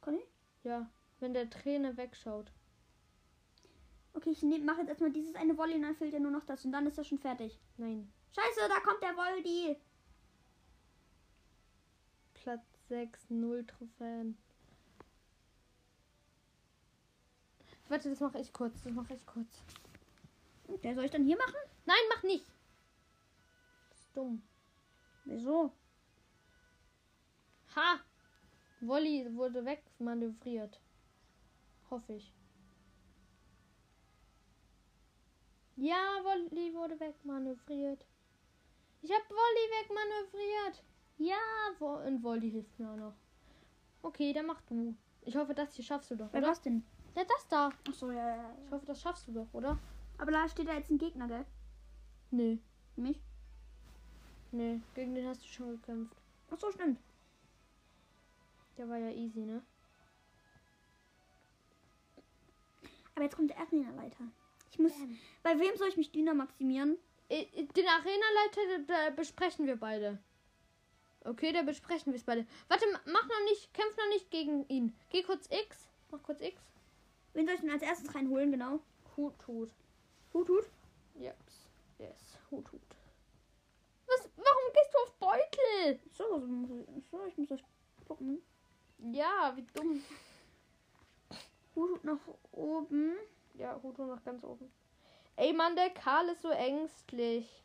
[0.00, 0.24] Kann ich?
[0.62, 0.88] Ja,
[1.20, 2.50] wenn der Trainer wegschaut.
[4.14, 6.64] Okay, ich mache jetzt erstmal dieses eine Wolli und dann fehlt ja nur noch das
[6.64, 7.58] und dann ist er schon fertig.
[7.76, 8.10] Nein.
[8.34, 9.76] Scheiße, da kommt der Wolli.
[12.34, 14.38] Platz 6, 0 Trophäen.
[17.88, 18.82] Warte, das mache ich kurz.
[18.82, 19.62] Das mache ich kurz.
[20.82, 21.54] Der soll ich dann hier machen?
[21.84, 22.46] Nein, mach nicht.
[23.90, 24.42] Das ist dumm.
[25.24, 25.72] Wieso?
[27.76, 28.00] Ha!
[28.80, 30.80] Wolli wurde wegmanövriert.
[31.90, 32.32] Hoffe ich.
[35.76, 38.06] Ja, Wolli wurde wegmanövriert.
[39.02, 40.82] Ich habe Wolli wegmanövriert.
[41.18, 41.36] Ja,
[41.78, 43.14] Wo und Wolli hilft mir auch noch.
[44.02, 44.94] Okay, dann mach du.
[45.22, 46.50] Ich hoffe, das hier schaffst du doch, Wer oder?
[46.50, 46.84] was denn?
[47.14, 47.70] Ja, das da.
[47.88, 48.54] Achso, ja, ja, ja.
[48.64, 49.78] Ich hoffe, das schaffst du doch, oder?
[50.18, 51.44] Aber da steht da jetzt ein Gegner, gell?
[52.30, 52.58] Nee.
[52.96, 53.18] Mich?
[54.52, 56.16] Nee, gegen den hast du schon gekämpft.
[56.50, 56.98] Achso, stimmt.
[58.78, 59.62] Der war ja easy, ne?
[63.14, 64.24] Aber jetzt kommt der Arena-Leiter.
[64.72, 64.92] Ich muss.
[65.42, 66.96] Bei wem soll ich mich Dynam maximieren?
[67.30, 70.18] Den Arenaleiter, da besprechen wir beide.
[71.24, 72.46] Okay, da besprechen wir es beide.
[72.68, 74.94] Warte, ma- mach noch nicht, kämpf noch nicht gegen ihn.
[75.10, 75.88] Geh kurz X.
[76.10, 76.60] Mach kurz X.
[77.34, 78.80] Wen soll ich denn als erstes reinholen, genau?
[79.16, 79.70] Hut, Hut.
[80.32, 80.70] Hut, Hut.
[81.16, 81.34] Yes.
[81.98, 82.38] Yes.
[82.50, 82.80] Hut, Hut.
[84.06, 84.28] Was?
[84.36, 86.00] Warum gehst du auf Beutel?
[86.12, 87.60] So, so, so, ich muss das
[88.06, 88.40] gucken.
[88.98, 90.02] Ja, wie dumm.
[91.74, 92.18] Hut, nach
[92.52, 93.16] oben.
[93.54, 94.70] Ja, Hut, Hut nach ganz oben.
[95.36, 97.64] Ey, Mann, der Karl ist so ängstlich.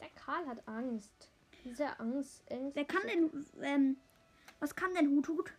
[0.00, 1.30] Der Karl hat Angst.
[1.64, 2.74] Dieser Angst, Ängst.
[2.74, 3.46] Wer kann denn.
[3.62, 3.96] Ähm,
[4.64, 5.52] was kann denn Hut, Hut?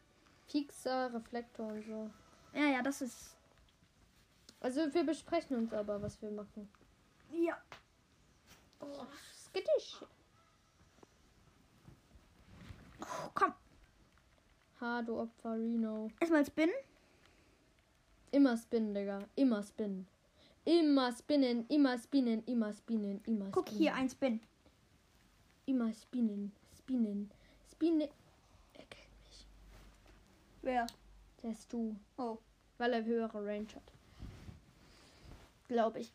[0.47, 2.09] Fixer, Reflektor und so.
[2.53, 3.37] Ja, ja, das ist.
[4.59, 6.67] Also wir besprechen uns aber, was wir machen.
[7.31, 7.55] Ja.
[8.79, 10.01] Oh, skittisch.
[12.99, 13.53] Oh, komm.
[14.81, 16.09] Ha, du Opfer, Reno.
[16.19, 16.71] Erstmal Spin.
[18.31, 19.19] Immer spinnen, Digga.
[19.35, 20.07] Immer spinnen.
[20.63, 23.81] Immer spinnen, immer spinnen, immer spinnen, immer Guck spinnen.
[23.83, 24.39] hier, ein Spin.
[25.67, 27.29] Immer spinnen, spinnen,
[27.71, 28.09] spinnen.
[30.65, 30.71] Er.
[30.71, 30.87] Wer?
[31.43, 31.95] Der ist du.
[32.17, 32.37] Oh.
[32.77, 33.91] Weil er höhere Range hat.
[35.67, 36.11] Glaube ich.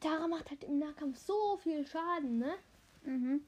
[0.00, 2.54] Tara macht halt im Nahkampf so viel Schaden, ne?
[3.04, 3.44] Mhm.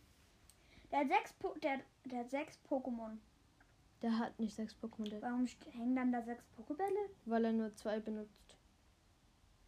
[0.90, 3.18] Der hat sechs, po der, der hat sechs Pokémon.
[4.02, 7.08] Der hat nicht sechs Pokémon, Warum hängen dann da sechs Pokébälle?
[7.24, 8.56] weil er nur zwei benutzt.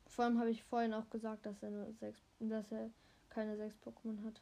[0.06, 2.90] Vor allem habe ich vorhin auch gesagt, dass er nur sechs, dass er
[3.30, 4.40] keine sechs Pokémon hat.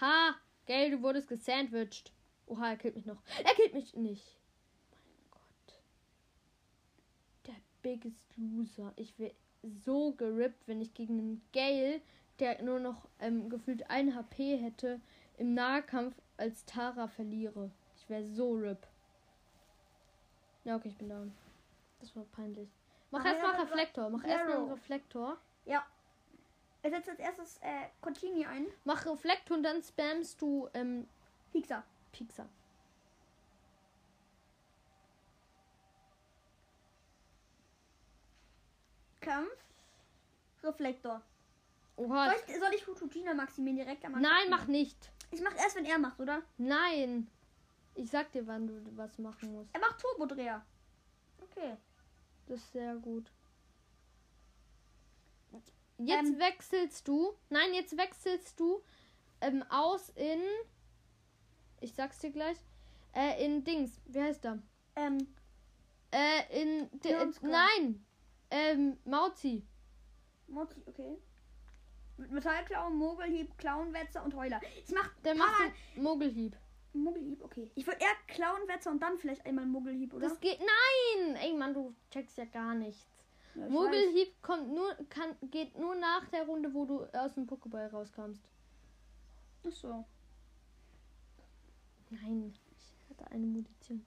[0.00, 0.34] Ha!
[0.66, 2.12] Gell, du wurdest gesandwiched.
[2.46, 3.22] Oha, er killt mich noch.
[3.44, 4.38] Er killt mich nicht.
[4.90, 5.80] Mein Gott.
[7.46, 8.92] Der biggest loser.
[8.96, 12.00] Ich wäre so gerippt, wenn ich gegen einen Gale,
[12.38, 15.00] der nur noch ähm, gefühlt ein HP hätte,
[15.38, 17.70] im Nahkampf als Tara verliere.
[17.96, 18.86] Ich wäre so rip.
[20.64, 21.32] Ja, okay, ich bin down.
[22.00, 22.68] Das war peinlich.
[23.10, 24.10] Mach erstmal ja, Reflektor.
[24.10, 24.74] Mach erstmal einen Zero.
[24.74, 25.36] Reflektor.
[25.66, 25.86] Ja.
[26.82, 28.66] Er setzt als erstes äh, Continue ein.
[28.84, 31.06] Mach Reflektor und dann spammst du ähm,
[31.52, 31.84] Pixar.
[32.12, 32.48] Pixar.
[39.20, 39.64] Kampf.
[40.62, 41.22] Reflektor.
[41.96, 42.30] Oha.
[42.30, 44.30] Soll ich, soll ich Hutugina maximieren direkt am Anfang?
[44.30, 45.10] Nein, mach nicht.
[45.30, 46.42] Ich mach erst, wenn er macht, oder?
[46.58, 47.28] Nein.
[47.94, 49.74] Ich sag dir, wann du was machen musst.
[49.74, 50.64] Er macht Turbodreher.
[51.42, 51.76] Okay.
[52.46, 53.30] Das ist sehr gut.
[55.98, 56.38] Jetzt Ähm.
[56.38, 57.34] wechselst du.
[57.50, 58.82] Nein, jetzt wechselst du
[59.40, 60.40] ähm, aus in.
[61.82, 62.56] Ich sag's dir gleich.
[63.14, 64.00] Äh, in Dings.
[64.06, 64.58] Wie heißt der?
[64.96, 65.26] Ähm,
[66.12, 66.88] Äh, in.
[67.02, 67.46] Leonska.
[67.46, 68.04] nein!
[68.50, 69.62] Ähm, Mauzi.
[70.46, 71.16] Mozzi, okay.
[72.18, 74.60] Mit Metallklauen, Mogelhieb, Klauenwetzer und Heuler.
[74.86, 76.56] Ich mach Der macht den Mogelhieb.
[76.92, 77.70] Mogelhieb, okay.
[77.74, 80.28] Ich würde eher Klauenwetzer und dann vielleicht einmal Mogelhieb, oder?
[80.28, 80.58] Das geht.
[80.60, 81.36] Nein!
[81.36, 83.06] Ey, Mann, du checkst ja gar nichts.
[83.54, 83.70] Ja, weiß.
[83.70, 88.42] Mogelhieb kommt nur, kann, geht nur nach der Runde, wo du aus dem Pokéball rauskamst.
[89.66, 90.04] Ach so.
[92.20, 94.04] Nein, ich hatte eine Munition.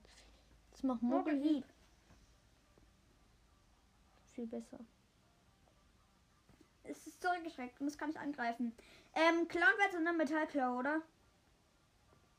[0.70, 1.64] Das macht Mogelhieb
[4.34, 4.78] viel besser.
[6.84, 8.72] es ist zurückgeschreckt und es kann nicht angreifen.
[9.14, 11.00] Ähm, Clownwetzer und dann Metallklau, oder?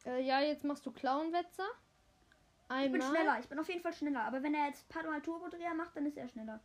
[0.06, 1.66] Äh, ja, jetzt machst du Clownwetzer.
[2.66, 2.90] Ich Einmal.
[3.00, 4.22] bin schneller, ich bin auf jeden Fall schneller.
[4.24, 6.60] Aber wenn er jetzt Padmal Turbo-Dreher macht, dann ist er schneller.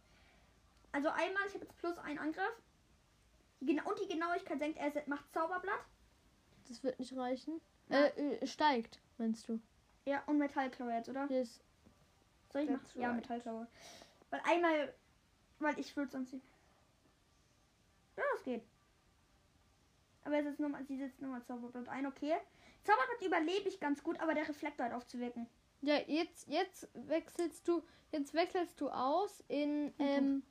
[0.93, 2.63] Also einmal, ich habe jetzt plus einen Angriff.
[3.61, 5.85] Die Gena- Und die Genauigkeit senkt, er macht Zauberblatt.
[6.69, 7.61] Das wird nicht reichen.
[7.89, 8.05] Ja.
[8.07, 9.61] Äh, äh, steigt, meinst du?
[10.05, 11.31] Ja, und Metallklaue jetzt, oder?
[11.31, 11.61] Ist
[12.53, 12.87] Soll ich machen?
[12.95, 13.17] Ja, right.
[13.17, 13.67] Metallklaue.
[14.31, 14.95] Weil einmal,
[15.59, 16.47] weil ich würde sonst nicht.
[18.17, 18.63] Ja, das geht.
[20.25, 22.37] Aber jetzt nochmal, sie setzt nochmal Zauberblatt ein, okay.
[22.85, 25.47] Zauberblatt überlebe ich ganz gut, aber der Reflektor hat aufzuwirken.
[25.83, 27.83] Ja, jetzt, jetzt wechselst du,
[28.13, 30.43] jetzt wechselst du aus in, ähm,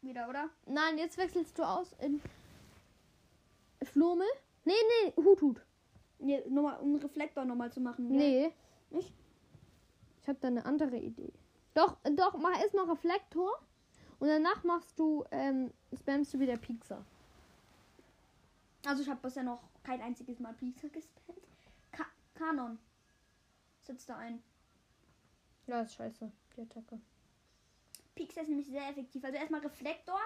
[0.00, 0.48] Wieder, oder?
[0.66, 2.22] nein, jetzt wechselst du aus in
[3.82, 4.26] Flummel?
[4.64, 4.72] Nee,
[5.04, 5.60] nee, Hut, Hut.
[6.18, 8.08] Nee, nochmal, um einen Reflektor nochmal zu machen.
[8.08, 8.18] gell?
[8.18, 8.52] Nee.
[8.90, 9.12] Nicht?
[10.22, 11.32] Ich habe da eine andere Idee.
[11.74, 13.50] Doch, doch, mach erstmal Reflektor
[14.18, 17.04] und danach machst du, ähm, spammst du wieder Pixar.
[18.86, 21.38] Also ich habe bisher noch kein einziges Mal Pizza gespammt.
[21.92, 22.78] Ka Kanon.
[23.80, 24.42] Setzt da ein.
[25.66, 27.00] Ja, ist scheiße, die Attacke.
[28.14, 29.24] Pixar ist nämlich sehr effektiv.
[29.24, 30.18] Also erstmal Reflektor.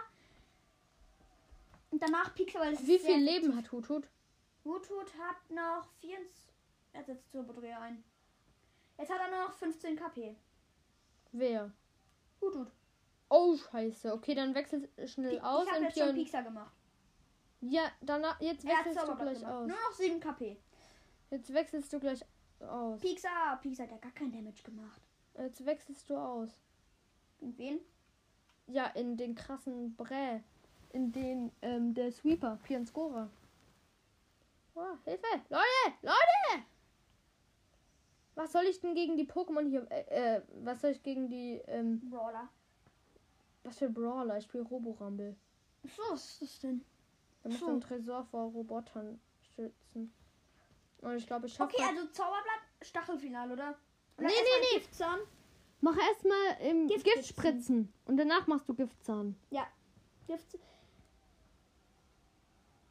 [1.91, 4.09] Und danach Pixar, weil es Wie viel Leben hat Hut,
[4.65, 4.89] Hut?
[4.89, 6.53] Hutut hat noch 24.
[6.93, 8.03] Er setzt Turbodreher ein.
[8.99, 10.37] Jetzt hat er nur noch 15 KP.
[11.33, 11.71] Wer?
[12.41, 12.71] Hutut.
[13.29, 14.13] Oh, scheiße.
[14.13, 16.15] Okay, dann wechselt schnell Ich aus habe in jetzt schon.
[16.15, 16.73] Pixar gemacht.
[17.63, 19.55] Ja, danach, jetzt wechselst du gleich gemacht.
[19.55, 19.67] aus.
[19.69, 20.57] Nur noch 7 KP.
[21.31, 22.21] Jetzt wechselst du gleich
[22.61, 23.01] aus.
[23.01, 23.59] Pixar.
[23.63, 25.01] Pixar hat ja gar kein Damage gemacht.
[25.39, 26.51] Jetzt wechselst du aus.
[27.41, 27.81] Und wen?
[28.67, 30.43] Ja, in den krassen Brä.
[30.93, 33.31] In den, ähm, der Sweeper, Pianscora.
[34.75, 35.27] Oh, Hilfe!
[35.49, 35.97] Leute!
[36.03, 36.65] Leute!
[38.35, 41.61] Was soll ich denn gegen die Pokémon hier, äh, äh, was soll ich gegen die,
[41.67, 42.49] ähm, Brawler.
[43.65, 44.39] was für Brawler?
[44.39, 45.37] Ich spiele Roborumble.
[45.83, 46.85] Was ist das denn?
[47.43, 47.69] Da muss So.
[47.69, 49.21] ein Tresor vor Robotern
[49.55, 50.13] schützen.
[51.03, 53.77] Und ich glaube, ich schaffe Okay, also Zauberblatt, Stachelfinal, oder?
[54.17, 54.79] Nee, Oder nee, erstmal nee.
[54.79, 55.21] Giftzahn.
[55.81, 57.93] Mach erstmal im Gift Gift, spritzen.
[58.05, 59.37] Und danach machst du Giftzahn.
[60.29, 60.57] Gift,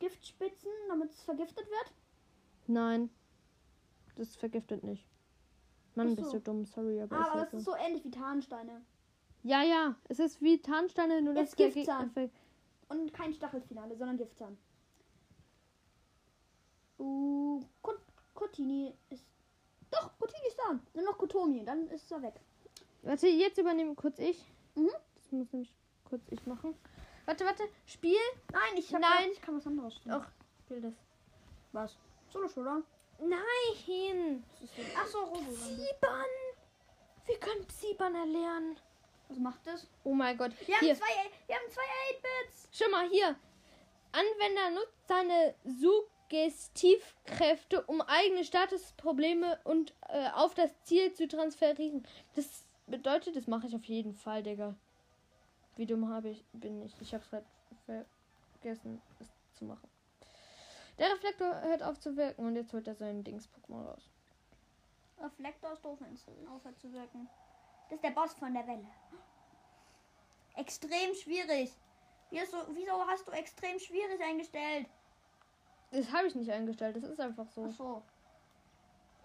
[0.02, 1.94] Giftspitzen, damit es vergiftet wird.
[2.68, 3.10] Nein.
[4.16, 5.08] Das vergiftet nicht.
[5.96, 6.38] Mann, Ach bist so.
[6.38, 7.58] du dumm, sorry, aber Ah, ist aber halt das so.
[7.58, 8.82] ist so ähnlich wie Tarnsteine.
[9.44, 12.12] Ja, ja, es ist wie Tarnsteine, nur der Giftzahn.
[12.90, 14.58] Und kein Stachelfinale, sondern Giftzahn.
[17.00, 18.00] Uh, Kot
[18.34, 19.26] Kotini ist.
[19.90, 20.80] Doch, Kotini ist da.
[20.94, 22.40] Nur noch Kotomi, dann ist er weg.
[23.04, 24.46] Warte, jetzt übernehme kurz ich.
[24.76, 24.90] Mhm.
[25.16, 25.74] Das muss nämlich
[26.06, 26.76] kurz ich machen.
[27.32, 28.18] Warte, warte, Spiel.
[28.52, 29.30] Nein, ich hab Nein.
[29.32, 30.16] ich kann was anderes spielen.
[30.16, 30.28] Ach,
[30.66, 30.94] spiel das.
[31.72, 31.98] Was?
[32.28, 32.84] Solo Showdown?
[33.22, 34.44] Nein.
[34.98, 35.50] Ach so, Robo.
[35.50, 36.26] Siebern.
[37.26, 38.78] Wir können Siebern erlernen.
[39.30, 39.88] Was macht das?
[40.04, 40.52] Oh mein Gott.
[40.68, 41.06] Wir haben Hier, zwei,
[41.48, 41.82] wir haben zwei
[42.18, 42.68] 8-Bits.
[42.74, 43.38] schau mal hier.
[44.12, 52.06] Anwender nutzt seine Suggestivkräfte, um eigene Statusprobleme und äh, auf das Ziel zu transferieren.
[52.36, 54.76] Das bedeutet, das mache ich auf jeden Fall, Digga.
[55.76, 56.94] Wie dumm habe ich bin ich?
[57.00, 58.06] Ich habe es gerade
[58.54, 59.90] vergessen, es zu machen.
[60.98, 64.10] Der Reflektor hört auf zu wirken und jetzt holt er seinen Dings-Pokémon raus.
[65.20, 67.30] Reflektor ist doof, wenn es aufhört zu wirken.
[67.90, 68.88] Das ist der Boss von der Welle.
[70.56, 71.72] Extrem schwierig.
[72.30, 74.88] Wieso, wieso hast du extrem schwierig eingestellt?
[75.92, 77.66] Das habe ich nicht eingestellt, das ist einfach so.
[77.68, 78.04] Ach so.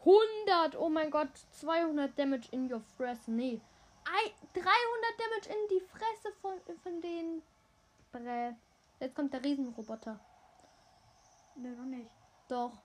[0.01, 3.31] 100, oh mein Gott, 200 Damage in your fresse.
[3.31, 3.61] Nee.
[4.07, 4.65] Ei, 300
[5.19, 7.43] Damage in die Fresse von, von den.
[8.13, 8.55] Brä.
[9.01, 10.19] Jetzt kommt der Riesenroboter.
[11.57, 12.11] Nö, noch nicht.
[12.49, 12.79] Doch.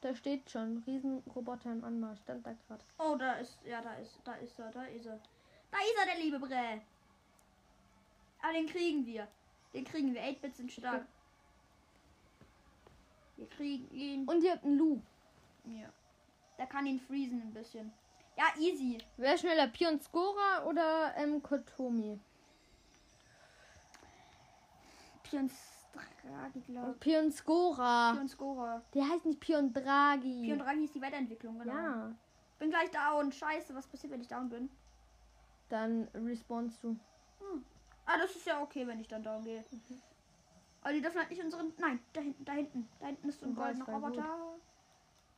[0.00, 0.82] Da steht schon.
[0.86, 2.20] Riesenroboter im Anmarsch.
[2.20, 2.84] Stand da gerade.
[2.98, 5.20] Oh, da ist, ja, da ist, da ist er, da ist er.
[5.70, 6.80] Da ist er, der liebe Brä.
[8.42, 9.28] Aber den kriegen wir.
[9.72, 10.22] Den kriegen wir.
[10.22, 11.06] 8-Bits sind stark.
[13.36, 14.28] Wir kriegen ihn.
[14.28, 15.00] Und ihr habt einen Lu.
[15.64, 15.88] Ja.
[16.58, 17.92] Der kann ihn freezen ein bisschen.
[18.36, 18.98] Ja, easy.
[19.16, 19.68] Wer schneller?
[19.68, 22.20] Pion Scora oder ähm, Kotomi?
[25.22, 25.50] Pion
[26.22, 27.00] Draghi, glaube ich.
[27.00, 28.12] Pion Scora.
[28.12, 28.82] Pion Scorer.
[28.94, 30.42] Der heißt nicht Pion Draghi.
[30.46, 31.72] Pion Draghi ist die Weiterentwicklung, genau.
[31.72, 32.14] ja.
[32.58, 33.32] Bin gleich down.
[33.32, 34.70] Scheiße, was passiert, wenn ich down bin?
[35.68, 36.96] Dann respawnst du.
[38.04, 39.64] Ah, das ist ja okay, wenn ich dann down gehe.
[40.82, 41.72] Aber die dürfen halt nicht unseren.
[41.78, 42.88] Nein, da hinten, da hinten.
[43.00, 44.22] Da hinten ist so ein goldener voll gut.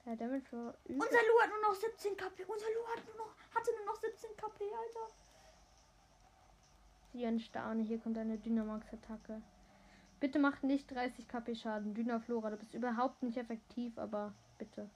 [0.08, 0.74] Ja, Damage war.
[0.86, 2.44] Unser Lu hat nur noch 17 KP.
[2.46, 5.14] Unser Lu hat nur noch, hatte nur noch 17 KP, Alter.
[7.12, 9.42] Jan Stane, hier kommt eine Dynamax-Attacke.
[10.18, 11.92] Bitte macht nicht 30 KP Schaden.
[11.92, 14.88] Dynaflora, du bist überhaupt nicht effektiv, aber bitte.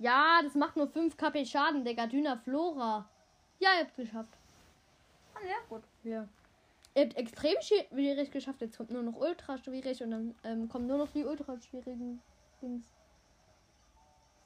[0.00, 2.06] Ja, das macht nur 5 KP Schaden, Digga.
[2.08, 3.08] Dynaflora.
[3.60, 4.36] Ja, ihr habt's geschafft.
[5.34, 5.84] Ah, ja, gut.
[6.02, 6.26] Ja.
[6.94, 8.60] Er hat extrem schwierig geschafft.
[8.60, 12.20] Jetzt kommt nur noch ultra schwierig und dann ähm, kommen nur noch die ultra schwierigen
[12.60, 12.99] Dings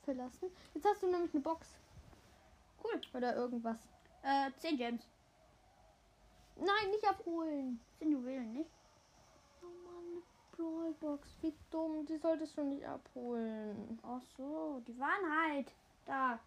[0.05, 0.51] verlassen.
[0.75, 1.69] Jetzt hast du nämlich eine Box.
[2.83, 3.01] Cool.
[3.15, 3.79] Oder irgendwas.
[4.23, 5.03] Äh, 10 Gems.
[6.57, 7.81] Nein, nicht abholen.
[7.99, 8.71] 10 Juwelen, nicht?
[9.63, 10.23] Oh Mann,
[10.53, 11.29] Brawlbox.
[11.41, 12.07] Wie dumm.
[12.07, 13.99] Die solltest du nicht abholen.
[14.03, 15.73] Ach so, die waren halt
[16.07, 16.39] da.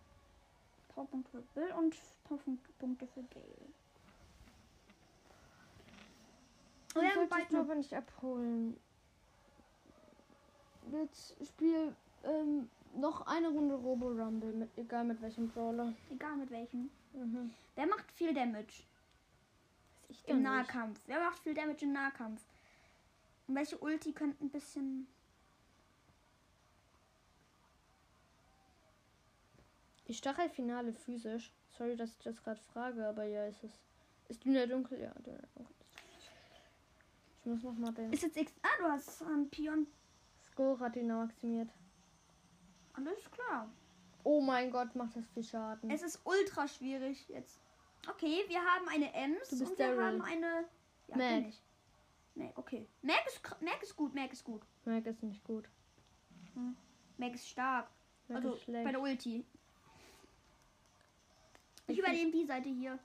[0.90, 3.46] Powerpunkte für Bill und Powerpunkte für Gale.
[6.96, 8.80] Die Ja, solltest du aber nicht abholen.
[10.92, 15.94] Jetzt spiel ähm, noch eine Runde Robo Rumble, mit, egal mit welchem Brawler.
[16.12, 16.90] Egal mit welchem.
[17.14, 17.52] Mhm.
[17.76, 18.84] Wer macht viel Damage
[20.10, 20.74] ich im doch nicht.
[20.74, 21.00] Nahkampf?
[21.08, 22.42] Wer macht viel Damage im Nahkampf?
[23.48, 25.08] Und welche Ulti könnte ein bisschen.
[30.06, 31.52] Ich Stachelfinale physisch.
[31.78, 33.72] Sorry, dass ich das gerade frage, aber ja, ist es.
[34.30, 35.00] Ist Dünner dunkel?
[35.00, 35.76] Ja, Dünner dunkel.
[37.40, 38.12] Ich muss noch mal den.
[38.12, 38.54] Ist jetzt X.
[38.62, 39.88] Ah, du hast einen Pion.
[40.52, 41.70] Score hat ihn maximiert.
[42.98, 43.70] Alles klar.
[44.24, 45.90] Oh mein Gott, macht das viel Schaden.
[45.90, 47.60] Es ist ultra schwierig jetzt.
[48.10, 50.04] Okay, wir haben eine Ems Du bist und wir Daryl.
[50.06, 50.66] haben eine.
[51.08, 51.54] Ja, Mac.
[52.36, 52.88] Nee, okay.
[53.02, 54.62] Mac ist, Mac ist gut, Mac ist gut.
[54.86, 55.66] Mac ist nicht gut.
[57.18, 57.88] Mac ist stark.
[58.28, 59.46] Mac also ist bei der Ulti.
[61.88, 63.00] Ich Ich übernehme die Seite hier.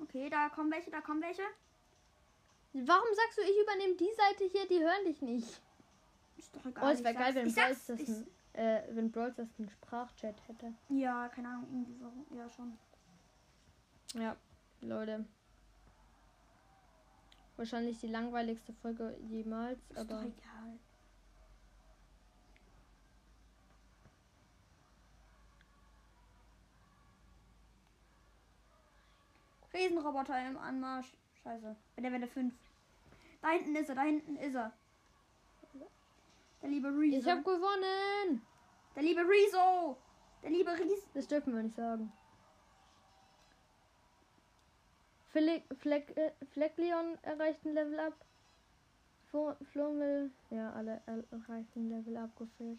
[0.00, 1.42] Okay, da kommen welche, da kommen welche.
[2.72, 4.66] Warum sagst du, ich übernehme die Seite hier?
[4.66, 5.60] Die hören dich nicht.
[6.36, 6.84] Ist doch egal.
[6.84, 8.08] Oh, es wäre geil, wenn ich sag's, das ich-
[8.54, 10.72] äh, wenn Brawl das einen Sprachchat hätte.
[10.88, 12.36] Ja, keine Ahnung, irgendwie so.
[12.36, 12.78] Ja, schon.
[14.14, 14.36] Ja,
[14.80, 15.24] Leute.
[17.56, 20.78] Wahrscheinlich die langweiligste Folge jemals, Ist doch aber egal.
[29.72, 31.12] Riesenroboter im Anmarsch.
[31.42, 31.76] Scheiße.
[31.96, 32.54] Bei der Welle 5.
[33.42, 34.72] Da hinten ist er, da hinten ist er.
[36.64, 37.18] Der liebe Rezo.
[37.18, 38.40] ich habe gewonnen.
[38.96, 39.98] Der liebe Rezo.
[40.42, 41.06] Der liebe Rezo.
[41.12, 42.10] Das dürfen wir nicht sagen.
[45.28, 48.14] Fleck, Fleck, äh, Fleckleon erreicht ein Level up.
[49.72, 52.78] Flomel, ja, alle er- erreichen Level up gefehlt.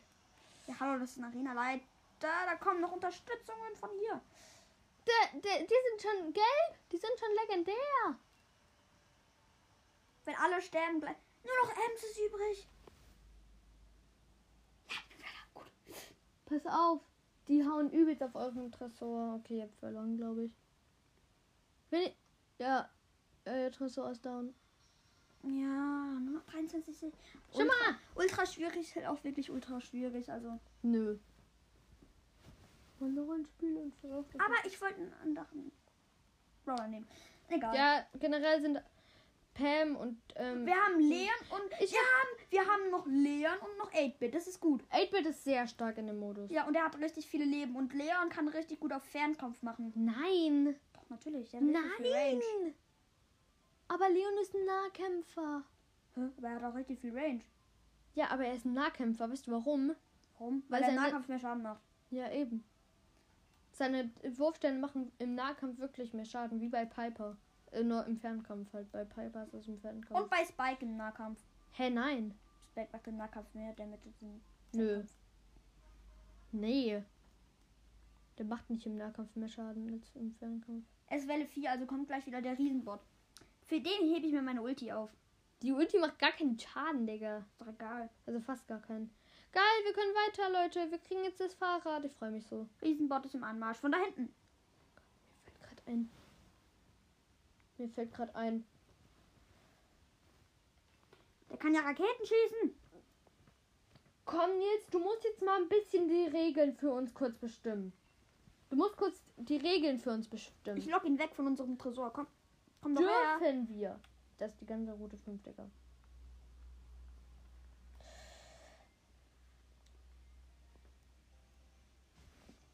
[0.65, 1.85] Ja, hallo, das ist ein Arena-Leiter.
[2.19, 4.19] Da kommen noch Unterstützungen von hier.
[5.05, 8.17] Der, der, die sind schon gelb, die sind schon legendär.
[10.23, 11.17] Wenn alle sterben gleich.
[11.43, 12.67] Nur noch Ems ist übrig.
[14.89, 15.71] Ja, ich bin wieder gut.
[16.45, 17.01] Pass auf,
[17.47, 19.35] die hauen übelst auf euren Tresor.
[19.35, 20.51] Okay, ihr habt verloren, glaube ich.
[21.89, 22.15] Wenn ich,
[22.59, 22.89] ja,
[23.45, 24.53] äh, Tresor ist down.
[25.43, 26.97] Ja, nur noch 23.
[26.97, 27.11] Se-
[27.51, 27.95] Schau Ultra, mal.
[28.15, 30.31] ultra schwierig ist halt auch wirklich ultra schwierig.
[30.31, 30.59] Also.
[30.81, 31.17] Nö.
[32.99, 33.93] Und noch ein Spiel und.
[34.03, 35.71] Aber ich wollte einen anderen
[36.63, 37.07] Brawler nehmen.
[37.49, 37.75] Egal.
[37.75, 38.81] Ja, generell sind
[39.55, 43.77] Pam und ähm, Wir haben Leon und Ich wir haben, wir haben noch Leon und
[43.77, 44.35] noch 8-Bit.
[44.35, 44.83] Das ist gut.
[44.91, 46.51] 8-Bit ist sehr stark in dem Modus.
[46.51, 47.75] Ja, und er hat richtig viele Leben.
[47.75, 49.91] Und Leon kann richtig gut auf Fernkampf machen.
[49.95, 50.75] Nein.
[50.93, 51.49] Doch, natürlich.
[51.51, 51.61] Der.
[51.61, 52.41] Nein.
[53.87, 55.63] Aber Leon ist ein Nahkämpfer.
[56.15, 56.21] Hä?
[56.37, 57.41] Aber er hat auch richtig viel Range.
[58.13, 59.29] Ja, aber er ist ein Nahkämpfer.
[59.31, 59.95] Weißt du warum?
[60.37, 60.63] Warum?
[60.67, 61.81] Weil Weil er seine- Nahkampf mehr Schaden macht.
[62.09, 62.63] Ja, eben.
[63.71, 67.37] Seine Wurfstellen machen im Nahkampf wirklich mehr Schaden, wie bei Piper.
[67.75, 68.91] Äh, nur im Fernkampf halt.
[68.91, 70.19] Bei Piper ist es im Fernkampf.
[70.19, 71.43] Und bei Spike im Nahkampf.
[71.73, 72.33] Hä, nein.
[72.71, 74.01] Spike macht im Nahkampf mehr Damage.
[74.05, 74.41] als im
[74.73, 75.03] Nö.
[76.51, 77.03] Nee.
[78.37, 80.85] Der macht nicht im Nahkampf mehr Schaden als im Fernkampf.
[81.07, 83.01] Es ist Welle 4, also kommt gleich wieder der Riesenbot.
[83.65, 85.09] Für den hebe ich mir meine Ulti auf.
[85.61, 87.39] Die Ulti macht gar keinen Schaden, Digga.
[87.39, 88.09] Ist doch egal.
[88.25, 89.09] Also fast gar keinen.
[89.51, 90.91] Geil, wir können weiter, Leute.
[90.91, 92.05] Wir kriegen jetzt das Fahrrad.
[92.05, 92.67] Ich freue mich so.
[92.81, 93.77] Riesenbot ist im Anmarsch.
[93.77, 94.23] Von da hinten.
[94.23, 96.09] Mir fällt gerade ein.
[97.77, 98.65] Mir fällt gerade ein.
[101.49, 102.75] Der kann ja Raketen schießen.
[104.25, 107.93] Komm, Nils, du musst jetzt mal ein bisschen die Regeln für uns kurz bestimmen.
[108.69, 110.77] Du musst kurz die Regeln für uns bestimmen.
[110.77, 112.11] Ich lock ihn weg von unserem Tresor.
[112.11, 112.27] Komm.
[112.81, 113.39] Komm doch her.
[113.39, 113.99] Dürfen wir?
[114.37, 115.69] Das ist die ganze rote 5, Digga.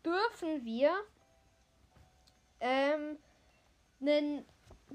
[0.04, 0.92] Dürfen wir
[2.60, 3.18] ähm,
[4.00, 4.46] einen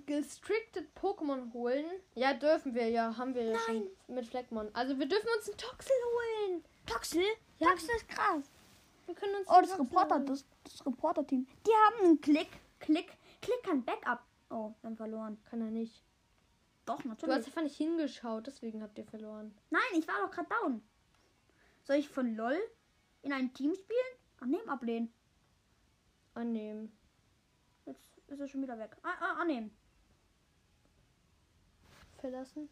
[0.05, 1.85] gestricted Pokémon holen?
[2.15, 4.69] Ja, dürfen wir, ja, haben wir ja schon mit Fleckmon.
[4.75, 6.65] Also wir dürfen uns einen Toxel holen.
[6.87, 7.23] Toxel?
[7.59, 7.69] Ja.
[7.71, 8.51] Toxel ist krass.
[9.07, 11.47] Wir können uns Oh, das Reporter, das, das Reporter-Team.
[11.67, 12.49] Die haben einen Klick.
[12.81, 13.17] Klick.
[13.41, 14.23] Klick kann Backup.
[14.51, 15.39] Oh, wir haben verloren.
[15.49, 16.03] Kann er nicht.
[16.85, 17.47] Doch, Du hast natürlich.
[17.47, 19.57] einfach nicht hingeschaut, deswegen habt ihr verloren.
[19.71, 20.83] Nein, ich war doch gerade down.
[21.83, 22.59] Soll ich von LOL
[23.23, 23.99] in ein Team spielen?
[24.41, 25.13] Annehmen, ablehnen.
[26.35, 26.93] Annehmen.
[27.87, 28.97] Jetzt ist er schon wieder weg.
[29.03, 29.77] Ah, ah, annehmen.
[32.17, 32.69] Verlassen?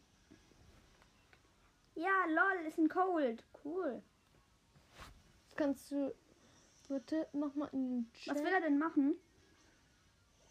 [1.95, 3.43] Ja, lol, ist ein Cold.
[3.63, 4.01] Cool.
[5.55, 6.13] Kannst du.
[6.87, 8.35] Bitte, mach mal in den Chat.
[8.35, 9.15] Was will er denn machen?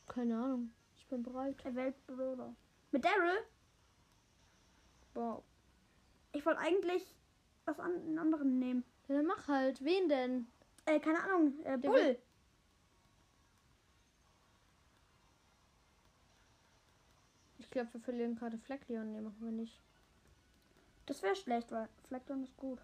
[0.08, 0.72] Keine Ahnung.
[0.96, 1.56] Ich bin bereit.
[1.64, 2.54] Er wählt Brawler.
[2.90, 3.38] Mit Daryl?
[5.14, 5.44] Wow.
[6.32, 7.14] Ich wollte eigentlich
[7.66, 8.84] was an, einen anderen nehmen.
[9.06, 9.84] Ja, dann mach halt.
[9.84, 10.46] Wen denn?
[10.86, 11.58] Äh, keine Ahnung.
[11.60, 11.94] Äh, Der Bull.
[11.94, 12.18] will-
[17.58, 19.12] Ich glaube, wir verlieren gerade Fleckleon.
[19.12, 19.80] Nee, machen wir nicht.
[21.06, 22.80] Das wäre schlecht, weil Fleckton ist gut.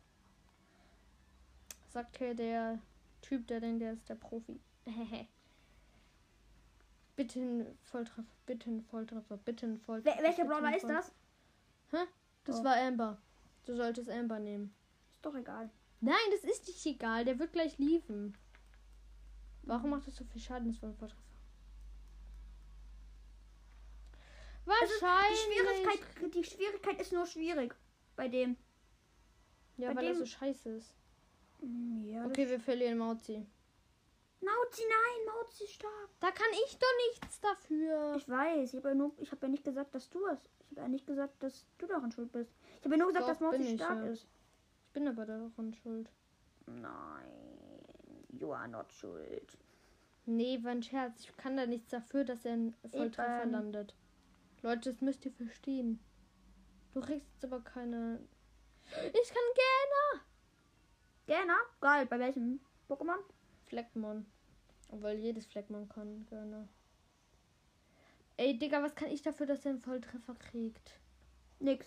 [1.89, 2.79] Sagt hier der
[3.23, 4.61] Typ, der denkt, der ist der Profi.
[7.17, 10.17] bitte ein Volltreffer, bitte ein Volltreffer, bitte ein Volltreffer.
[10.19, 11.12] Wer, welcher Brawler ist das?
[12.45, 12.65] Das Oh.
[12.65, 13.19] war Amber.
[13.67, 14.75] Du solltest Amber nehmen.
[15.12, 15.71] Ist doch egal.
[16.01, 17.25] Nein, das ist nicht egal.
[17.25, 18.37] Der wird gleich liefen.
[19.62, 20.73] Warum macht das so viel Schaden?
[20.73, 21.23] Das war ein Volltreffer.
[24.65, 25.41] Die Wahrscheinlich.
[25.41, 27.74] Schwierigkeit, die Schwierigkeit ist nur schwierig
[28.16, 28.57] bei dem.
[29.77, 30.95] ja, bei weil dem- so scheiße ist.
[31.61, 33.47] Mm, Ja, Okay, wir verlieren Mauzi.
[34.43, 36.09] Mauzi, nein, Mauzi ist stark.
[36.20, 38.15] Da kann ich doch nichts dafür.
[38.16, 40.39] Ich weiß, ich habe ja, nur- ich hab ja nicht gesagt, dass du es.
[40.61, 42.51] Ich habe ja nicht gesagt, dass du daran schuld bist.
[42.78, 44.11] Ich habe ja nur gesagt, Doch, dass Mauzi stark ja.
[44.12, 44.27] ist.
[44.87, 46.11] Ich bin aber daran schuld.
[46.66, 47.31] Nein,
[48.31, 49.59] you are not schuld.
[50.27, 51.20] Nee, war ein Scherz.
[51.20, 53.95] Ich kann da nichts dafür, dass er ein Volltreffer landet.
[54.62, 56.01] Leute, das müsst ihr verstehen.
[56.93, 58.20] Du kriegst jetzt aber keine.
[58.91, 60.24] Ich kann gerne.
[61.27, 61.53] Gerne?
[61.81, 63.19] Geil, bei welchem Pokémon?
[63.66, 64.27] Fleckmon.
[64.91, 66.69] Obwohl jedes Fleckmon kann gerne.
[68.37, 70.99] Ey, Digga, was kann ich dafür, dass er einen Volltreffer kriegt?
[71.61, 71.87] Nix.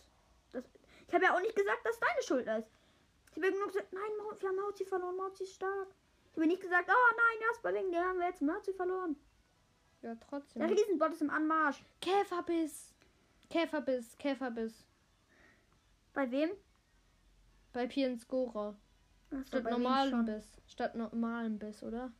[0.52, 0.64] Das,
[1.08, 2.72] ich habe ja auch nicht gesagt, dass deine Schuld ist.
[3.36, 5.88] Ich habe nur gesagt, nein, wir haben Mauzi verloren, Mauzi ist stark.
[6.32, 9.16] Ich habe nicht gesagt, oh nein, Jasper, wegen dir haben wir jetzt Mauzi verloren.
[10.04, 10.62] Ja, Der trotzdem.
[10.62, 11.82] Riesenbot ist im Anmarsch.
[12.02, 12.94] Käferbiss.
[13.50, 14.86] Käferbiss, Käferbiss.
[16.14, 16.50] Bei wem?
[17.72, 18.76] Bei Pienscora.
[19.32, 20.26] Achso, Statt normalem?
[20.26, 20.62] Biss.
[20.68, 22.12] Statt normalem Biss, oder?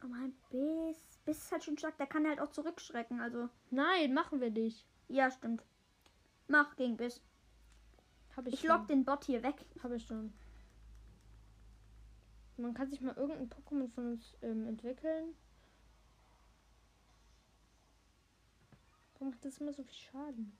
[0.00, 1.18] Normal Biss.
[1.24, 3.48] Biss ist halt schon stark, der kann halt auch zurückschrecken, also.
[3.70, 4.86] Nein, machen wir nicht.
[5.08, 5.62] Ja, stimmt.
[6.48, 7.20] Mach gegen Biss.
[8.36, 8.68] Hab ich, Ich schon.
[8.70, 9.56] lock den Bot hier weg.
[9.82, 10.32] Habe ich schon.
[12.56, 15.34] Man kann sich mal irgendein Pokémon von uns ähm, entwickeln.
[19.22, 20.58] Warum macht das immer so viel Schaden?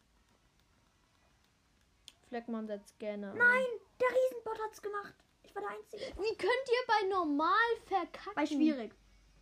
[2.28, 3.32] Fleckmann setzt gerne.
[3.32, 3.36] ein.
[3.36, 3.66] Nein,
[4.01, 5.14] der Riesenbot hat's gemacht.
[5.43, 6.05] Ich war der Einzige.
[6.05, 8.36] Wie könnt ihr bei normal verkacken?
[8.36, 8.94] Bei schwierig.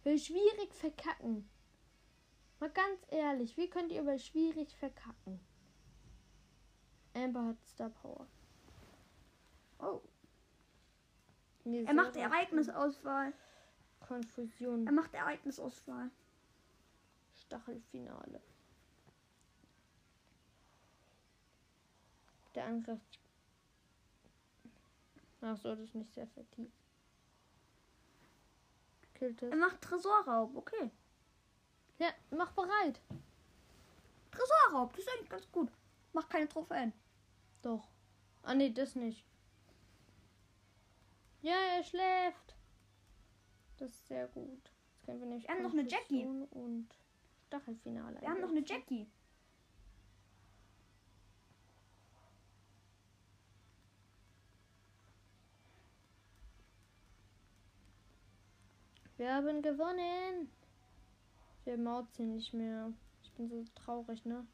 [0.05, 1.47] Bei schwierig verkacken.
[2.61, 5.39] Mal ganz ehrlich, wie könnt ihr bei schwierig verkacken?
[7.13, 8.27] Amber hat Star Power.
[9.81, 10.01] Oh.
[11.65, 13.35] Nee, Er macht Ereignisauswahl.
[14.01, 14.87] Konfusion.
[14.87, 16.11] Er macht Ereignisauswahl.
[17.35, 18.41] Stachelfinale.
[22.61, 23.01] Der Angriff.
[25.41, 26.71] Ach so, das ist nicht sehr effektiv.
[29.15, 29.51] Killt es.
[29.51, 30.55] Er macht Tresorraub.
[30.55, 30.91] Okay.
[31.99, 33.01] Ja, mach bereit.
[34.31, 35.73] Tresorraub, das ist eigentlich ganz gut.
[36.13, 36.93] Macht keine Trophäen.
[37.63, 37.89] Doch.
[38.43, 39.25] Ah nee, das nicht.
[41.41, 42.57] Ja, er schläft.
[43.79, 44.71] Das ist sehr gut.
[44.91, 46.27] Jetzt können wir nämlich Wir haben noch eine Jackie.
[46.27, 46.89] Und
[47.47, 48.21] Stachelfinale.
[48.21, 48.63] Wir haben noch eine.
[48.67, 49.07] Jackie.
[59.21, 60.51] Wir haben gewonnen.
[61.65, 62.91] Wir mauzen nicht mehr.
[63.23, 64.47] Ich bin so traurig, ne?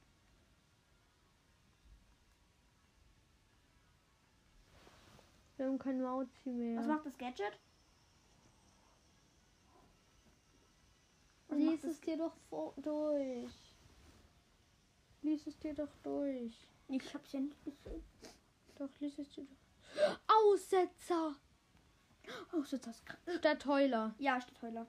[5.56, 6.80] Wir haben kein Mauzi mehr.
[6.80, 7.60] Was macht das Gadget?
[11.50, 12.34] Lies es dir doch
[12.82, 13.52] durch.
[15.22, 16.66] Lies es dir doch durch.
[16.88, 18.02] Ich hab's ja nicht gesehen.
[18.74, 20.18] Doch, lies es dir doch.
[20.26, 21.36] Aussetzer!
[22.52, 23.18] Oh, ist das krass.
[23.38, 24.14] Statt Heuler.
[24.18, 24.86] Ja, steht Heuler.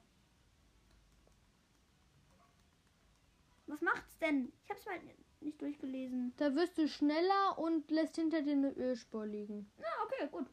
[3.67, 4.51] Was macht's denn?
[4.63, 4.99] Ich hab's mal
[5.41, 6.33] nicht durchgelesen.
[6.37, 9.69] Da wirst du schneller und lässt hinter dir eine Ölspur liegen.
[9.77, 10.47] Na, okay, gut.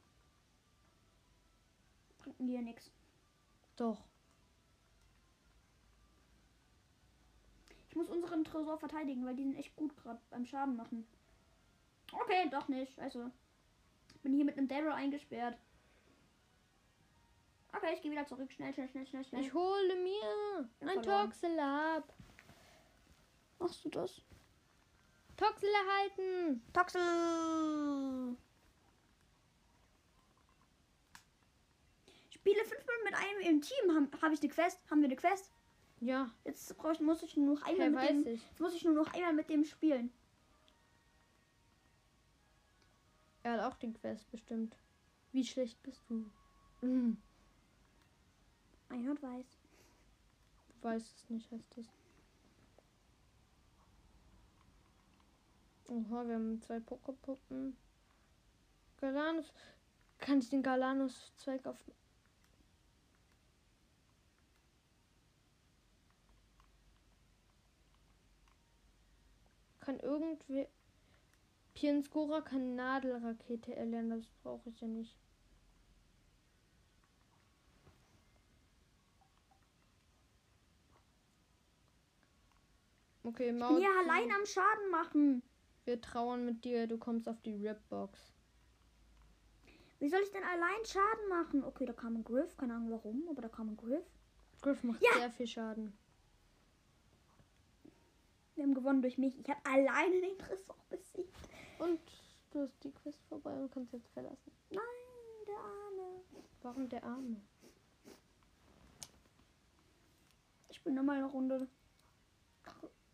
[2.19, 2.91] Bringt mir hier nichts.
[3.77, 4.05] Doch.
[7.89, 11.07] Ich muss unseren Tresor verteidigen, weil die sind echt gut gerade beim Schaden machen.
[12.13, 12.93] Okay, doch nicht.
[12.95, 13.31] Scheiße.
[14.15, 15.57] Ich bin hier mit einem Daryl eingesperrt.
[17.77, 18.51] Okay, ich gehe wieder zurück.
[18.53, 19.41] Schnell, schnell, schnell, schnell, schnell.
[19.43, 21.31] Ich hole mir Ja, ein verloren.
[21.31, 22.13] Toxel ab.
[23.59, 24.23] Machst du das?
[25.37, 26.63] Toxel erhalten.
[26.73, 28.37] Toxel!
[32.31, 33.95] Spiele fünfmal mit einem im Team.
[33.95, 34.79] Habe hab ich eine Quest?
[34.91, 35.51] Haben wir eine Quest?
[36.01, 38.43] Ja, Jetzt brauch ich, muss ich nur noch einmal hey, mit dem, ich.
[38.51, 40.13] jetzt muss ich nur noch einmal mit dem spielen.
[43.43, 44.77] Er hat auch den Quest bestimmt.
[45.33, 46.31] Wie schlecht bist du?
[46.83, 47.17] Mhm.
[48.95, 49.59] Ein und weiß.
[50.69, 51.87] Du weißt es nicht, heißt das.
[55.89, 57.77] Oha, wir haben zwei Pokepuppen.
[58.99, 59.53] Galanus.
[60.19, 61.77] Kann ich den Galanus-Zweig auf.
[69.81, 70.69] Kann irgendwie.
[71.75, 75.24] Pienskora kann Nadelrakete erlernen, das brauche ich ja nicht.
[83.25, 83.79] Okay, Ich bin Maul.
[83.79, 85.43] hier allein am Schaden machen.
[85.87, 88.19] Wir trauern mit dir, du kommst auf die Ripbox.
[89.99, 91.65] Wie soll ich denn allein Schaden machen?
[91.65, 92.57] Okay, da kam ein Griff.
[92.57, 94.05] Keine Ahnung warum, aber da kam ein Griff.
[94.61, 95.15] Griff macht Ja.
[95.19, 95.97] sehr viel Schaden.
[98.55, 99.39] Wir haben gewonnen durch mich.
[99.39, 101.35] Ich habe alleine den Tresor besiegt.
[101.79, 102.01] Und
[102.53, 104.53] du hast die Quest vorbei und kannst jetzt verlassen.
[104.71, 104.81] Nein,
[105.47, 106.23] der Arme.
[106.63, 107.41] Warum der Arme?
[110.69, 111.67] Ich bin nochmal eine Runde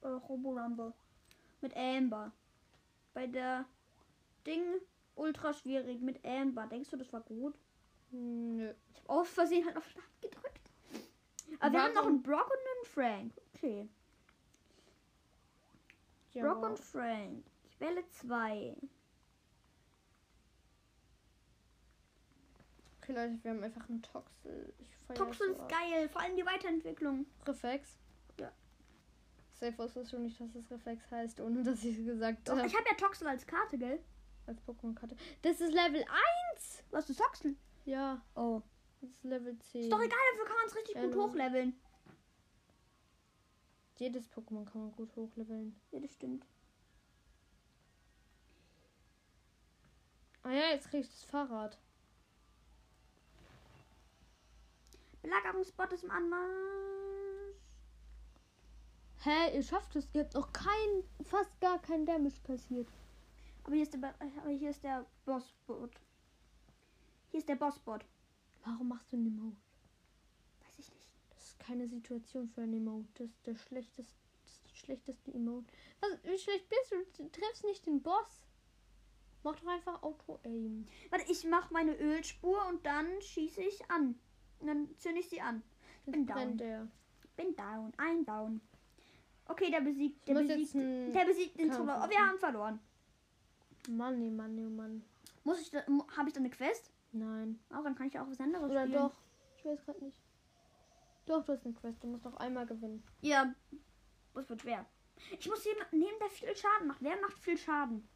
[0.03, 0.93] äh, Robo Rumble
[1.61, 2.33] mit Amber.
[3.13, 3.67] Bei der
[4.47, 4.63] Ding
[5.15, 6.67] ultra schwierig mit Amber.
[6.67, 7.55] Denkst du, das war gut?
[8.11, 8.73] Nö.
[8.93, 10.71] Ich habe aus Versehen halt auf Start gedrückt.
[11.59, 13.35] Aber wir haben noch einen Brock und einen Frank.
[13.55, 13.89] Okay.
[16.33, 17.45] Ja, Brock und Frank.
[17.65, 18.77] Ich wähle zwei.
[23.11, 24.73] okay, Leute, wir haben einfach einen Toxel.
[25.15, 26.09] Toxel ist geil.
[26.09, 27.27] Vor allem die Weiterentwicklung.
[27.47, 27.99] Reflex?
[29.61, 32.67] Safe wusstest du nicht, dass es Reflex heißt, ohne dass ich es gesagt habe.
[32.67, 34.03] ich habe ja Toxel als Karte, gell?
[34.47, 35.15] Als Pokémon-Karte.
[35.43, 36.03] Das ist Level
[36.55, 36.83] 1!
[36.91, 37.55] Was du Toxel?
[37.85, 38.63] Ja, Oh.
[39.03, 39.83] das ist Level 10.
[39.83, 41.79] Ist doch egal, dafür kann man es richtig Ja, gut hochleveln.
[43.97, 45.79] Jedes Pokémon kann man gut hochleveln.
[45.91, 46.47] Ja, das stimmt.
[50.43, 51.79] Ah ja, jetzt krieg ich das Fahrrad.
[55.21, 57.10] Belagerungsbot ist im Anmarsch.
[59.23, 60.07] Hä, ihr schafft es.
[60.15, 62.89] Ihr habt noch kein, fast gar kein Damage kassiert.
[63.65, 65.93] Aber hier ist der, Ba- aber hier ist der Bossbot.
[67.31, 68.05] Hier ist der Bossbot.
[68.65, 69.57] Warum machst du einen Emote?
[70.63, 71.15] Weiß ich nicht.
[71.31, 73.09] Das ist keine Situation für ein Emote.
[73.25, 75.67] Das ist der schlechteste, das ist die schlechteste Emote.
[76.01, 77.23] Was, wie schlecht bist du?
[77.23, 78.47] Du triffst nicht den Boss.
[79.43, 80.85] Mach doch einfach Auto-Aim.
[81.11, 84.19] Warte, ich mache meine Ölspur und dann schieße ich an.
[84.59, 85.63] Und dann zünde ich sie an.
[86.07, 86.57] Jetzt bin down.
[86.59, 86.89] der.
[87.37, 87.93] Bin down.
[87.97, 88.61] Ein down.
[89.51, 90.27] Okay, der besiegt.
[90.29, 92.03] Der besiegt, der besiegt den Trevor.
[92.05, 92.79] Oh, wir haben verloren.
[93.89, 95.03] Mann, nee, Mann, nee, Mann.
[95.45, 95.83] Muss ich da,
[96.17, 96.91] habe ich da eine Quest?
[97.13, 97.59] Nein.
[97.71, 99.03] Auch dann kann ich auch was anderes Oder spielen.
[99.03, 99.15] doch.
[99.57, 100.21] Ich weiß gerade nicht.
[101.27, 102.03] Doch, du hast eine Quest.
[102.03, 103.03] Du musst noch einmal gewinnen.
[103.23, 103.53] Ja,
[104.35, 104.87] das wird schwer.
[105.39, 107.03] Ich muss jemanden nehmen, der viel Schaden macht.
[107.03, 108.09] Wer macht viel Schaden?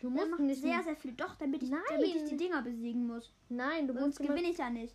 [0.00, 0.60] Du musst macht nicht.
[0.60, 1.12] sehr, sehr viel.
[1.12, 1.80] Doch, damit ich, Nein.
[1.88, 3.32] damit ich die Dinger besiegen muss.
[3.48, 4.94] Nein, du Sonst musst gewinne ich ja nicht.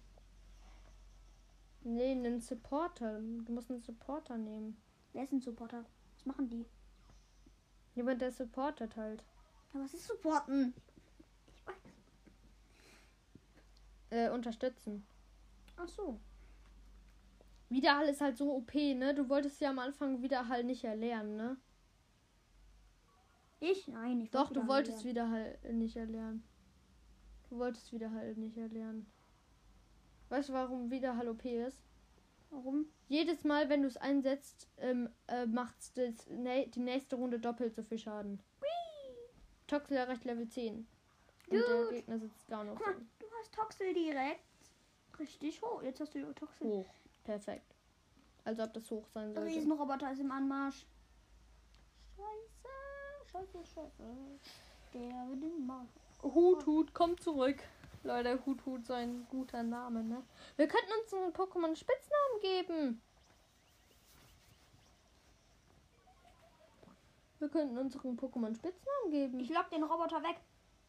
[1.81, 3.19] Nee, einen Supporter.
[3.19, 4.77] Du musst einen Supporter nehmen.
[5.14, 5.86] Wer ist ein Supporter?
[6.15, 6.65] Was machen die?
[7.95, 9.23] Jemand, der supportet halt.
[9.73, 10.73] Ja, was ist Supporten?
[11.53, 11.76] Ich weiß.
[14.11, 15.06] Äh, unterstützen.
[15.77, 16.19] Ach so.
[17.69, 19.14] Widerhall ist halt so OP, ne?
[19.14, 21.57] Du wolltest ja am Anfang Widerhall nicht erlernen, ne?
[23.60, 23.88] Ich?
[23.88, 25.26] Nein, ich Doch, du wolltest wieder.
[25.26, 26.44] Widerhall nicht erlernen.
[27.49, 29.06] Du wolltest Widerhall nicht erlernen.
[30.30, 31.89] Weißt du, warum Widerhall OP ist?
[32.51, 32.88] Warum?
[33.07, 37.76] Jedes Mal, wenn du es einsetzt, ähm, äh, macht das, ne, die nächste Runde doppelt
[37.76, 38.41] so viel Schaden.
[39.67, 40.88] Toxel erreicht Level 10.
[41.49, 41.89] Und der.
[41.89, 44.41] Gegner sitzt gar noch Guck mal, du hast Toxel direkt
[45.19, 45.84] richtig hoch.
[45.84, 46.67] Jetzt hast du Toxel.
[46.67, 46.85] hoch.
[47.23, 47.76] Perfekt.
[48.43, 49.49] Also ob das hoch sein sollte.
[49.49, 50.85] Riesenroboter ist im Anmarsch.
[52.15, 54.03] Scheiße, scheiße, scheiße.
[54.93, 55.89] Der will den Marsch.
[56.23, 57.63] Hut, Hut, komm zurück.
[58.03, 60.23] Leute, Hut, Hut, so ein guter Name, ne?
[60.55, 63.01] Wir könnten uns einen Pokémon Spitznamen geben.
[67.39, 69.39] Wir könnten unseren Pokémon Spitznamen geben.
[69.39, 70.39] Ich lock den Roboter weg.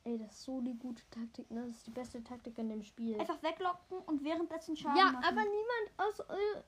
[0.02, 1.66] Ey, das ist so die gute Taktik, ne?
[1.66, 3.20] Das ist die beste Taktik in dem Spiel.
[3.20, 5.24] Einfach weglocken und währenddessen Schaden ja, machen.
[5.24, 6.22] aber niemand aus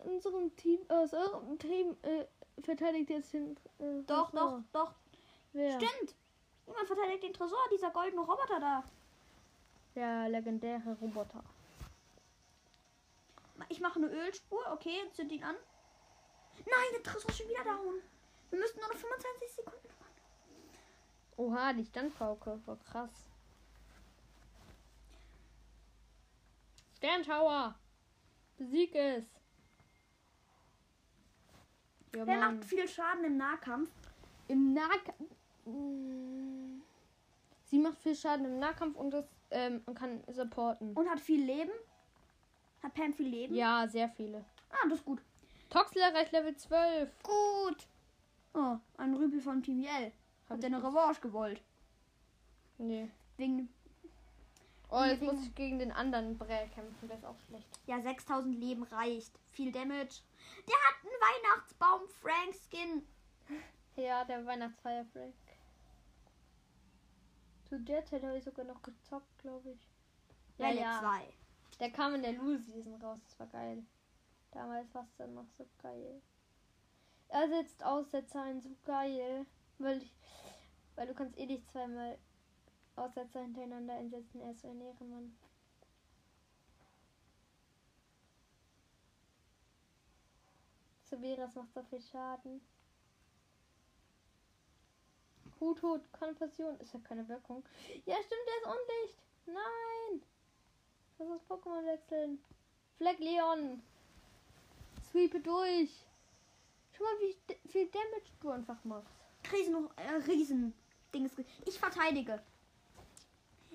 [0.05, 2.27] unserem Team, aus eurem Team äh,
[2.62, 3.56] verteidigt jetzt den.
[3.78, 4.62] Äh, Doch, Tresor.
[4.73, 4.94] doch, doch.
[5.55, 5.73] Wer?
[5.81, 6.14] Stimmt.
[6.66, 8.85] Niemand verteidigt den Tresor, dieser goldene Roboter da.
[9.94, 11.44] Der legendäre Roboter.
[13.69, 15.56] Ich mache eine Ölspur, okay, zünd ihn an.
[16.59, 18.02] Nein, der Tresor ist schon wieder down.
[18.51, 20.12] Wir müssen nur noch 25 Sekunden fahren.
[21.36, 22.60] Oha, die Standpauke.
[22.66, 23.31] War krass.
[26.97, 27.74] Sterntower.
[28.59, 29.24] Besieg es.
[32.14, 32.59] Ja, Mann.
[32.59, 33.90] macht viel Schaden im Nahkampf?
[34.48, 35.19] Im Nahkampf.
[35.64, 36.82] Mm.
[37.64, 40.93] Sie macht viel Schaden im Nahkampf und, das, ähm, und kann supporten.
[40.95, 41.70] Und hat viel Leben.
[42.83, 43.55] Hat Pam viel Leben?
[43.55, 44.45] Ja, sehr viele.
[44.70, 45.23] Ah, das ist gut.
[45.70, 47.11] Toxel erreicht Level 12.
[47.23, 47.87] Gut.
[48.55, 50.12] Oh, ein Rüpel von Team Yell.
[50.49, 51.62] Hat der eine Revanche gewollt?
[52.79, 53.09] Nee.
[53.37, 53.69] Wegen,
[54.91, 57.09] Oh, jetzt Wegen- muss ich gegen den anderen Brä kämpfen.
[57.09, 57.66] Der ist auch schlecht.
[57.87, 59.33] ja, 6000 Leben reicht.
[59.51, 60.20] Viel Damage.
[60.69, 61.15] Der hat einen
[61.55, 63.07] Weihnachtsbaum Frank Skin.
[63.97, 65.35] Ja, der Weihnachtsfeier Frank.
[67.73, 69.89] Zu der Zeit habe ich sogar noch gezockt, glaube ich.
[70.59, 71.01] Ja, ja.
[71.01, 71.32] 2.
[71.81, 73.19] Der kam in der Lul-Season raus.
[73.24, 73.82] Das war geil.
[74.51, 76.20] Damals war es dann noch so geil.
[77.28, 79.47] Er setzt Aussetzer ein, so geil.
[79.78, 80.12] Weil, ich,
[80.97, 82.19] weil du kannst eh nicht zweimal
[82.94, 84.43] Aussetzer hintereinander einsetzen.
[84.43, 85.35] Er ist so ein Ehrenmann.
[91.05, 92.61] Severas macht so viel Schaden.
[95.60, 96.78] Hut, Hut, Konfusion.
[96.81, 97.64] Ist ja keine Wirkung.
[98.05, 99.19] Ja, stimmt, der ist undicht.
[99.47, 100.23] Nein.
[101.19, 102.39] Lass uns Pokémon wechseln.
[102.97, 103.82] Fleck Leon.
[105.10, 105.90] Sweepe durch.
[106.93, 109.09] Schau mal, wie viel Damage du einfach machst.
[109.52, 110.74] Riesen, äh, Riesen.
[111.14, 111.32] Dings.
[111.66, 112.43] Ich verteidige.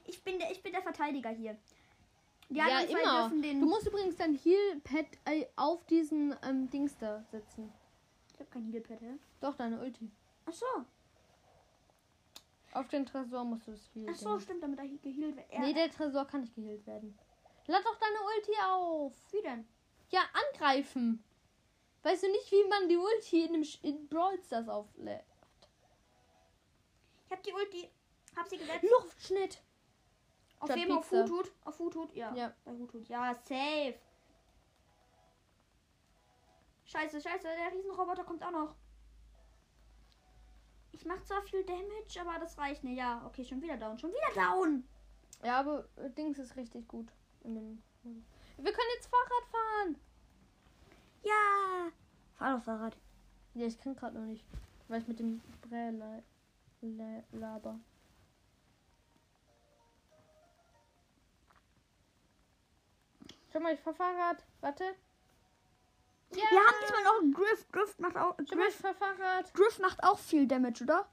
[0.06, 1.58] Ich bin der, ich bin der Verteidiger hier.
[2.50, 3.60] Die dürfen den.
[3.60, 7.72] Du musst übrigens dein Heal-Pad äh, auf diesen ähm, Dings da setzen.
[8.34, 9.16] ich hab kein Healpad, hä?
[9.42, 10.10] Doch, deine Ulti.
[10.46, 10.66] Ach so.
[12.78, 14.08] Auf den Tresor musst du das Heal.
[14.12, 15.50] Ach so, stimmt, damit er hier geheilt wird.
[15.50, 17.18] Er- Nee, der Tresor kann nicht geheilt werden.
[17.68, 19.14] Lad doch deine Ulti auf.
[19.34, 19.68] Wie denn?
[20.10, 21.24] Ja, angreifen.
[22.04, 25.26] Weißt du nicht, wie man die Ulti in, dem Sch- in Brawl Stars auflädt?
[27.26, 27.90] Ich hab die Ulti.
[28.36, 28.86] Hab sie gesetzt.
[28.90, 29.62] Luftschnitt.
[30.60, 30.98] Auf wem?
[30.98, 31.12] Auf.
[31.12, 31.52] Hutut?
[31.66, 32.14] Auf Hutut?
[32.14, 32.34] Ja.
[32.36, 32.54] Ja.
[32.64, 33.08] Bei Hutut.
[33.10, 33.96] Ja, safe.
[36.86, 38.76] Scheiße, scheiße, der Riesenroboter kommt auch noch.
[40.98, 42.98] Ich mach zwar viel Damage, aber das reicht nicht.
[42.98, 43.98] Ja, okay, schon wieder down.
[44.00, 44.84] Schon wieder down.
[45.44, 47.12] Ja, aber äh, Dings ist richtig gut.
[47.44, 47.52] Wir
[48.74, 49.98] können jetzt Fahrrad fahren.
[51.24, 51.92] Ja.
[52.34, 52.98] Fahr doch Fahrrad.
[53.54, 54.44] Ja, ich kann gerade noch nicht.
[54.88, 55.42] Weil ich mit dem
[56.82, 57.80] la- laber.
[63.52, 64.44] Schau mal, ich fahr Fahrrad.
[64.62, 64.96] Warte.
[66.32, 66.44] Ja.
[66.50, 67.66] Wir haben diesmal noch einen Griff.
[67.72, 68.84] Griff macht auch, Griff.
[69.54, 71.08] Griff macht auch viel Damage, oder?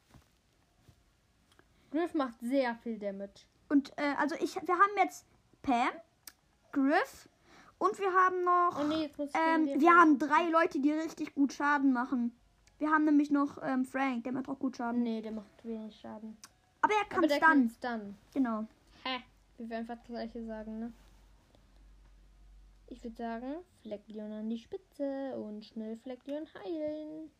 [1.91, 3.47] Griff macht sehr viel Damage.
[3.69, 5.27] Und äh, also ich, wir haben jetzt
[5.63, 5.91] Pam,
[6.73, 7.29] Griff
[7.79, 11.93] und wir haben noch, Oh nee, ähm, wir haben drei Leute, die richtig gut Schaden
[11.93, 12.37] machen.
[12.79, 15.03] Wir haben nämlich noch ähm, Frank, der macht auch gut Schaden.
[15.03, 16.37] Nee, der macht wenig Schaden.
[16.83, 18.19] Aber er kann kann's dann.
[18.35, 18.67] Genau.
[19.05, 19.23] Hä?
[19.57, 20.93] Wie wir einfach das gleiche sagen, ne?
[22.87, 27.31] Ich würde sagen, Fleckleon an die Spitze und schnell Fleckleon heilen.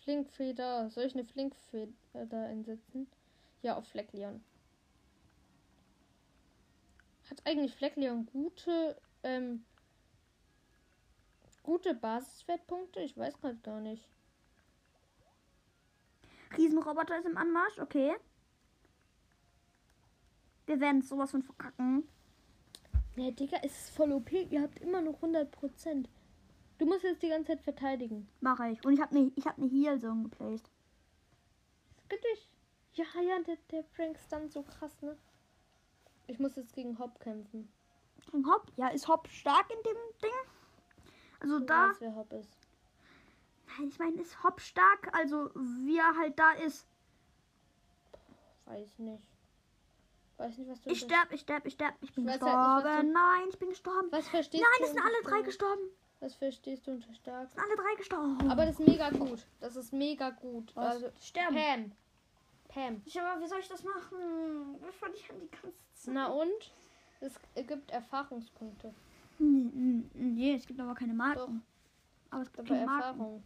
[0.00, 0.90] Flinkfeder.
[0.90, 3.06] Soll ich eine Flinkfeder einsetzen?
[3.62, 4.42] Ja, auf Fleckleon.
[7.30, 9.64] Hat eigentlich Fleckleon gute, ähm,
[11.62, 13.00] gute Basiswertpunkte?
[13.00, 14.06] Ich weiß gerade gar nicht.
[16.56, 18.14] Riesenroboter ist im Anmarsch, okay.
[20.66, 22.08] Wir werden sowas von verkacken.
[23.16, 24.32] Ja, Digga, es ist voll OP.
[24.32, 26.06] Ihr habt immer noch 100%.
[26.78, 28.28] Du musst jetzt die ganze Zeit verteidigen.
[28.40, 28.84] Mache ich.
[28.84, 30.68] Und ich habe ich hab ne Heal-Zone geplaced.
[32.04, 32.48] Skittisch.
[32.94, 35.16] Ja, ja, der, der Frank ist dann so krass, ne?
[36.26, 37.68] Ich muss jetzt gegen Hop kämpfen.
[38.30, 38.72] Gegen Hopp.
[38.76, 41.10] Ja, ist Hopp stark in dem Ding?
[41.40, 41.90] Also Ich da.
[41.90, 42.56] weiß, wer Hop ist.
[43.66, 45.14] Nein, ich meine, ist Hopp stark?
[45.16, 46.86] Also wie er halt da ist.
[48.64, 49.22] Weiß nicht.
[50.36, 51.10] Weiß nicht, was du Ich bist.
[51.12, 51.94] sterb, ich sterb, ich sterb.
[52.00, 52.56] Ich bin Ich gestorben.
[52.84, 54.08] halt nicht, Nein, ich bin gestorben.
[54.10, 54.84] Was verstehst Nein, du?
[54.84, 55.82] es sind alle drei gestorben.
[56.20, 57.44] Was verstehst du unter stark?
[57.48, 58.50] Es sind alle drei gestorben.
[58.50, 59.46] Aber das ist mega gut.
[59.60, 60.74] Das ist mega gut.
[60.74, 60.94] Was?
[60.94, 61.54] Also, sterben.
[61.56, 61.92] Pam.
[62.68, 63.02] Pam.
[63.04, 64.80] Ich, aber wie soll ich das machen?
[64.80, 66.14] Wir verlieren die ganze Zeit.
[66.14, 66.72] Na und?
[67.20, 68.92] Es gibt Erfahrungspunkte.
[69.38, 71.62] Nee, nee, nee, es gibt aber keine Marken.
[72.30, 73.08] Aber es gibt Aber keine Marken.
[73.20, 73.42] Erfahrung.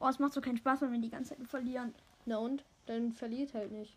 [0.00, 1.94] Oh, es macht so keinen Spaß, wenn wir die ganze Zeit verlieren.
[2.26, 2.64] Na und?
[2.86, 3.96] Dann verliert halt nicht.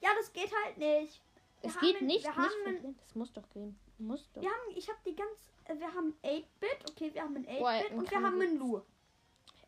[0.00, 1.22] Ja, das geht halt nicht.
[1.60, 2.98] Wir Es geht nicht, wir nicht haben ein- verlieren.
[3.02, 3.78] Das muss doch gehen.
[3.98, 4.42] Muss doch.
[4.42, 7.70] Wir haben, ich habe die ganz, äh, wir haben 8-Bit, okay, wir haben ein Boah,
[7.70, 8.80] 8-Bit ein und wir haben einen Lu.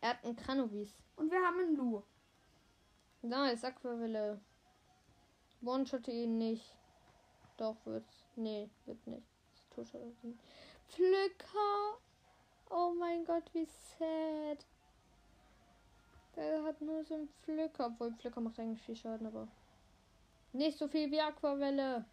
[0.01, 0.95] Er hat einen Kranovis.
[1.15, 2.03] Und wir haben einen Lu.
[3.21, 4.39] Nice, Aquaville.
[5.61, 6.73] One-shotte ihn nicht.
[7.57, 8.23] Doch, wird's.
[8.37, 9.27] Nee, wird nicht.
[10.87, 11.97] Pflücker!
[12.69, 14.65] Oh mein Gott, wie sad.
[16.35, 17.87] Der hat nur so einen Pflücker.
[17.87, 19.47] Obwohl Pflücker macht eigentlich viel Schaden, aber.
[20.53, 22.05] Nicht so viel wie Aquavelle.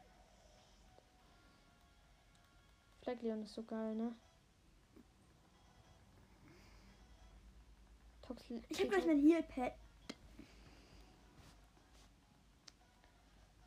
[3.03, 4.15] Fleckleon ist so geil, ne?
[8.23, 9.73] Toxl Ich habe gleich mein Heal-Pad.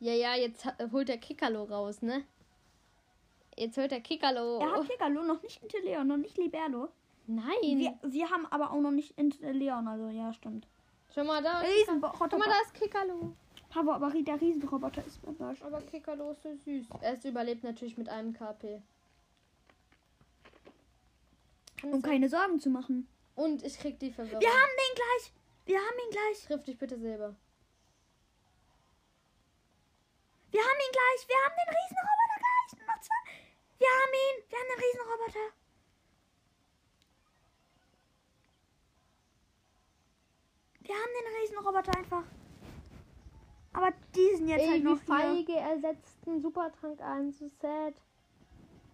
[0.00, 2.24] Ja, ja, jetzt holt der Kikalo raus, ne?
[3.56, 4.58] Jetzt holt der Kikalo.
[4.58, 6.88] Er hat Picalo, noch nicht Inteleon, noch nicht Liberlo.
[7.26, 7.78] Nein.
[7.78, 10.66] Wir, wir haben aber auch noch nicht Inteleon, also ja, stimmt.
[11.14, 11.58] Schau mal da.
[11.58, 12.28] Riesenroboter.
[12.30, 13.34] Guck mal, da ist Kikalo.
[13.74, 15.62] Aber, aber der Riesenroboter ist beim Börsch.
[15.62, 16.86] Aber Kikalo ist so süß.
[17.00, 18.82] Er ist überlebt natürlich mit einem KP.
[21.80, 22.10] Kann Um es sein?
[22.10, 23.08] keine Sorgen zu machen.
[23.36, 24.40] Und ich krieg die Verwirrung.
[24.40, 25.32] Wir haben den gleich.
[25.66, 26.44] Wir haben ihn gleich.
[26.46, 27.34] Triff dich bitte selber.
[30.50, 31.28] Wir haben ihn gleich.
[31.28, 32.86] Wir haben den Riesenroboter gleich.
[32.86, 33.22] Noch zwei.
[33.78, 34.50] Wir haben ihn.
[34.50, 35.54] Wir haben den Riesenroboter.
[40.80, 42.39] Wir haben den Riesenroboter einfach.
[43.72, 45.14] Aber die sind jetzt Ey, halt noch hier.
[45.14, 47.32] feige ersetzt einen Supertrank ein.
[47.32, 47.94] So sad.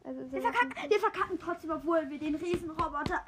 [0.05, 3.24] Also, Wir verkacken, wir verkacken trotzdem, obwohl wir den Riesenroboter.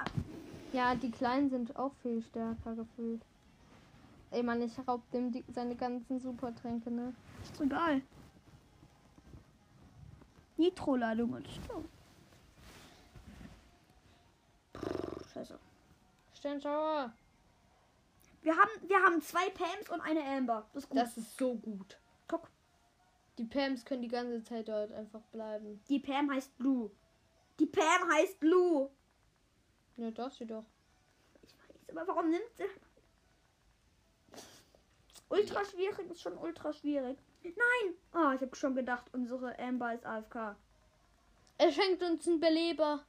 [0.71, 3.21] Ja, die Kleinen sind auch viel stärker gefühlt.
[4.31, 7.13] Ey, Mann, ich raub dem die, seine ganzen Supertränke, ne?
[7.41, 8.01] Ist egal.
[10.57, 11.85] Nitro-Ladung und Strom.
[15.33, 15.57] Scheiße.
[16.33, 17.11] Sternschauer.
[18.41, 20.67] Wir haben, wir haben zwei Pams und eine Amber.
[20.73, 20.99] Das ist gut.
[20.99, 21.97] Das ist so gut.
[22.27, 22.49] Guck.
[23.37, 25.81] Die Pams können die ganze Zeit dort einfach bleiben.
[25.89, 26.91] Die Pam heißt Blue.
[27.59, 28.89] Die Pam heißt Blue.
[29.97, 30.65] Ja, darf sie doch.
[31.41, 32.63] Ich weiß, aber warum nimmt sie?
[35.29, 37.17] Ultra schwierig ist schon ultra schwierig.
[37.43, 37.93] Nein!
[38.13, 40.55] Oh, ich habe schon gedacht, unsere Amber ist AFK.
[41.57, 43.03] Er schenkt uns einen Beleber.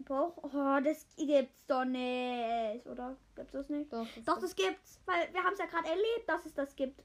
[0.00, 2.86] Doch, oh, das gibt's doch nicht.
[2.86, 3.16] Oder?
[3.36, 3.92] Gibt's das nicht?
[3.92, 5.00] Doch, das Doch, das gibt's.
[5.06, 7.02] Weil wir haben es ja gerade erlebt, dass es das gibt.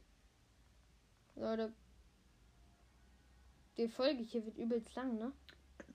[1.36, 1.72] Leute.
[3.78, 5.32] Die Folge hier wird übelst lang, ne?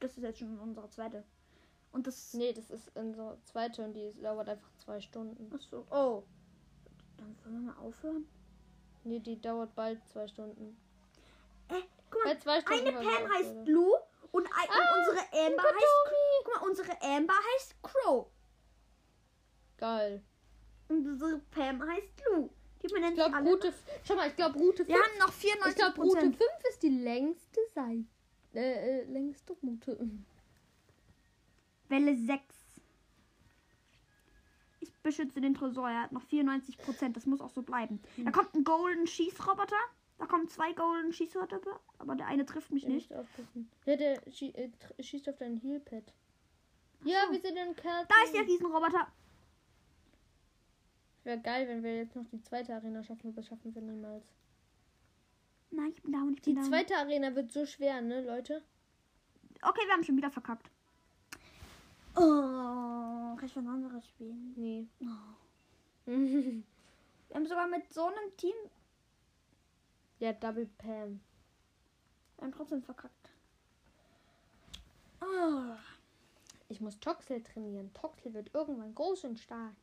[0.00, 1.24] Das ist jetzt schon unsere zweite.
[1.92, 2.32] Und das.
[2.32, 5.52] Nee, das ist unsere zweite und die dauert einfach zwei Stunden.
[5.54, 5.84] Achso.
[5.90, 6.22] Oh.
[7.18, 8.26] Dann wollen wir mal aufhören.
[9.04, 10.76] Nee, die dauert bald zwei Stunden.
[11.68, 12.34] Äh, guck mal.
[12.34, 12.88] Bei zwei Stunden.
[12.88, 13.64] Eine Pam heißt.
[13.64, 13.98] Blue
[14.34, 16.44] und, ein, Ah, und unsere Amber heißt.
[16.44, 18.26] Guck mal, unsere Amber heißt Crow.
[19.78, 20.22] Geil.
[20.88, 22.50] Und unsere Pam heißt Blue.
[22.82, 23.36] Die benennen Ich glaube.
[23.38, 23.72] Route.
[24.06, 24.88] Schau mal, ich glaube, Route 5.
[24.88, 28.04] Wir haben noch Ich 94 glaube, Route 5 ist die längste Seite.
[28.54, 29.98] Äh, äh, längste Route.
[31.88, 32.42] Welle 6.
[34.80, 35.88] Ich beschütze den Tresor.
[35.90, 38.02] Er hat noch 94% Das muss auch so bleiben.
[38.18, 39.76] Da kommt ein Golden Schießroboter.
[40.18, 41.80] Da kommen zwei Golden Schießroboter.
[41.98, 43.10] Aber der eine trifft mich nicht.
[43.10, 44.70] Ja, der schie äh,
[45.00, 46.12] schießt auf dein Heelpad.
[47.04, 47.32] Ja, so.
[47.32, 48.06] wir sind ein Kerl.
[48.08, 49.08] Da ist der Riesenroboter.
[51.24, 54.24] Wäre geil, wenn wir jetzt noch die zweite Arena schaffen, aber das schaffen wir niemals.
[55.70, 56.34] Nein, ich bin down.
[56.34, 56.70] Ich Die bin down.
[56.70, 58.62] zweite Arena wird so schwer, ne, Leute?
[59.62, 60.70] Okay, wir haben schon wieder verkackt.
[62.16, 62.20] Oh,
[63.36, 64.52] kann ich was anderes spielen?
[64.56, 64.86] Nee.
[65.00, 65.06] Oh.
[67.28, 68.54] Wir haben sogar mit so einem Team.
[70.18, 71.20] Ja, Double Pam.
[72.36, 73.30] Wir haben trotzdem verkackt.
[75.20, 75.76] Oh.
[76.68, 77.92] Ich muss Toxel trainieren.
[77.94, 79.76] Toxel wird irgendwann groß und stark.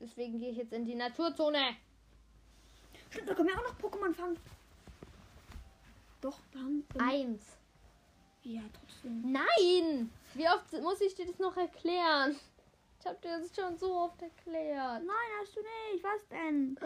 [0.00, 1.76] Deswegen gehe ich jetzt in die Naturzone.
[3.10, 4.38] Stimmt, da können wir auch noch Pokémon fangen.
[6.20, 7.00] Doch, da haben wir.
[7.00, 7.58] Eins.
[8.42, 9.32] Ja, trotzdem.
[9.32, 10.10] Nein!
[10.34, 12.36] Wie oft muss ich dir das noch erklären?
[12.98, 15.04] Ich habe dir das schon so oft erklärt.
[15.04, 16.02] Nein, hast du nicht.
[16.02, 16.78] Was denn?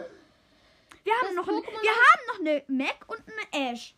[1.07, 3.95] Wir haben, Das noch, Pokémon wir haben noch eine Mac und eine Ash.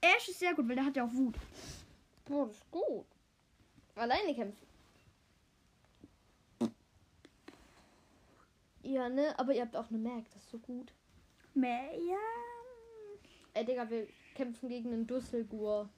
[0.00, 1.36] Ash ist sehr gut, weil der hat ja auch Wut.
[2.24, 3.06] Boah, das ist gut.
[3.94, 4.66] Alleine kämpfen.
[8.82, 9.38] Ja, ne?
[9.38, 10.92] Aber ihr habt auch eine Mac, das ist so gut.
[11.54, 12.18] Mehr, ja.
[13.54, 15.88] Ey, Digga, wir kämpfen gegen einen Dusselgur.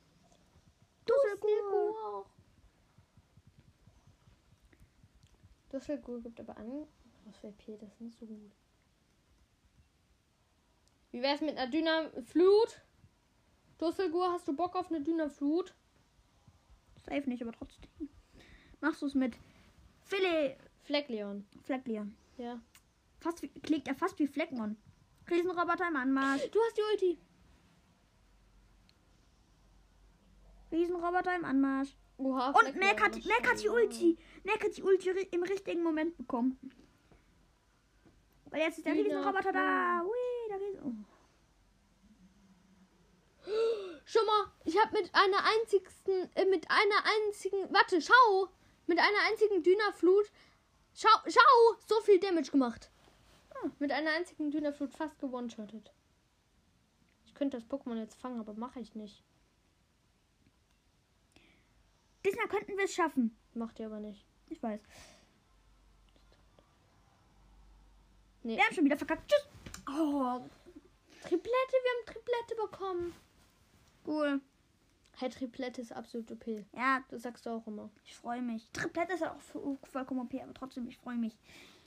[1.07, 2.27] Dusselgur.
[5.71, 6.87] Dusselgur gibt aber an.
[7.25, 8.53] Was für IP, das ist nicht so gut.
[11.15, 12.81] Wie wär's mit einer Dynaflut?
[13.79, 15.73] Dusselgur, hast du Bock auf eine Dynaflut?
[17.07, 17.89] Safe nicht, aber trotzdem.
[18.81, 19.37] Machst du es mit
[20.03, 21.47] Filet Fleckleon.
[21.63, 22.17] Fleckleon.
[22.37, 22.61] Ja.
[23.21, 24.77] Fast wie, klingt ja fast wie Fleckmon.
[25.31, 26.51] Riesenroboter im Anmarsch.
[26.51, 27.19] Du hast die Ulti.
[30.73, 31.97] Riesenroboter im Anmarsch.
[32.17, 34.19] Oha, Und Mac hat, Mac hat die Ulti.
[34.43, 36.59] Mac hat die Ulti im richtigen Moment bekommen.
[38.47, 40.03] Weil jetzt ist der Riesenroboter da.
[40.03, 41.07] Ui, der Riesen.
[43.47, 43.55] Oh.
[44.07, 48.49] Schau mal, ich habe mit einer einzigsten, äh, mit einer einzigen, warte, schau,
[48.87, 50.31] mit einer einzigen Dynaflut,
[50.95, 52.91] schau, schau, so viel Damage gemacht.
[53.55, 55.93] Ah, mit einer einzigen Dynaflut fast gewone-shottet.
[57.27, 59.23] Ich könnte das Pokémon jetzt fangen, aber mache ich nicht.
[62.25, 63.37] Diesmal könnten wir es schaffen.
[63.55, 64.25] Macht ihr aber nicht.
[64.49, 64.81] Ich weiß.
[68.43, 68.57] Nee.
[68.57, 69.31] Wir haben schon wieder verkackt.
[69.31, 69.54] Tschüss.
[69.87, 70.41] Oh,
[71.23, 73.15] Triplette, wir haben Triplette bekommen.
[74.07, 74.41] Cool.
[75.17, 76.47] Hey, Triplette ist absolut OP.
[76.73, 77.89] Ja, Das sagst du auch immer.
[78.05, 78.69] ich freue mich.
[78.73, 81.37] Triplette ist auch vo- vollkommen OP, aber trotzdem, ich freue mich.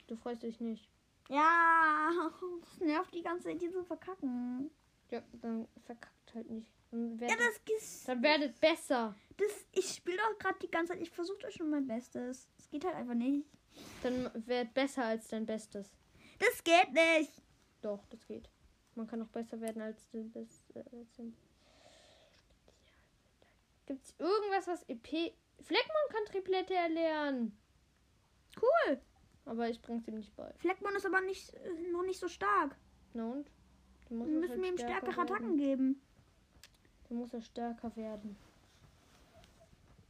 [0.07, 0.88] Du freust dich nicht.
[1.30, 2.10] Ja,
[2.61, 4.72] das nervt die ganze Zeit, die zu verkacken.
[5.11, 6.68] Ja, dann verkackt halt nicht.
[6.91, 8.07] Dann Ja, werdet, das ist.
[8.07, 9.14] dann werdet besser.
[9.36, 11.02] Das, ich spiele doch gerade die ganze Zeit.
[11.02, 12.48] Ich versuche doch schon mein Bestes.
[12.57, 13.45] Es geht halt einfach nicht.
[14.03, 15.91] Dann werd besser als dein Bestes.
[16.40, 17.32] Das geht nicht.
[17.82, 18.49] Doch, das geht.
[18.95, 20.64] Man kann auch besser werden als dein Bestes.
[23.86, 25.34] Gibt es irgendwas, was EP.
[25.62, 27.58] Fleckmann kann Triplette erlernen.
[28.62, 28.99] Cool.
[29.45, 30.52] Aber ich bring's ihm nicht bei.
[30.58, 32.76] Fleckmann ist aber nicht, äh, noch nicht so stark.
[33.14, 33.49] Na und?
[34.10, 35.32] Wir müssen halt wir ihm stärker stärkere werden.
[35.32, 36.02] Attacken geben.
[37.08, 38.36] Dann muss er stärker werden.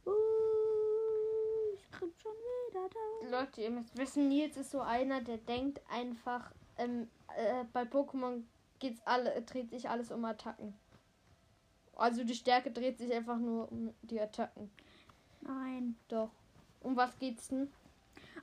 [0.04, 0.10] Uh,
[1.76, 3.40] ich krieg schon wieder da.
[3.40, 8.42] Leute, ihr müsst wissen, Nils ist so einer, der denkt einfach, ähm, äh, bei Pokémon
[8.78, 10.74] geht's alle, dreht sich alles um Attacken.
[11.96, 14.70] Also die Stärke dreht sich einfach nur um die Attacken.
[15.40, 15.96] Nein.
[16.08, 16.30] Doch.
[16.80, 17.72] Um was geht's denn?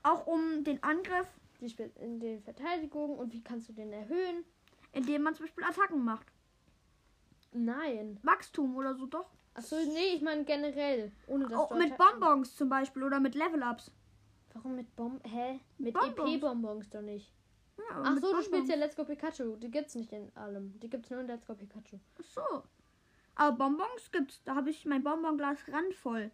[0.04, 1.28] Auch um den Angriff,
[1.62, 4.44] Die Spe in der Verteidigung und wie kannst du den erhöhen?
[4.92, 6.28] indem man zum Beispiel Attacken macht.
[7.52, 8.18] Nein.
[8.24, 9.30] Wachstum oder so, doch.
[9.54, 11.12] Achso, nee, ich meine generell.
[11.28, 13.92] Ohne dass du mit Attacken- Bonbons zum Beispiel oder mit Level-Ups.
[14.54, 15.60] Warum mit Bom Hä?
[15.78, 16.30] Mit Bonbons.
[16.34, 17.32] EP-Bonbons doch nicht.
[17.78, 19.56] Ja, Ach mit so, du spielst ja Let's Go Pikachu.
[19.58, 20.80] Die gibt's nicht in allem.
[20.80, 22.00] Die gibt's nur in Let's Go Pikachu.
[22.20, 22.64] Ach so.
[23.36, 24.42] Aber Bonbons gibt's.
[24.44, 26.32] Da habe ich mein Bonbonglas randvoll.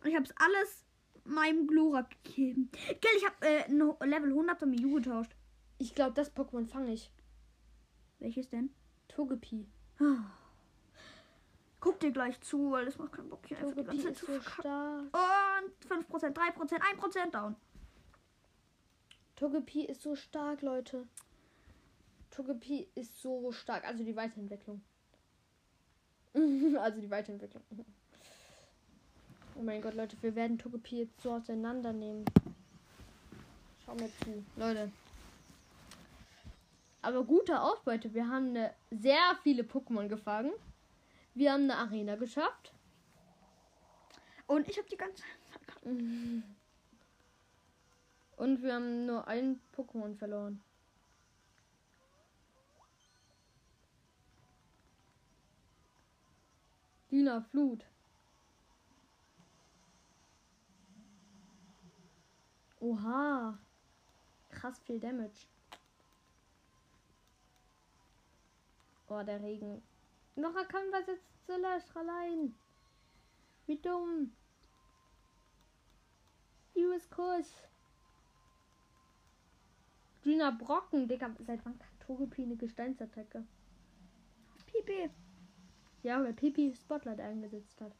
[0.00, 0.84] Und ich habe es alles
[1.24, 2.70] meinem Glorak gegeben.
[3.00, 3.78] Gell, ich habe äh, ein
[4.08, 5.34] Level 100er Mew getauscht.
[5.78, 7.10] Ich glaube, das Pokémon fange ich.
[8.18, 8.70] Welches denn?
[9.08, 9.66] Togepi.
[11.80, 14.12] Guck dir gleich zu, weil das macht keinen Bock hier einfach die Togepi ganze Zeit
[14.14, 15.02] ist zu so stark.
[15.02, 17.54] Und 5%, 3%, 1% down.
[19.38, 21.06] Togepi ist so stark, Leute.
[22.32, 23.84] Togepi ist so stark.
[23.84, 24.82] Also die Weiterentwicklung.
[26.80, 27.62] also die Weiterentwicklung.
[29.54, 32.24] Oh mein Gott, Leute, wir werden Togepi jetzt so auseinandernehmen.
[33.86, 34.44] Schau mir zu.
[34.56, 34.90] Leute.
[37.00, 38.12] Aber gute Ausbeute.
[38.14, 40.50] Wir haben eine, sehr viele Pokémon gefangen.
[41.34, 42.72] Wir haben eine Arena geschafft.
[44.48, 45.28] Und ich habe die ganze Zeit.
[48.38, 50.62] Und wir haben nur ein Pokémon verloren.
[57.10, 57.84] Lila Flut.
[62.78, 63.58] Oha.
[64.50, 65.48] Krass viel Damage.
[69.08, 69.82] Oh, der Regen.
[70.36, 72.54] Noch ein Kampf jetzt allein.
[73.66, 74.32] Wie dumm.
[76.74, 77.67] Liebes Kuss.
[80.22, 81.30] Gina Brocken, Digga.
[81.38, 83.44] Seit wann kann Togepi eine Gesteinsattacke?
[84.66, 85.10] Pipi.
[86.02, 87.92] Ja, weil Pipi Spotlight eingesetzt hat.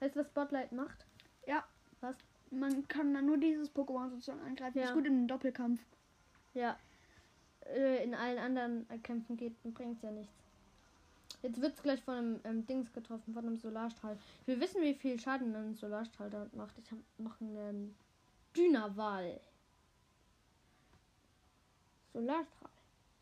[0.00, 1.06] Weißt du, was Spotlight macht?
[1.46, 1.64] Ja.
[2.00, 2.16] Was?
[2.50, 4.78] Man kann dann nur dieses Pokémon sozusagen angreifen.
[4.78, 4.84] Ja.
[4.84, 5.80] Ist gut in den Doppelkampf.
[6.52, 6.78] Ja.
[7.60, 10.44] Äh, in allen anderen Kämpfen geht bringt ja nichts.
[11.42, 14.18] Jetzt wird's gleich von einem ähm, Dings getroffen, von einem Solarstrahl.
[14.46, 16.78] Wir wissen, wie viel Schaden ein Solarstrahl da macht.
[16.78, 17.94] Ich habe noch einen
[18.56, 19.40] Dynaval.
[22.14, 22.70] Solarstrahl.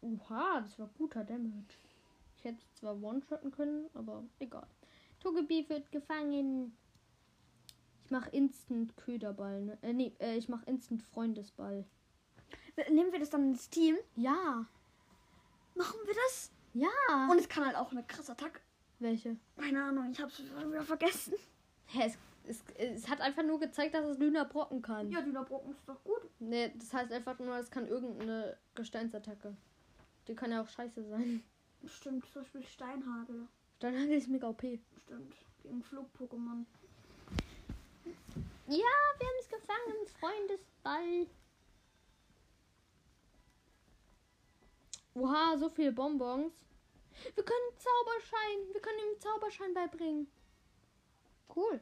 [0.02, 1.74] Oha, das war guter Damage.
[2.36, 4.66] Ich hätte zwar one-shotten können, aber egal.
[5.20, 6.77] Togepi wird gefangen.
[8.05, 9.62] Ich mache Instant Köderball.
[9.62, 9.78] Ne?
[9.82, 11.85] Äh, nee, äh, ich mache Instant Freundesball.
[12.90, 13.97] Nehmen wir das dann ins Team?
[14.16, 14.66] Ja.
[15.74, 16.51] Machen wir das?
[16.74, 17.28] Ja.
[17.31, 18.60] Und es kann halt auch eine krasse Attacke.
[18.98, 19.36] welche?
[19.56, 21.35] Keine Ahnung, ich hab's wieder vergessen.
[21.86, 25.10] Hä, es, es, es hat einfach nur gezeigt, dass es Lüner brocken kann.
[25.10, 26.23] Ja, Dünner Brocken ist doch gut.
[26.39, 29.56] Nee, das heißt einfach nur, es kann irgendeine Gesteinsattacke.
[30.28, 31.43] Die kann ja auch scheiße sein.
[31.86, 33.48] Stimmt, zum Beispiel Steinhagel.
[33.77, 34.62] Steinhagel ist mega OP.
[35.05, 36.64] Stimmt, gegen Flug-Pokémon.
[38.69, 40.06] Ja, wir haben es gefangen.
[40.20, 41.27] Freundesball.
[45.14, 46.55] Oha, so viele Bonbons.
[47.35, 48.73] Wir können Zauberschein.
[48.73, 50.27] Wir können ihm Zauberschein beibringen.
[51.55, 51.81] Cool.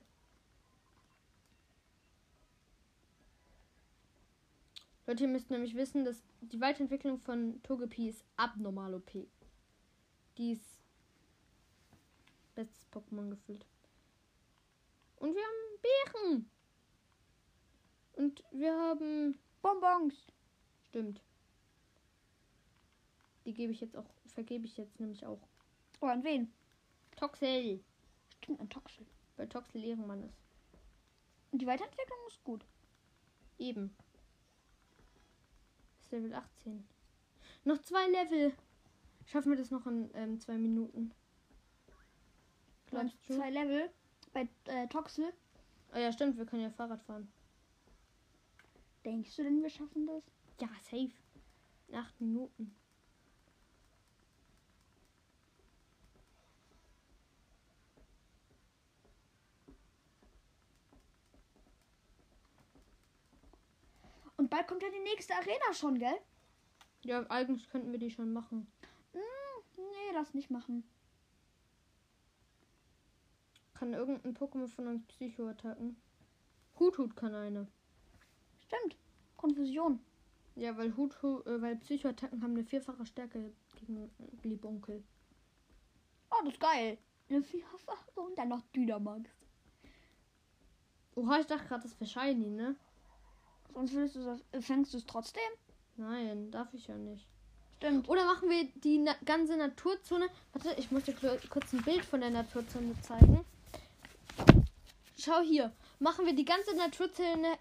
[5.11, 9.11] Leute, ihr müsst nämlich wissen, dass die Weiterentwicklung von Togepi ist abnormal OP.
[10.39, 10.85] Die ist
[12.55, 13.67] bestes Pokémon gefüllt.
[15.17, 16.51] Und wir haben Bären.
[18.13, 19.37] Und wir haben.
[19.61, 20.15] Bonbons.
[20.91, 21.21] Stimmt.
[23.47, 24.07] Die gebe ich jetzt auch.
[24.27, 25.41] Vergebe ich jetzt nämlich auch.
[26.01, 26.53] Oh, an wen?
[27.17, 27.83] Toxel.
[28.37, 29.05] Stimmt, an Toxel.
[29.37, 30.39] Weil Toxel Ehrenmann ist.
[31.51, 32.65] Und die Weiterentwicklung ist gut.
[33.59, 33.93] Eben.
[36.11, 36.85] Level 18.
[37.65, 38.53] Noch zwei Level.
[39.27, 41.13] Schaffen wir das noch in ähm, zwei Minuten?
[42.87, 43.35] Glaubst du?
[43.35, 43.91] zwei Level
[44.33, 45.33] bei äh, Toxel.
[45.93, 47.31] Ah ja, stimmt, wir können ja Fahrrad fahren.
[49.05, 50.23] Denkst du denn, wir schaffen das?
[50.61, 51.13] Ja, safe.
[51.89, 52.75] In acht Minuten.
[64.41, 66.17] Und bald kommt ja die nächste Arena schon, gell?
[67.05, 68.73] Ja, eigentlich könnten wir die schon machen.
[69.13, 69.21] Hm,
[69.77, 70.83] nee, lass nicht machen.
[73.75, 76.01] Kann irgendein Pokémon von uns Psycho attacken?
[76.79, 77.69] Hut kann eine.
[78.61, 78.97] Stimmt.
[79.37, 80.01] Konfusion.
[80.57, 84.11] Ja, weil Hut, äh, weil Psycho-Attacken haben eine vierfache Stärke gegen
[84.43, 85.05] Liebonkel.
[86.31, 86.97] Oh, das ist geil.
[87.29, 89.29] Eine Vierfache und dann noch Dynamax.
[91.15, 92.77] Oha, ich dachte gerade, das wäre Shiny, ne?
[93.75, 95.43] Sonst das, äh, fängst du es trotzdem?
[95.97, 97.27] Nein, darf ich ja nicht.
[97.77, 98.09] Stimmt.
[98.09, 100.29] Oder machen wir die na ganze Naturzone.
[100.53, 101.15] Warte, ich muss dir
[101.49, 103.45] kurz ein Bild von der Naturzone zeigen.
[105.19, 105.73] Schau hier.
[105.99, 107.59] Machen wir die ganze Naturzone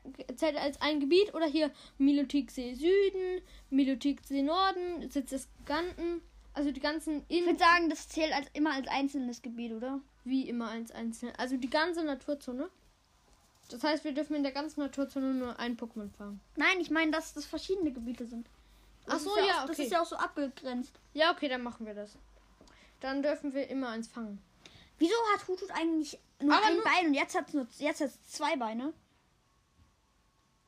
[0.61, 6.21] als ein Gebiet oder hier Milotiksee Süden, Milotiksee Norden, Sitz des Giganten.
[6.53, 10.01] Also die ganzen Ich in würde sagen, das zählt als immer als einzelnes Gebiet, oder?
[10.29, 11.33] wie immer eins einzeln.
[11.37, 12.69] Also die ganze Naturzone.
[13.69, 16.39] Das heißt, wir dürfen in der ganzen Naturzone nur ein Pokémon fangen.
[16.55, 18.49] Nein, ich meine, dass das verschiedene Gebiete sind.
[19.05, 19.83] Das Ach so, ist ja, auch, Das okay.
[19.83, 20.99] ist ja auch so abgegrenzt.
[21.13, 22.17] Ja, okay, dann machen wir das.
[22.99, 24.41] Dann dürfen wir immer eins fangen.
[24.97, 28.01] Wieso hat Hutut eigentlich nur Aber ein nur- Bein und jetzt hat es nur jetzt
[28.01, 28.93] hat's zwei Beine?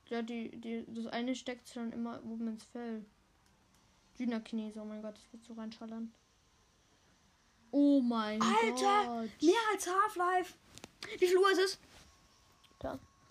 [0.09, 3.05] Ja, die, die, das eine steckt schon immer oben ins Fell.
[4.19, 6.13] Dynakinese, oh mein Gott, das wird so reinschallern.
[7.71, 9.29] Oh mein Alter, Gott.
[9.41, 10.53] Mehr als Half-Life.
[11.17, 11.79] Wie viel Uhr ist es?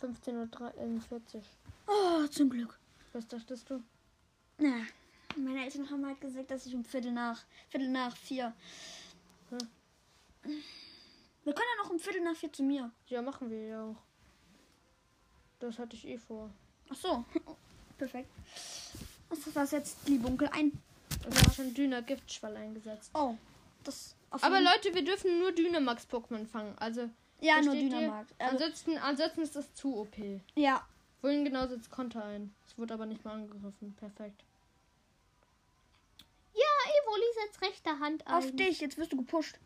[0.01, 1.43] Da, 15.43 Uhr.
[1.87, 2.79] Oh, zum Glück.
[3.13, 3.83] Was dachtest du?
[4.59, 4.83] Na,
[5.37, 8.53] meine Eltern haben halt gesagt, dass ich um Viertel nach Viertel nach vier.
[9.51, 9.59] Hm.
[11.45, 12.91] Wir können ja noch um Viertel nach vier zu mir.
[13.09, 13.97] Ja, machen wir ja auch.
[15.59, 16.51] Das hatte ich eh vor.
[16.89, 17.25] Ach so.
[17.99, 18.31] Perfekt.
[19.29, 20.49] Was war jetzt, Liebunkel?
[20.53, 20.73] Ein.
[21.25, 23.11] Und ich habe schon Dyna Giftschwall eingesetzt.
[23.15, 23.37] Oh.
[23.85, 24.15] Das.
[24.31, 26.77] Auf Aber Leute, wir dürfen nur Dynamax-Pokémon fangen.
[26.79, 27.11] Also,
[27.41, 27.93] Ja, nur versteht?
[27.93, 28.35] Dynamax.
[28.39, 30.17] Also, ansonsten, ansonsten ist das zu OP.
[30.55, 30.87] ja.
[31.23, 32.55] Wohin genau setzt Konter ein?
[32.67, 33.95] Es wurde aber nicht mal angegriffen.
[33.99, 34.43] Perfekt.
[36.55, 38.35] Ja, Evoli setzt rechte Hand ein.
[38.35, 38.81] Auf dich.
[38.81, 39.59] Jetzt wirst du gepusht.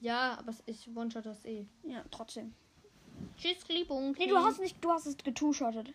[0.00, 1.66] Ja, aber ich one-shot das eh.
[1.82, 2.54] Ja, trotzdem.
[3.36, 4.12] Tschüss, Liebung.
[4.18, 5.92] Nee, du hast nicht, du hast es getushottet.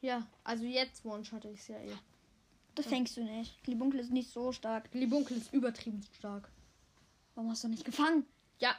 [0.00, 1.92] Ja, also jetzt one-shot ich es ja eh.
[2.74, 3.66] Das fängst du nicht.
[3.66, 4.88] Liebunkel ist nicht so stark.
[4.94, 6.48] Libunkel ist übertrieben stark.
[7.34, 8.26] Warum hast du nicht gefangen?
[8.58, 8.74] Ja.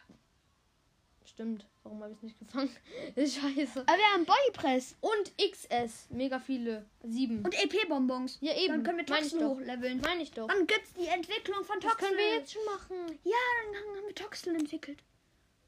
[1.33, 1.65] Stimmt.
[1.83, 2.69] Warum habe ich es nicht gefangen?
[3.15, 3.81] scheiße.
[3.87, 4.95] Aber wir haben Bodypress.
[5.01, 6.07] Und XS.
[6.11, 6.85] Mega viele.
[7.03, 7.43] Sieben.
[7.43, 8.37] Und EP-Bonbons.
[8.41, 8.67] ja, eben.
[8.73, 9.49] Dann können wir Meine doch.
[9.57, 9.99] hochleveln.
[10.01, 10.47] Meine ich doch.
[10.47, 12.07] Dann gibt's die Entwicklung von Das Toxel.
[12.07, 13.19] können wir jetzt schon machen.
[13.23, 13.31] Ja,
[13.65, 14.99] dann haben wir Toxel entwickelt.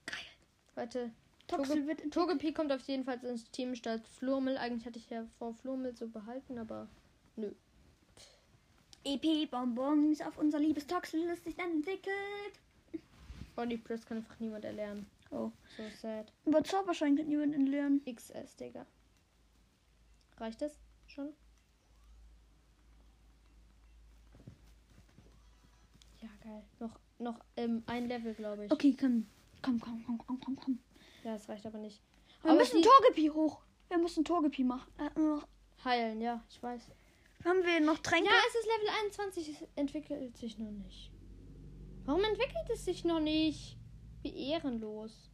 [0.06, 0.18] Geil.
[0.76, 1.12] Warte.
[1.48, 2.12] Toxel Toge- wird.
[2.14, 4.58] Togepi kommt auf jeden Fall ins Team statt Flurmel.
[4.58, 6.88] Eigentlich hatte ich ja vor Flurmel so behalten, aber
[7.36, 7.52] nö.
[9.04, 12.14] EP-Bonbons auf unser liebes Toxel ist sich dann entwickelt.
[13.56, 15.06] Body Press kann einfach niemand erlernen.
[15.36, 15.52] Oh.
[15.76, 16.32] So sad.
[16.46, 18.02] Über Zauberschein kann niemand lernen.
[18.06, 18.86] XS, Digga.
[20.38, 21.34] Reicht das schon?
[26.22, 26.64] Ja, geil.
[26.80, 28.72] Noch, noch ähm, ein Level, glaube ich.
[28.72, 29.28] Okay, komm.
[29.62, 30.80] Komm, komm, komm, komm, komm, komm.
[31.24, 32.02] Ja, das reicht aber nicht.
[32.42, 33.62] Wir aber müssen die Togepi hoch.
[33.90, 34.92] Wir müssen Togepi machen.
[34.98, 36.92] Äh, heilen, ja, ich weiß.
[37.44, 38.30] haben wir noch Tränke?
[38.30, 41.12] Ja, es ist Level 21, es entwickelt sich noch nicht.
[42.06, 43.78] Warum entwickelt es sich noch nicht?
[44.26, 45.30] Wie ehrenlos.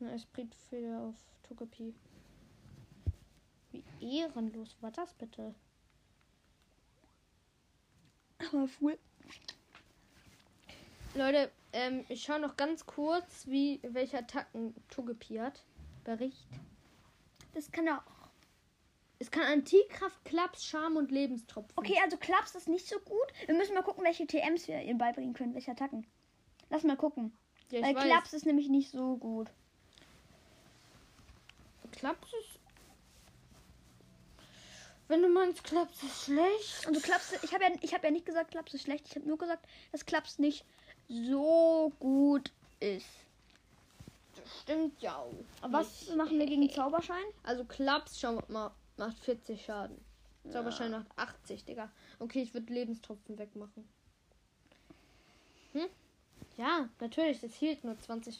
[0.00, 1.94] Na, Esprit wieder auf Togepi.
[3.70, 5.54] Wie ehrenlos war das bitte?
[8.38, 8.98] Aber cool.
[11.14, 15.62] Leute, ähm, ich schaue noch ganz kurz, wie welche Attacken Togepi hat.
[16.02, 16.48] Bericht.
[17.54, 18.15] Das kann er auch.
[19.18, 21.72] Es kann Antikraft, Klaps, Charme und Lebenstropfen.
[21.76, 23.26] Okay, also Klaps ist nicht so gut.
[23.46, 26.06] Wir müssen mal gucken, welche TMs wir ihm beibringen können, welche Attacken.
[26.68, 27.36] Lass mal gucken.
[27.70, 28.04] ja, Weil weiß.
[28.04, 29.48] Klaps ist nämlich nicht so gut.
[31.92, 32.60] Klaps ist.
[35.08, 36.86] Wenn du meinst, Klaps ist schlecht.
[36.86, 39.06] Also Klaps, ich habe ja, ich hab ja nicht gesagt, Klaps ist schlecht.
[39.08, 40.64] Ich habe nur gesagt, dass Klaps nicht
[41.08, 43.06] so gut ist.
[44.62, 45.32] Stimmt ja auch.
[45.62, 47.24] Aber was machen wir gegen Zauberschein?
[47.44, 49.98] Also Klaps, schau mal, macht 40 Schaden.
[50.50, 51.90] Zauberschein macht 80, Digga.
[52.18, 53.88] Okay, ich würde Lebenstropfen wegmachen.
[55.72, 55.86] Hm?
[56.56, 58.38] Ja, natürlich, es hielt nur 20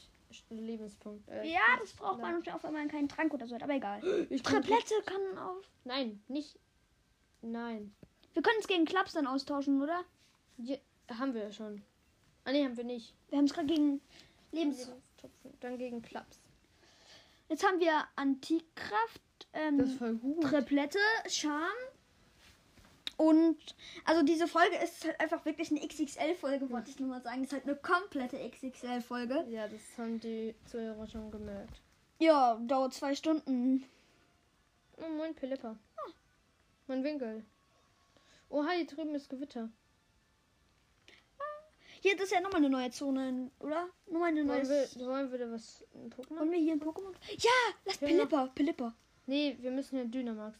[0.50, 1.30] Lebenspunkte.
[1.32, 4.00] Äh, Ja, das braucht man auf einmal keinen Trank oder so, aber egal.
[4.30, 5.68] Ich kann Triplette kann auf.
[5.84, 6.58] Nein, nicht.
[7.42, 7.94] Nein.
[8.32, 10.04] Wir können es gegen Klaps dann austauschen, oder?
[10.58, 10.76] Ja,
[11.18, 11.82] haben wir ja schon.
[12.44, 13.14] Ah, nee, haben wir nicht.
[13.28, 14.00] Wir haben es gerade gegen
[14.52, 14.90] Lebens...
[15.60, 16.38] Dann gegen Klaps.
[17.48, 19.20] Jetzt haben wir Antikkraft,
[19.56, 20.44] ähm, Das ist voll gut.
[20.44, 21.62] Triplette, Charme.
[23.16, 23.56] Und
[24.04, 27.44] also diese Folge ist halt einfach wirklich eine XXL-Folge, wollte ich nur mal sagen.
[27.44, 29.46] Ist halt eine komplette XXL-Folge.
[29.48, 31.80] Ja, das haben die Zuhörer schon gemerkt.
[32.18, 33.84] Ja, dauert zwei Stunden.
[34.98, 35.76] Oh, moin, Pilipper.
[36.86, 37.44] Mein Winkel.
[38.50, 39.70] Oha, hier drüben ist Gewitter.
[42.00, 43.88] Hier, das ist ja nochmal eine neue Zone, oder?
[44.06, 44.62] Nochmal eine neue.
[44.68, 45.84] Wollen wir, wollen wir da was?
[45.94, 46.38] Ein Pokémon?
[46.38, 47.12] Wollen wir hier ein Pokémon?
[47.38, 47.50] Ja,
[47.84, 48.06] lass Ja.
[48.06, 48.94] Pilipper, Pilipper.
[49.26, 50.58] Nee, wir müssen ja Dynamax.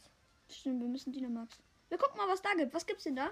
[0.49, 1.57] Stimmt, wir müssen Dynamax.
[1.89, 2.73] Wir gucken mal, was da gibt.
[2.73, 3.29] Was gibt's denn da?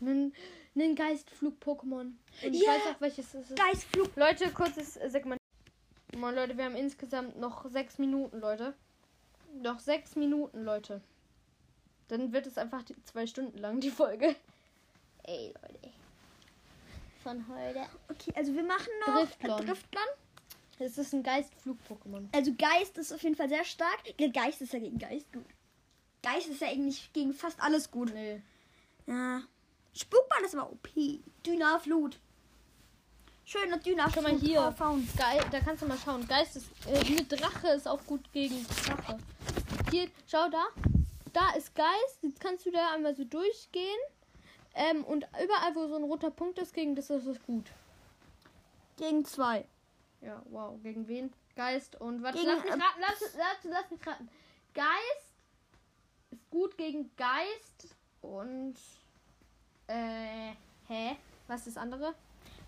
[0.00, 0.34] Einen,
[0.74, 2.00] einen Geistflug-Pokémon.
[2.42, 2.68] Und ich Ja.
[2.72, 3.58] weiß auch, welches es ist.
[3.58, 4.14] Geistflug.
[4.16, 5.40] Leute, kurzes Segment.
[6.16, 8.74] Moin Leute, wir haben insgesamt noch sechs Minuten, Leute.
[9.62, 11.00] Noch sechs Minuten, Leute.
[12.08, 14.34] Dann wird es einfach die, zwei Stunden lang, die Folge.
[15.24, 15.92] Ey, Leute.
[17.22, 17.86] Von heute.
[18.08, 19.62] Okay, also wir machen noch Driftlon.
[19.62, 20.02] äh, Driftlon.
[20.80, 22.28] Es ist ein Geistflug-Pokémon.
[22.32, 24.00] Also Geist ist auf jeden Fall sehr stark.
[24.32, 25.44] Geist ist ja gegen Geist gut.
[26.22, 28.12] Geist ist ja eigentlich gegen fast alles gut.
[28.14, 28.40] Nee.
[29.06, 29.42] Ja.
[29.92, 30.88] Spukball ist aber OP.
[31.44, 32.18] Dynaflut.
[33.44, 34.14] Schöner Dynaflut.
[34.14, 34.74] Schau mal hier.
[35.18, 36.26] Geil, da kannst du mal schauen.
[36.26, 36.66] Geist ist.
[36.86, 39.18] Äh, eine Drache ist auch gut gegen Drache.
[39.90, 40.64] Hier, schau da.
[41.32, 42.22] Da ist Geist.
[42.22, 43.98] Jetzt kannst du da einmal so durchgehen.
[44.74, 47.66] Ähm, und überall, wo so ein roter Punkt ist, gegen das ist es gut.
[48.96, 49.66] Gegen zwei.
[50.20, 50.78] Ja, wow.
[50.82, 51.32] Gegen wen?
[51.56, 54.28] Geist und warte, Gegen, lass mich ähm, raten, lass, lass, lass mich raten.
[54.74, 55.34] Geist
[56.30, 58.76] ist gut gegen Geist und
[59.88, 60.52] äh,
[60.88, 61.16] hä?
[61.48, 62.14] Was ist das andere?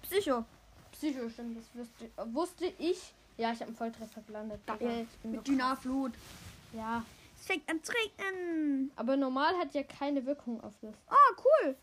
[0.02, 0.44] Psycho.
[0.92, 3.14] Psycho, stimmt, das wusste, wusste ich.
[3.36, 4.60] Ja, ich habe einen Volltreffer gelandet.
[4.66, 5.06] Geil.
[5.22, 5.46] Mit.
[5.46, 6.12] Dynaflut.
[6.72, 7.04] Ja,
[7.38, 8.90] Es fängt an zu regnen.
[8.96, 10.94] aber normal hat ja keine Wirkung auf das.
[11.10, 11.76] Oh, cool.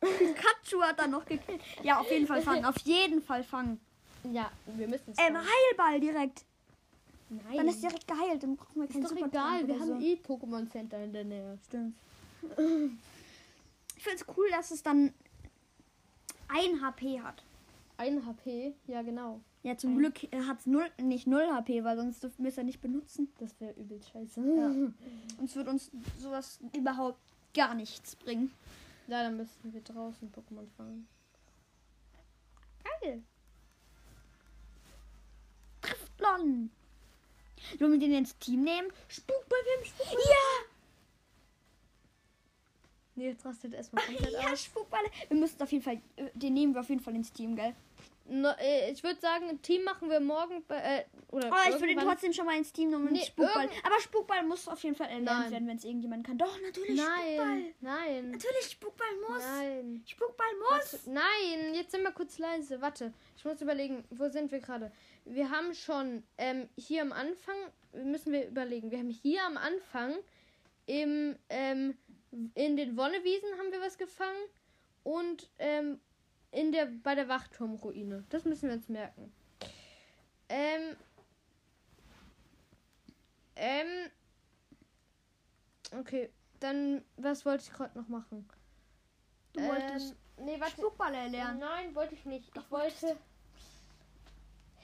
[0.00, 1.62] Pikachu hat dann noch gekillt.
[1.82, 2.64] Ja, auf jeden Fall fangen.
[2.64, 3.80] Auf jeden Fall fangen.
[4.32, 5.18] Ja, wir müssen es.
[5.18, 5.36] Ähm.
[5.36, 6.44] Heilball direkt.
[7.30, 8.42] Nein, Dann ist direkt geheilt.
[8.42, 9.68] Dann brauchen wir keinen ist doch Supertrank egal.
[9.68, 10.06] Wir haben so.
[10.06, 11.58] eh Pokémon Center in der Nähe.
[11.66, 11.94] Stimmt.
[13.96, 15.12] Ich finde es cool, dass es dann
[16.48, 17.42] ein HP hat.
[17.96, 19.40] Ein HP, ja genau.
[19.62, 22.56] Ja, zum Ein- Glück hat es null, nicht 0 HP, weil sonst dürfen wir es
[22.56, 23.32] ja nicht benutzen.
[23.38, 24.40] Das wäre übel scheiße.
[24.56, 24.70] Ja.
[25.38, 27.18] Sonst wird uns sowas überhaupt
[27.54, 28.52] gar nichts bringen.
[29.06, 31.06] Ja, dann müssten wir draußen Pokémon fangen.
[33.00, 33.22] Geil.
[36.18, 36.70] Lon.
[37.78, 38.88] Wollen wir den ins Team nehmen?
[39.08, 40.18] Spukball, wir haben Spukball.
[40.28, 40.68] Ja!
[43.16, 44.64] Nee, jetzt rastet erstmal komplett Ja, aus.
[44.64, 45.08] Spukballe.
[45.28, 47.74] Wir müssen auf jeden Fall, äh, den nehmen wir auf jeden Fall ins Team, gell?
[48.26, 51.88] No, äh, ich würde sagen, Team machen wir morgen bei, äh, oder Aber ich würde
[51.90, 53.12] irgendwann- trotzdem schon mal ins Team nehmen.
[53.12, 53.68] Nee, Spukball.
[53.84, 55.50] Aber Spukball muss auf jeden Fall erlernt Nein.
[55.52, 56.38] werden, wenn es irgendjemand kann.
[56.38, 57.36] Doch, natürlich Spukball.
[57.36, 59.42] Nein, nein, Natürlich, Spukball muss.
[59.44, 60.02] nein.
[60.06, 60.92] Spukball muss.
[60.94, 62.80] Warte, nein, jetzt sind wir kurz leise.
[62.80, 64.90] Warte, ich muss überlegen, wo sind wir gerade?
[65.24, 67.56] Wir haben schon ähm, hier am Anfang,
[67.92, 70.14] müssen wir überlegen, wir haben hier am Anfang
[70.86, 71.96] im, ähm,
[72.54, 74.44] in den Wonnewiesen haben wir was gefangen
[75.02, 76.00] und ähm,
[76.50, 78.24] in der, bei der Wachturmruine.
[78.28, 79.32] Das müssen wir uns merken.
[80.48, 80.96] Ähm,
[83.56, 84.10] ähm,
[85.98, 86.30] okay,
[86.60, 88.48] dann, was wollte ich gerade noch machen?
[89.52, 90.72] Du wolltest Ähm, nee, warte.
[90.72, 91.60] Spukball erlernen.
[91.60, 92.50] Nein, wollte ich nicht.
[92.56, 93.16] Ich wollte.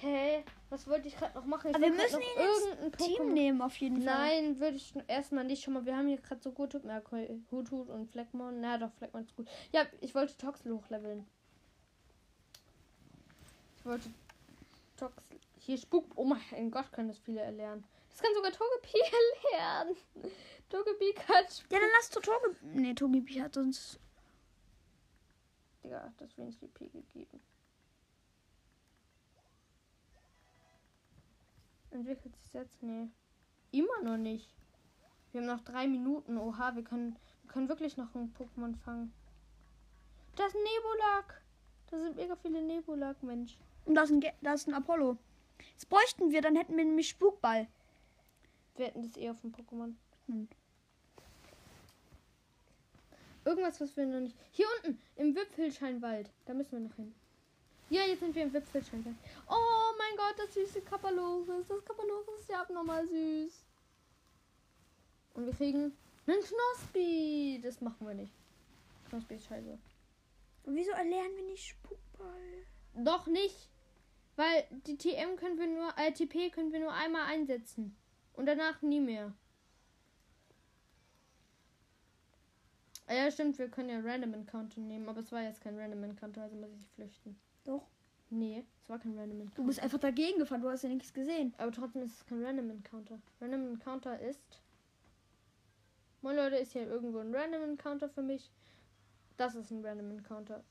[0.01, 0.45] Hä?
[0.71, 1.71] Was wollte ich gerade noch machen?
[1.71, 4.15] Ich Aber wir müssen ihn irgendein Team Pokémon- nehmen, auf jeden Fall.
[4.15, 5.63] Nein, würde ich erstmal nicht.
[5.63, 8.61] Schon mal, wir haben hier gerade so gut Merkul, Huthut und Fleckmon.
[8.61, 9.49] Na doch, Fleckmon ist gut.
[9.73, 11.27] Ja, ich wollte Toxel hochleveln.
[13.79, 14.09] Ich wollte
[14.97, 15.23] Toxel.
[15.59, 16.07] Hier Spuk.
[16.17, 17.85] Oh mein Gott, können das viele erlernen.
[18.11, 18.99] Das kann sogar Togepi
[19.53, 19.97] erlernen.
[20.69, 21.71] Togepi kann Spuk.
[21.73, 22.57] Ja, dann lass Totoge.
[22.63, 23.99] Nee, Togepi hat uns.
[25.85, 27.41] Digga, das wenig GP gegeben.
[31.91, 32.83] Entwickelt sich jetzt?
[32.83, 33.09] Nee.
[33.73, 34.49] Immer noch nicht.
[35.33, 36.39] Wir haben noch drei Minuten.
[36.39, 39.13] Oha, wir können, wir können wirklich noch ein Pokémon fangen.
[40.37, 41.43] Da ist ein Nebulak.
[41.91, 43.59] Da sind mega viele Nebulak, Mensch.
[43.85, 45.17] Und da ist ein, Ge da ist ein Apollo.
[45.75, 47.67] Das bräuchten wir, dann hätten wir nämlich Spukball.
[48.77, 49.95] Wir hätten das eh auf dem Pokémon.
[50.27, 50.49] Hm.
[53.45, 54.37] Irgendwas, was wir noch nicht.
[54.53, 56.31] Hier unten, im Wipfelscheinwald.
[56.45, 57.15] Da müssen wir noch hin.
[57.91, 59.17] Ja, jetzt sind wir im Wipfelscheinwald.
[59.49, 61.67] Oh mein Gott, das süße Kapaloris.
[61.69, 63.65] Das Kapaloris ist ja abnormal süß.
[65.35, 65.93] Und wir kriegen
[66.27, 67.61] einen Knospi.
[67.61, 68.33] Das machen wir nicht.
[69.09, 69.77] Knospi ist scheiße.
[70.65, 72.65] Und wieso erlernen wir nicht Spukball?
[72.95, 73.69] Doch nicht.
[74.37, 77.97] Weil die TM können wir nur, äh, TP können wir nur einmal einsetzen.
[78.35, 79.35] Und danach nie mehr.
[83.09, 86.43] Ja, stimmt, wir können ja Random Encounter nehmen, aber es war jetzt kein Random Encounter,
[86.43, 87.37] also muss ich flüchten.
[87.65, 87.87] Doch.
[88.31, 89.57] Nee, es war kein Random Encounter.
[89.63, 91.53] Du bist einfach dagegen gefahren, du hast ja nichts gesehen.
[91.59, 93.19] Aber trotzdem ist es kein Random Encounter.
[93.41, 94.63] Random Encounter ist.
[96.23, 98.51] Moin Leute, ist hier irgendwo ein Random Encounter für mich.
[99.37, 100.63] Das ist ein Random Encounter.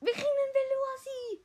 [0.00, 1.44] Wir kriegen einen Velosi!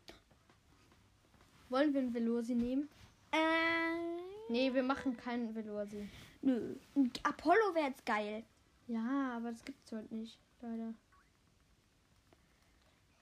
[1.69, 2.89] Wollen wir einen Velosi nehmen?
[3.31, 4.13] Äh.
[4.49, 6.09] Nee, wir machen keinen Velosi.
[6.41, 6.75] Nö.
[7.23, 8.43] Apollo wäre jetzt geil.
[8.87, 10.37] Ja, aber das gibt's heute nicht.
[10.61, 10.93] Leider.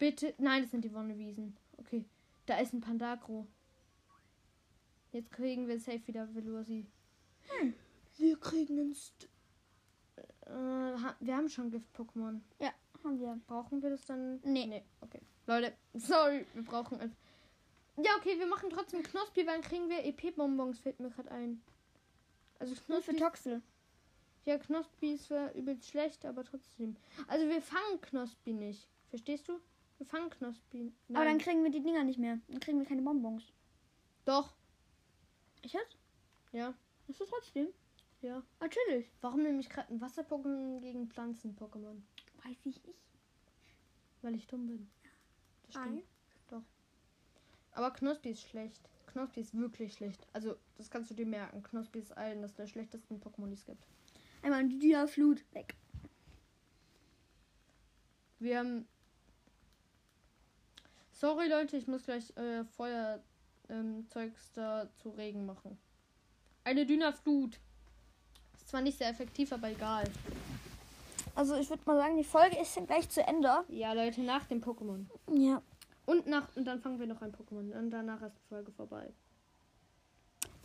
[0.01, 0.33] Bitte.
[0.39, 1.55] Nein, das sind die Wonnewiesen.
[1.77, 2.03] Okay.
[2.47, 3.45] Da ist ein Pandagro.
[5.11, 6.87] Jetzt kriegen wir safe wieder Velosi.
[7.43, 7.75] Hm.
[8.17, 8.95] Wir kriegen einen.
[8.95, 9.29] St
[10.47, 12.41] äh, wir haben schon Gift-Pokémon.
[12.59, 12.73] Ja,
[13.03, 13.39] haben wir.
[13.45, 14.39] Brauchen wir das dann?
[14.43, 14.65] Nee.
[14.65, 15.21] Nee, okay.
[15.45, 17.11] Leute, sorry, wir brauchen es.
[18.03, 21.61] Ja, okay, wir machen trotzdem Knospi, weil dann kriegen wir EP-Bonbons, fällt mir gerade ein.
[22.57, 23.61] Also Nur für Knospi, Toxel.
[24.45, 26.95] ja, Knospi ist zwar übelst schlecht, aber trotzdem.
[27.27, 28.89] Also wir fangen Knospi nicht.
[29.11, 29.59] Verstehst du?
[30.01, 30.91] Wir fangen Knospi.
[31.09, 31.15] Nein.
[31.15, 32.39] Aber dann kriegen wir die Dinger nicht mehr.
[32.47, 33.43] Dann kriegen wir keine Bonbons.
[34.25, 34.51] Doch,
[35.61, 35.95] Ich jetzt?
[36.53, 36.73] ja,
[37.07, 37.67] Ist das trotzdem?
[38.23, 38.41] ja.
[38.59, 39.11] Natürlich.
[39.21, 42.01] Warum nehme ich gerade ein Wasser-Pokémon gegen Pflanzen-Pokémon?
[42.43, 42.97] Weiß ich nicht.
[44.23, 44.89] Weil ich dumm bin.
[45.65, 46.03] Das stimmt.
[46.49, 46.65] Nein.
[47.73, 48.81] Aber Knospi ist schlecht.
[49.05, 50.25] Knospi ist wirklich schlecht.
[50.33, 51.61] Also, das kannst du dir merken.
[51.61, 53.85] Knospi ist eines der schlechtesten Pokémon, die es gibt.
[54.41, 55.75] Einmal die Dia-Flut weg.
[58.39, 58.87] Wir haben.
[61.21, 63.21] Sorry, Leute, ich muss gleich äh, Feuerzeugs
[63.69, 64.07] ähm,
[64.55, 65.77] da zu Regen machen.
[66.63, 67.59] Eine Dünnerflut.
[68.55, 70.05] Ist zwar nicht sehr effektiv, aber egal.
[71.35, 73.63] Also ich würde mal sagen, die Folge ist dann gleich zu Ende.
[73.67, 75.05] Ja, Leute, nach dem Pokémon.
[75.31, 75.61] Ja.
[76.07, 77.71] Und nach und dann fangen wir noch ein Pokémon.
[77.77, 79.13] Und danach ist die Folge vorbei.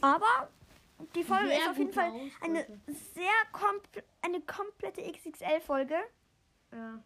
[0.00, 0.48] Aber
[1.14, 2.66] die Folge Sehr ist auf jeden Fall eine
[3.14, 5.96] sehr kompl eine komplette XXL-Folge.
[6.72, 7.04] Ja.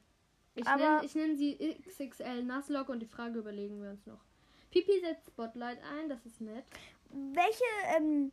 [0.54, 1.56] Ich nenne ich nenn sie
[1.86, 4.20] XXL Nasslock und die Frage überlegen wir uns noch.
[4.70, 6.64] Pipi setzt Spotlight ein, das ist nett.
[7.10, 7.64] Welche,
[7.96, 8.32] ähm,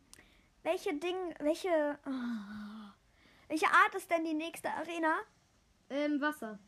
[0.64, 2.94] welche Ding, welche, ah,
[3.48, 5.18] welche Art ist denn die nächste Arena?
[5.90, 6.60] Ähm, Wasser.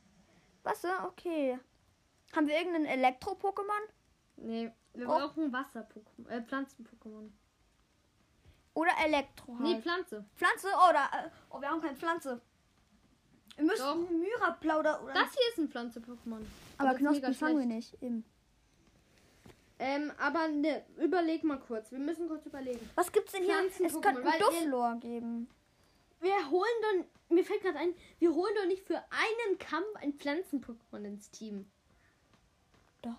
[0.64, 1.60] Wasser, okay.
[2.36, 3.82] Haben wir irgendeinen Elektro-Pokémon?
[4.38, 5.18] Nee, wir Oh.
[5.18, 6.30] brauchen Wasser-Pokémon.
[6.30, 7.30] Äh, Pflanzen-Pokémon.
[8.74, 9.62] Oder Elektro halt?
[9.62, 10.26] Nee, Pflanze.
[10.36, 10.68] Pflanze?
[10.90, 12.42] Oder, äh, oh, wir haben keine Pflanze.
[13.60, 14.10] Wir müssen Doch.
[14.10, 15.14] Myra-Plauder oder...
[15.14, 16.46] Das hier ist ein Pflanze-Pokémon.
[16.78, 18.02] aber mega Knospen fangen wir nicht.
[18.02, 18.24] Eben.
[19.80, 21.92] Ähm, aber ne, überleg mal kurz.
[21.92, 22.90] Wir müssen kurz überlegen.
[22.96, 23.56] Was gibt's denn hier?
[23.68, 25.50] Es könnte einen ihr- Dufflor geben.
[26.22, 27.36] Wir holen doch.
[27.36, 31.70] Mir fällt gerade ein, wir holen doch nicht für einen Kampf ein Pflanzen-Pokémon ins Team.
[33.02, 33.16] Doch.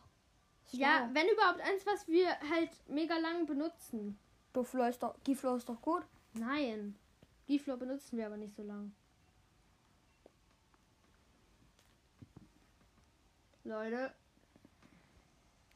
[0.70, 4.18] Ja, wenn überhaupt eins, was wir halt mega lang benutzen.
[4.54, 6.02] Dufflor ist doch, Giflor ist doch gut.
[6.32, 6.96] Nein.
[7.46, 8.92] Giflor benutzen wir aber nicht so lang.
[13.64, 14.12] Leute.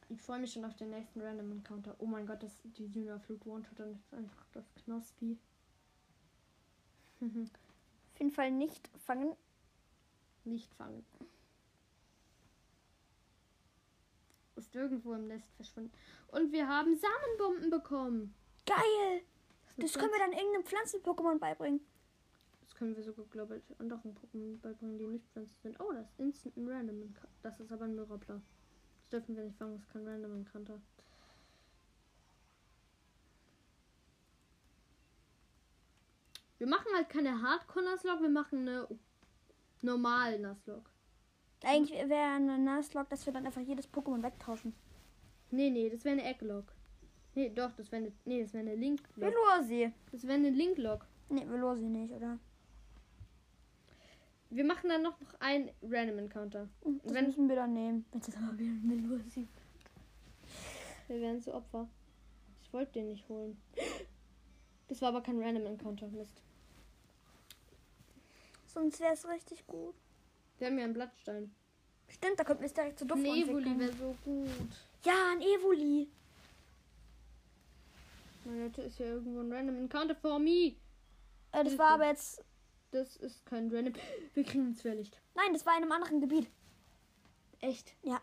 [0.08, 1.94] Ich freue mich schon auf den nächsten Random Encounter.
[1.98, 5.38] Oh mein Gott, das die Dynaflut One-Shot dann ist einfach das Knospi.
[7.20, 9.34] Auf jeden Fall nicht fangen.
[10.44, 11.04] Nicht fangen.
[14.56, 15.90] Ist irgendwo im Nest verschwunden.
[16.28, 18.34] Und wir haben Samenbomben bekommen.
[18.66, 19.22] Geil!
[19.76, 21.80] Das können wir dann irgendeinem Pflanzen-Pokémon beibringen.
[22.84, 25.80] Können wir sogar, glaube ich, anderen Pokémon beibringen, die nicht Pflanzen sind.
[25.80, 27.28] Oh, das ist Instant ein Random Encounter.
[27.40, 28.42] Das ist aber ein Mirapla.
[28.98, 30.82] Das dürfen wir nicht fangen, das ist kein Random Encounter.
[36.58, 38.86] Wir machen halt keine Hardcore-Nuzlocke, wir machen eine
[39.80, 40.90] normale Nuzlocke.
[41.64, 44.74] Eigentlich wäre eine Nuzlocke, dass wir dann einfach jedes Pokémon wegtauschen.
[45.50, 46.66] Nee, nee, das wäre eine Egglog.
[47.34, 49.32] Nee, doch, das wäre eine, nee, das wäre eine Link-Log.
[49.32, 49.90] Velosi.
[50.12, 51.06] Das wäre eine Link-Log.
[51.30, 52.38] Nee, Velosi nicht, oder?
[54.54, 56.68] Wir machen dann noch ein Random Encounter.
[56.84, 58.04] Hm, Das Wenn- müssen wir dann nehmen.
[58.12, 59.48] Wenn es aber wieder ein Velosi
[61.08, 61.88] Wir werden zu Opfer.
[62.62, 63.60] Ich wollte den nicht holen.
[64.88, 66.06] Das war aber kein Random Encounter.
[66.06, 66.40] Mist.
[68.66, 69.94] Sonst wäre es richtig gut.
[70.58, 71.52] Wir haben ja einen Blattstein.
[72.08, 74.48] Stimmt, da könnten wir direkt zu Duft Ein Evoli wäre so gut.
[75.04, 76.08] Ja, ein Evoli.
[78.44, 80.74] Meine Leute, ist ja irgendwo ein Random Encounter for me.
[81.50, 82.44] Äh, das war aber jetzt.
[82.94, 83.92] Das ist kein Random.
[84.34, 85.20] Wir kriegen ein Zwerlicht.
[85.34, 86.48] Nein, das war in einem anderen Gebiet.
[87.58, 87.92] Echt?
[88.04, 88.22] Ja.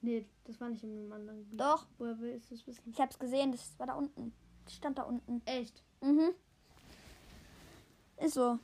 [0.00, 1.60] Nee, das war nicht in einem anderen Gebiet.
[1.60, 1.86] Doch.
[1.98, 2.90] Woher willst du es wissen?
[2.90, 4.32] Ich hab's gesehen, das war da unten.
[4.64, 5.42] Das stand da unten.
[5.44, 5.82] Echt?
[6.00, 6.30] Mhm.
[8.16, 8.58] Ist so.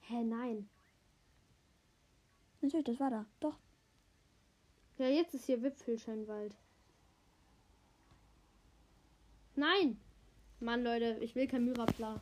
[0.00, 0.68] Hä, nein.
[2.62, 3.26] Natürlich, das war da.
[3.38, 3.60] Doch.
[4.98, 6.56] Ja, jetzt ist hier Wipfelscheinwald.
[9.54, 10.00] Nein!
[10.58, 12.20] Mann, Leute, ich will kein Myrapla.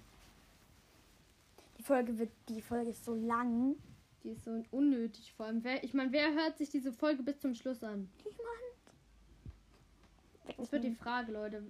[1.90, 3.74] Die Folge wird, die Folge ist so lang.
[4.22, 5.64] Die ist so unnötig vor allem.
[5.64, 8.08] Wer, ich meine, wer hört sich diese Folge bis zum Schluss an?
[8.24, 8.46] Niemand.
[10.56, 11.64] Das wird die Frage, Leute.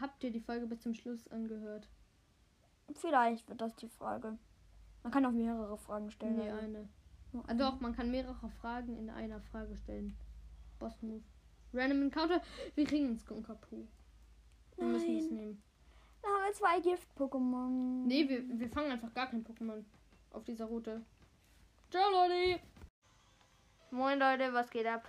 [0.00, 1.88] Habt ihr die Folge bis zum Schluss angehört?
[2.92, 4.38] Vielleicht wird das die Frage.
[5.02, 6.36] Man kann auch mehrere Fragen stellen.
[6.36, 6.88] Nee, also eine.
[7.48, 10.16] Ah, doch, man kann mehrere Fragen in einer Frage stellen.
[10.78, 11.24] Boss Move.
[11.72, 12.40] Random Encounter.
[12.76, 13.88] Wir kriegen einen Skunkapu.
[14.76, 15.60] Wir müssen es nehmen.
[16.24, 18.06] Da haben wir zwei Gift-Pokémon.
[18.06, 19.84] Nee, wir, wir fangen einfach gar kein Pokémon
[20.30, 21.04] auf dieser Route.
[21.90, 22.60] Ciao, Leute.
[23.90, 25.06] Moin, Leute, was geht ab?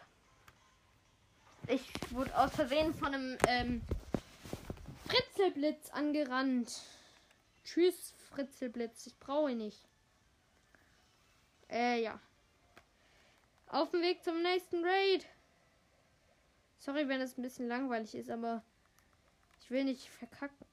[1.67, 3.81] Ich wurde aus Versehen von einem ähm,
[5.05, 6.81] Fritzelblitz angerannt.
[7.63, 9.07] Tschüss, Fritzelblitz.
[9.07, 9.87] Ich brauche ihn nicht.
[11.69, 12.19] Äh, ja.
[13.67, 15.25] Auf dem Weg zum nächsten Raid.
[16.79, 18.63] Sorry, wenn es ein bisschen langweilig ist, aber
[19.61, 20.64] ich will nicht verkacken.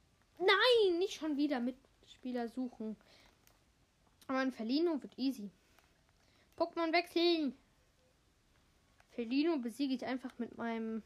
[0.45, 2.97] Nein, nicht schon wieder Mitspieler suchen.
[4.27, 5.49] Aber ein Felino wird easy.
[6.57, 7.57] Pokémon wechseln.
[9.11, 11.03] Felino besiege ich einfach mit meinem.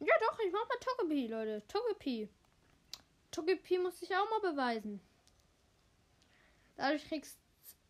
[0.00, 1.62] Ja doch, ich mach mal Togepi, Leute.
[1.68, 2.28] Togepi.
[3.30, 5.00] Togepi muss ich auch mal beweisen.
[6.76, 7.38] Dadurch kriegst.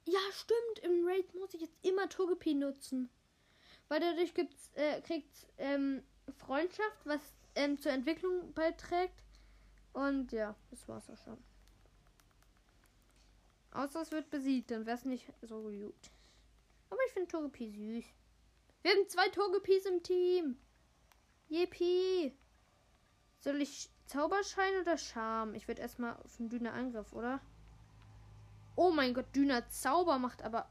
[0.04, 0.80] Ja, stimmt.
[0.82, 3.08] Im Raid muss ich jetzt immer Togepi nutzen.
[3.88, 6.02] Weil dadurch gibt's, äh, kriegt's ähm,
[6.36, 7.20] Freundschaft, was
[7.60, 9.22] ähm, zur Entwicklung beiträgt.
[9.92, 11.36] Und ja, das war's auch schon.
[13.72, 16.10] Außer es wird besiegt, dann wär's nicht so gut.
[16.88, 18.04] Aber ich finde Togepi süß.
[18.82, 20.56] Wir haben zwei Togepis im Team.
[21.48, 22.34] Yippie.
[23.40, 25.54] Soll ich Zauberschein oder Charme?
[25.54, 27.40] Ich würde erstmal auf den Düner Angriff, oder?
[28.74, 30.68] Oh mein Gott, Düner Zauber macht aber.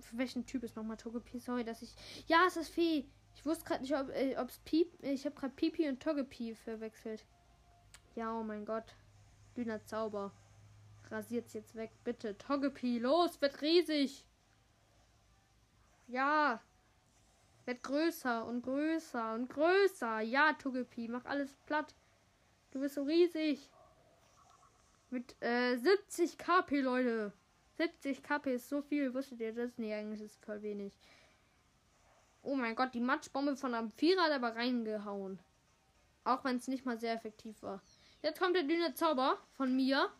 [0.00, 1.38] Für welchen Typ ist nochmal Togepi?
[1.38, 1.94] Sorry, dass ich.
[2.26, 3.06] Ja, es ist Fee.
[3.38, 4.92] Ich wusste gerade nicht, ob äh, ob's Piep.
[5.00, 7.24] Ich habe gerade Pipi und Togepi verwechselt.
[8.16, 8.96] Ja, oh mein Gott.
[9.56, 10.32] Düner Zauber.
[11.08, 12.36] Rasiert's jetzt weg, bitte.
[12.36, 14.26] Togepi, los, wird riesig.
[16.08, 16.60] Ja.
[17.64, 20.20] Wird größer und größer und größer.
[20.20, 21.94] Ja, Togepi, mach alles platt.
[22.72, 23.70] Du bist so riesig.
[25.10, 27.32] Mit äh, 70 KP, Leute.
[27.76, 29.14] 70 KP ist so viel.
[29.14, 29.78] Wusstet ihr das?
[29.78, 30.92] Nee, eigentlich ist es voll wenig.
[32.42, 35.38] Oh mein Gott, die Matschbombe von Amphira hat aber reingehauen.
[36.24, 37.82] Auch wenn es nicht mal sehr effektiv war.
[38.22, 40.10] Jetzt kommt der dünne Zauber von mir.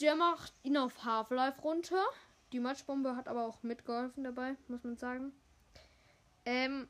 [0.00, 2.04] Der macht ihn auf Half-Life runter.
[2.52, 5.32] Die Matschbombe hat aber auch mitgeholfen dabei, muss man sagen.
[6.44, 6.88] Ähm,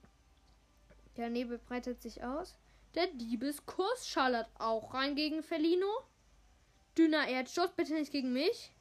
[1.17, 2.57] der Nebel breitet sich aus.
[2.95, 5.87] Der Diebeskuss schallert auch rein gegen Felino.
[6.97, 8.73] Dünner Erdstoß, bitte nicht gegen mich.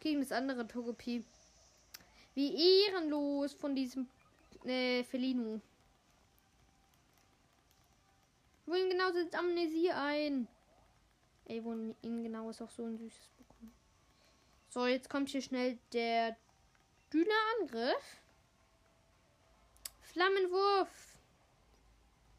[0.00, 1.24] Gegen das andere Togepi.
[2.34, 4.08] Wie ehrenlos von diesem
[4.64, 5.60] äh, Felino.
[8.66, 10.48] Wohin genau setzt Amnesie ein?
[11.46, 13.70] Ey, wohin genau ist auch so ein süßes Pokémon.
[14.70, 16.36] So, jetzt kommt hier schnell der
[17.12, 18.20] Düner-Angriff.
[20.00, 21.18] Flammenwurf.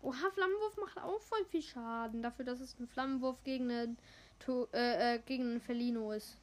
[0.01, 2.21] Oha, Flammenwurf macht auch voll viel Schaden.
[2.21, 3.97] Dafür, dass es ein Flammenwurf gegen einen,
[4.73, 6.37] äh, äh, gegen einen Felino ist.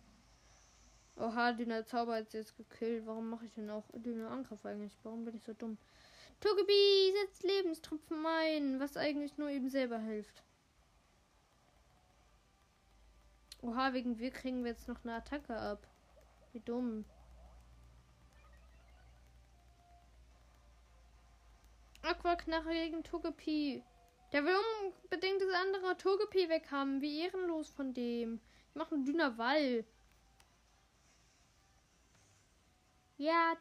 [1.17, 3.07] Oha, Dünner Zauber hat jetzt gekillt.
[3.07, 4.97] Warum mache ich denn auch Dünner Angriff eigentlich?
[5.03, 5.79] Warum bin ich so dumm?
[6.41, 10.43] Togebi setzt Lebenstropfen ein, was eigentlich nur ihm selber hilft.
[13.61, 15.87] Oha, wegen wir kriegen wir jetzt noch eine Attacke ab.
[16.53, 17.05] Wie dumm.
[22.03, 23.85] Aquaknarre gegen Togepi.
[24.33, 27.01] Der will unbedingt das andere Togepi weghaben.
[27.01, 28.41] Wie ehrenlos von dem.
[28.71, 29.85] Ich mache einen dünner Wall.
[33.23, 33.57] Ja,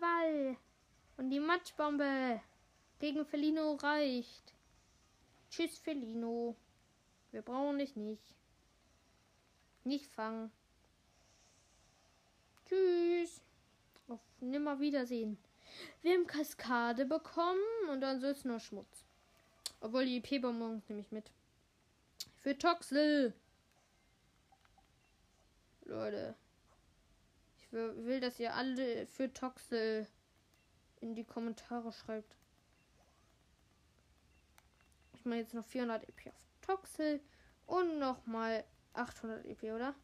[0.00, 0.56] Wall.
[1.18, 2.40] Und die Matschbombe
[2.98, 4.54] gegen Felino reicht.
[5.50, 6.56] Tschüss, Felino.
[7.30, 8.34] Wir brauchen dich nicht.
[9.84, 10.50] Nicht fangen.
[12.64, 13.42] Tschüss.
[14.08, 15.36] Auf Nimmerwiedersehen.
[16.00, 19.04] Wir haben Kaskade bekommen und dann es nur Schmutz.
[19.80, 21.30] Obwohl die IP-Bonbons nehme ich mit.
[22.38, 23.34] Für Toxel.
[25.84, 26.34] Leute.
[27.72, 30.06] Will, dass ihr alle für Toxel
[31.00, 32.36] in die Kommentare schreibt.
[35.14, 37.20] Ich mache jetzt noch 400 EP auf Toxel
[37.66, 39.94] und nochmal 800 EP, oder?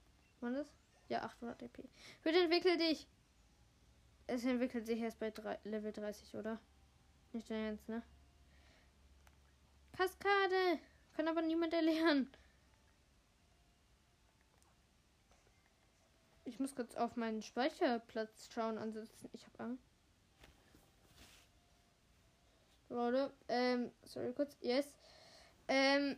[0.40, 0.72] Wann das?
[1.08, 1.88] Ja, 800 EP.
[2.22, 3.06] Bitte entwickel dich.
[4.26, 6.58] Es entwickelt sich erst bei drei, Level 30, oder?
[7.32, 8.02] Nicht dein Ernst, ne?
[9.92, 10.80] Kaskade!
[11.14, 12.30] Kann aber niemand erlernen.
[16.58, 19.84] Ich muss kurz auf meinen Speicherplatz schauen, ansonsten ich habe Angst.
[22.88, 24.92] Leute, ähm, sorry kurz, yes.
[25.68, 26.16] Ähm,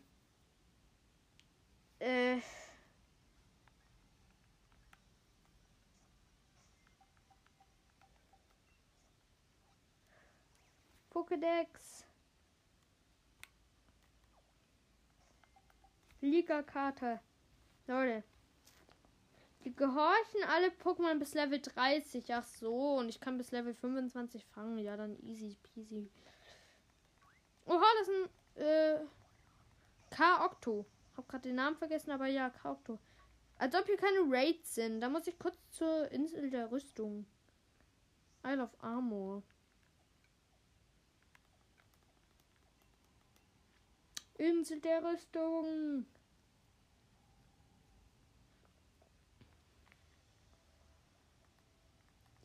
[1.99, 2.41] Äh.
[11.11, 12.07] Pokédex.
[16.23, 17.21] Liga-Karte.
[17.87, 18.25] Leute.
[19.65, 22.35] Die gehorchen alle Pokémon bis Level 30.
[22.35, 24.79] Ach so, und ich kann bis Level 25 fangen.
[24.79, 26.11] Ja, dann easy peasy.
[27.67, 28.15] Oha, das ist
[28.57, 29.01] ein äh,
[30.11, 30.87] K-Octo.
[31.17, 32.99] Hab gerade den Namen vergessen, aber ja, K-Octo.
[33.59, 35.03] Als ob hier keine Raids sind.
[35.03, 37.27] Da muss ich kurz zur Insel der Rüstung.
[38.43, 39.43] Isle of Armor.
[44.39, 46.07] Insel der Rüstung.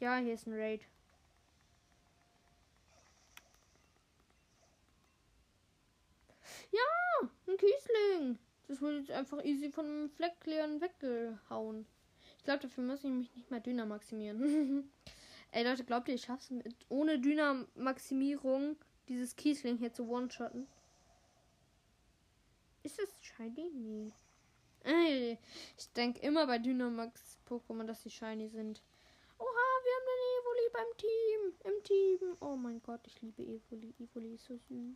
[0.06, 0.86] Ja, hier ist ein Raid.
[6.72, 8.38] Ja, ein Kiesling.
[8.68, 11.88] Das wurde jetzt einfach easy von einem Fleckklären weggehauen.
[12.38, 14.94] Ich glaube, dafür muss ich mich nicht mehr Dynam maximieren.
[15.52, 18.78] Ey Leute, glaubt ihr, ich schaff's mit ohne Dynam-Maximierung
[19.08, 20.68] dieses Kiesling hier zu one-shotten?
[22.84, 23.72] Ist das shiny?
[23.74, 24.14] Nee.
[24.84, 25.40] Ey,
[25.76, 28.84] ich denke immer bei Dynamax-Pokémon, dass sie shiny sind.
[29.40, 31.74] Oha, haben den Evoli beim Team.
[31.74, 32.38] Im Team.
[32.40, 33.94] Oh mein Gott, ich liebe Evoli.
[34.00, 34.96] Evoli ist so süß.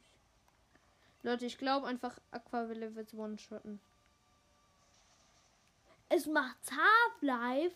[1.23, 3.79] Leute, ich glaube einfach, Aquaville wird one-shotten.
[6.09, 7.75] Es macht Half-Life.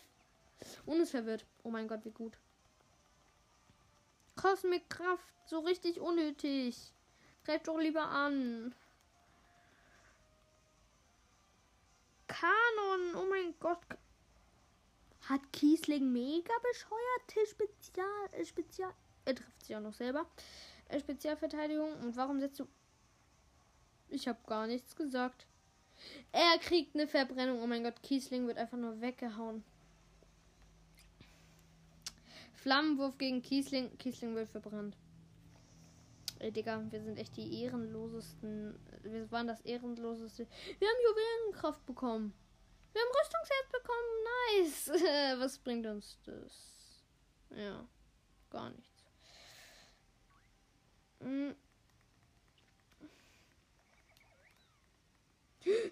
[0.86, 1.46] Und es verwirrt.
[1.64, 2.38] Oh mein Gott, wie gut.
[4.36, 6.94] Cosmic Kraft, so richtig unnötig.
[7.44, 8.74] Greif doch lieber an.
[12.28, 13.80] Kanon, oh mein Gott.
[15.30, 18.30] Hat Kiesling mega bescheuerte Spezial.
[18.32, 18.94] Äh, Spezial.
[19.26, 20.26] Er trifft sich auch noch selber.
[20.90, 21.94] Äh, Spezialverteidigung.
[22.02, 22.68] Und warum setzt du.
[24.10, 25.46] Ich habe gar nichts gesagt.
[26.32, 27.62] Er kriegt eine Verbrennung.
[27.62, 29.64] Oh mein Gott, Kiesling wird einfach nur weggehauen.
[32.54, 33.98] Flammenwurf gegen Kiesling.
[33.98, 34.98] Kiesling wird verbrannt.
[36.40, 38.78] Ey, Digga, wir sind echt die ehrenlosesten.
[39.04, 40.48] Wir waren das ehrenloseste.
[40.80, 42.34] Wir haben Juwelenkraft bekommen.
[42.94, 44.14] Wir haben Rüstungsherz bekommen.
[44.62, 45.40] Nice.
[45.40, 47.00] Was bringt uns das?
[47.50, 47.88] Ja,
[48.50, 49.04] gar nichts.
[51.20, 51.56] Hm.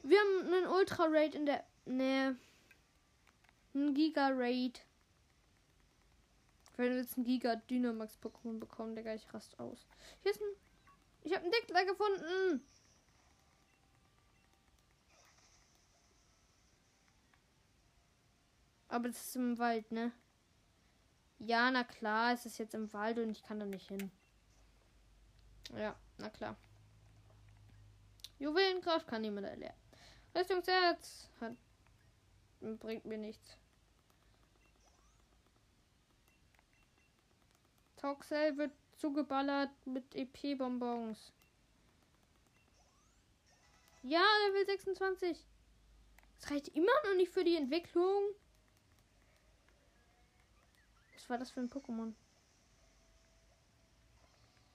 [0.04, 2.36] Wir haben einen Ultra Raid in der Nähe.
[3.74, 4.86] Ein Giga Raid.
[6.76, 9.88] Wenn wir jetzt ein Giga Dynamax Pokémon bekommen, Digga, ich rast aus.
[10.24, 10.56] Hier ist ein.
[11.24, 12.66] Ich habe einen Deckler gefunden.
[18.92, 20.12] Aber das ist im Wald, ne?
[21.40, 24.12] Ja, na klar, es ist jetzt im Wald und ich kann da nicht hin.
[25.74, 26.58] Ja, na klar.
[28.38, 29.80] Juwelenkraft kann niemand erlernen.
[30.36, 31.56] Rüstungsherz hat
[32.60, 33.58] bringt mir nichts.
[37.96, 41.32] Toxel wird zugeballert mit EP-Bonbons.
[44.04, 45.48] Ja, Level 26.
[46.36, 48.36] Das reicht immer noch nicht für die Entwicklung.
[51.32, 52.12] War das für ein Pokémon?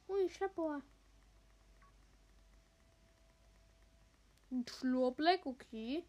[0.08, 0.80] Ui, Schlappohr.
[4.50, 6.02] Ein Schlurbleck, okay.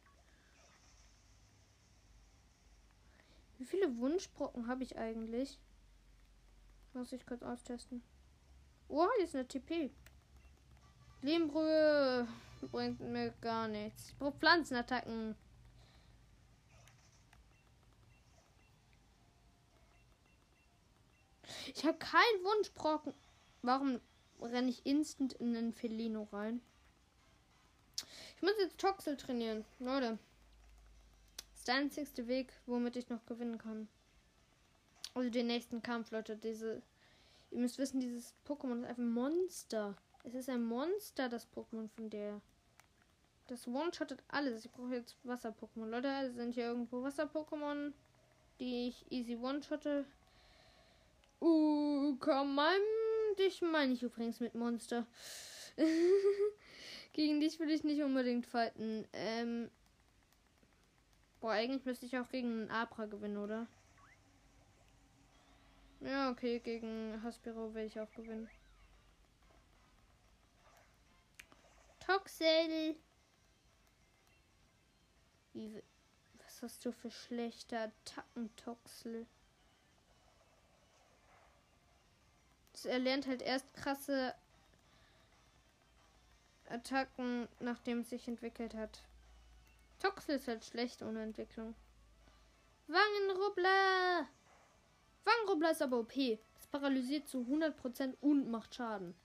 [3.57, 5.59] Wie viele Wunschbrocken habe ich eigentlich?
[6.93, 8.01] Muss ich kurz austesten.
[8.87, 9.91] Oh, ist eine TP.
[11.23, 12.25] Lehmbrühe
[12.71, 14.11] bringt mir gar nichts.
[14.11, 15.35] Ich brauche Pflanzenattacken.
[21.75, 23.13] Ich habe keinen Wunschbrocken.
[23.61, 23.99] Warum
[24.41, 26.61] renne ich instant in den Felino rein?
[28.35, 29.65] Ich muss jetzt Toxel trainieren.
[29.79, 30.19] Leute.
[31.49, 33.87] Das ist der einzigste Weg, womit ich noch gewinnen kann.
[35.13, 36.37] Also den nächsten Kampf, Leute.
[36.37, 36.81] Diese.
[37.49, 39.95] Ihr müsst wissen, dieses Pokémon ist einfach ein Monster.
[40.23, 42.41] Es ist ein Monster, das Pokémon von der.
[43.47, 44.65] Das One-Shottet alles.
[44.65, 45.85] Ich brauche jetzt Wasser-Pokémon.
[45.85, 47.93] Leute, sind hier irgendwo Wasser-Pokémon,
[48.59, 50.05] die ich easy one-shotte.
[51.39, 52.59] Uh, komm.
[53.37, 55.05] Dich meine ich übrigens mit Monster.
[57.13, 59.07] gegen dich will ich nicht unbedingt fighten.
[59.13, 59.69] Ähm.
[61.39, 63.67] Boah, eigentlich müsste ich auch gegen einen Abra gewinnen, oder?
[65.99, 68.49] Ja, okay, gegen Haspiro will ich auch gewinnen.
[71.99, 72.95] Toxel.
[75.53, 75.83] Wie,
[76.43, 79.27] was hast du für schlechte Attacken, Toxel?
[82.85, 84.33] Er lernt halt erst krasse
[86.69, 89.03] Attacken, nachdem es sich entwickelt hat.
[89.99, 91.75] Toxel ist halt schlecht ohne Entwicklung.
[92.87, 94.27] Wangenrubbler!
[95.23, 96.15] Wangenrubbler ist aber OP.
[96.15, 99.15] Es paralysiert zu 100% und macht Schaden.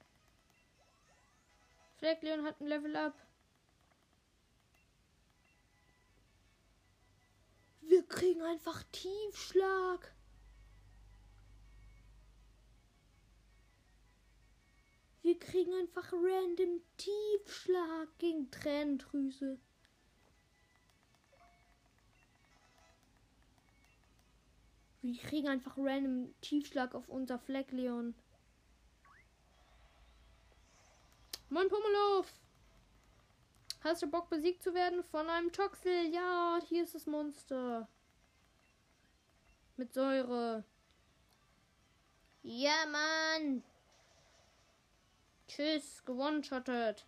[1.99, 3.15] Fleckleon hat ein Level Up.
[7.83, 10.13] Wir kriegen einfach Tiefschlag.
[15.23, 19.61] Wir kriegen einfach random Tiefschlag gegen Tränendrüse.
[25.01, 28.15] Wir kriegen einfach random Tiefschlag auf unser Fleckleon.
[31.51, 32.25] Moin Pummelow!
[33.85, 36.13] Hast du Bock besiegt zu werden von einem Toxel?
[36.13, 37.89] Ja, hier ist das Monster.
[39.77, 40.65] Mit Säure.
[42.43, 43.63] Ja, Mann.
[45.55, 47.05] Tschüss, gewonshottet.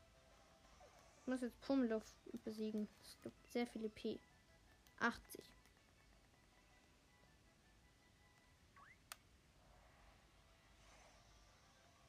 [1.23, 2.03] Ich muss jetzt Pummelow
[2.45, 2.89] besiegen.
[3.03, 4.21] Es gibt sehr viele P.
[4.99, 5.43] 80.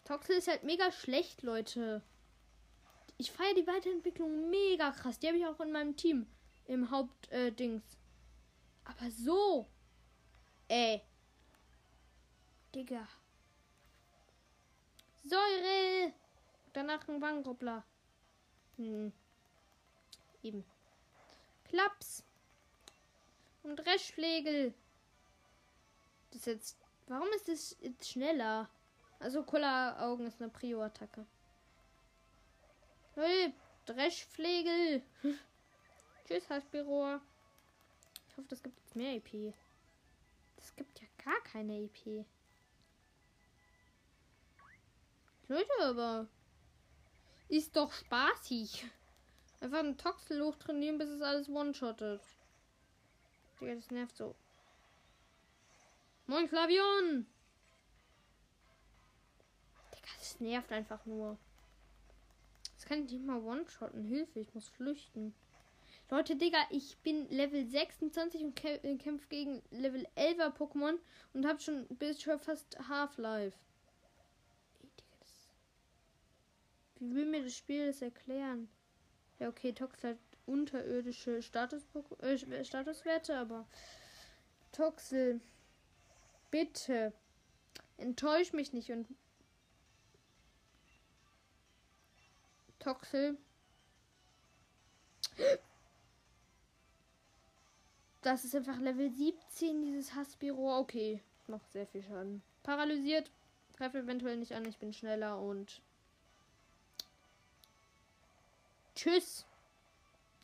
[0.04, 2.02] Toxel ist halt mega schlecht, Leute.
[3.18, 5.18] Ich feiere die Weiterentwicklung mega krass.
[5.20, 6.28] Die habe ich auch in meinem Team.
[6.66, 7.84] Im Hauptdings.
[7.94, 9.70] Äh, Aber so.
[10.68, 11.02] Ey.
[12.74, 13.08] Digga.
[15.24, 16.14] Säure.
[16.76, 17.86] Danach ein Wanggruppler.
[18.76, 19.14] Hm.
[20.44, 20.66] Eben.
[21.64, 22.22] Klaps.
[23.64, 24.74] Und Dreschflegel.
[26.32, 26.78] Das ist jetzt.
[27.08, 28.70] Warum ist das jetzt schneller?
[29.20, 31.26] Also Cola-Augen ist eine Prio-Attacke.
[33.14, 33.54] Hey,
[33.86, 35.02] Dreschflegel.
[36.28, 37.22] Tschüss, Haspiro.
[38.28, 39.54] Ich hoffe, das gibt mehr EP.
[40.58, 42.26] Das gibt ja gar keine EP.
[45.48, 46.28] Leute, aber
[47.50, 48.86] ist doch spaßig.
[49.62, 52.22] Einfach einen Toxel hochtrainieren, bis es alles one-shottet.
[53.60, 54.36] Digga, das nervt so.
[56.28, 57.26] Moin, Flavion!
[60.20, 61.38] Das nervt einfach nur.
[62.76, 64.04] Das kann ich nicht mal one-shotten.
[64.04, 65.34] Hilfe, ich muss flüchten.
[66.10, 71.00] Leute, Digga, ich bin Level 26 und kämpfe gegen Level 11er Pokémon
[71.34, 73.58] und habe schon bis schon fast Half-Life.
[77.12, 78.70] Wie will mir das Spiel das erklären?
[79.40, 81.84] Ja, okay, Tox hat unterirdische Status
[82.22, 83.68] äh, Statuswerte, aber
[84.72, 85.42] Toxel,
[86.52, 87.14] bitte
[87.98, 89.08] enttäusch mich nicht und
[92.80, 93.38] Toxel.
[98.22, 100.80] Das ist einfach Level 17, dieses Hassbüro.
[100.80, 102.42] Okay, macht sehr viel Schaden.
[102.64, 103.32] Paralysiert.
[103.74, 105.82] Treffe eventuell nicht an, ich bin schneller und.
[108.96, 109.46] Tschüss.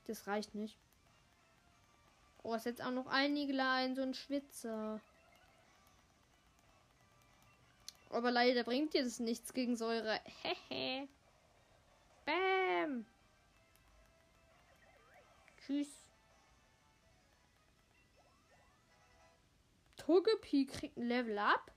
[0.06, 0.78] Das reicht nicht.
[2.44, 5.00] Oh, ist jetzt auch noch einige ein, so ein Schwitzer.
[8.10, 10.20] Aber leider bringt dir das nichts gegen Säure.
[10.68, 11.08] Hehe.
[12.26, 13.06] Bam.
[15.66, 15.88] Tschüss.
[19.96, 21.72] Togepi kriegt ein Level up.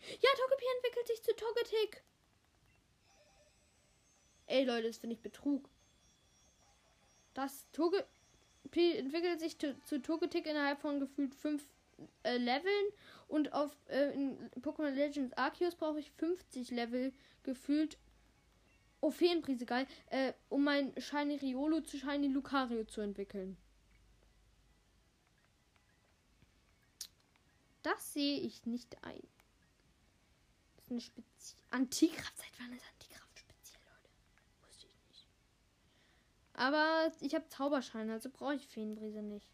[0.00, 2.04] Ja, Togepi entwickelt sich zu Togetic.
[4.52, 5.66] Ey, Leute, das finde ich Betrug.
[7.32, 11.64] Das Togepi entwickelt sich zu, Togetic innerhalb von gefühlt fünf
[12.22, 12.86] äh, Leveln
[13.28, 17.14] und auf äh, in Pokémon Legends Arceus brauche ich 50 Level
[17.44, 17.96] gefühlt.
[19.00, 19.86] Oh, Feenprise, geil.
[20.10, 23.56] Äh, um mein Shiny Riolo zu Shiny Lucario zu entwickeln.
[27.82, 29.22] Das sehe ich nicht ein.
[30.76, 32.36] Das ist eine Spezie Antikraft.
[32.36, 34.10] Seit wann ist Antikraft speziell, Leute?
[34.66, 35.26] Wusste ich nicht.
[36.62, 39.50] Aber ich habe Zauberscheine, also brauche ich Feenbrise nicht.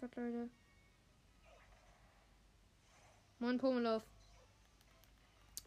[0.00, 0.48] Gott, Leute.
[3.38, 4.02] Moin, Pomelov.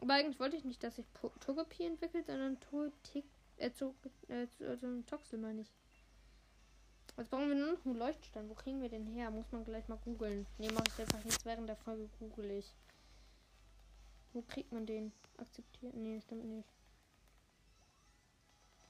[0.02, 1.06] Aber eigentlich wollte ich nicht, dass sich
[1.46, 3.26] Togepi entwickelt, sondern Totik,
[3.58, 3.94] äh, zu,
[4.28, 5.72] äh, also Toxel meine ich.
[7.16, 8.50] Jetzt brauchen wir nur noch einen Leuchtstein.
[8.50, 9.30] Wo kriegen wir den her?
[9.30, 10.48] Muss man gleich mal googeln.
[10.58, 12.74] Ne, mache ich einfach jetzt während der Folge google ich.
[14.34, 15.14] Wo kriegt man den?
[15.38, 15.94] Akzeptiert?
[15.94, 16.74] Nee, stimmt nicht.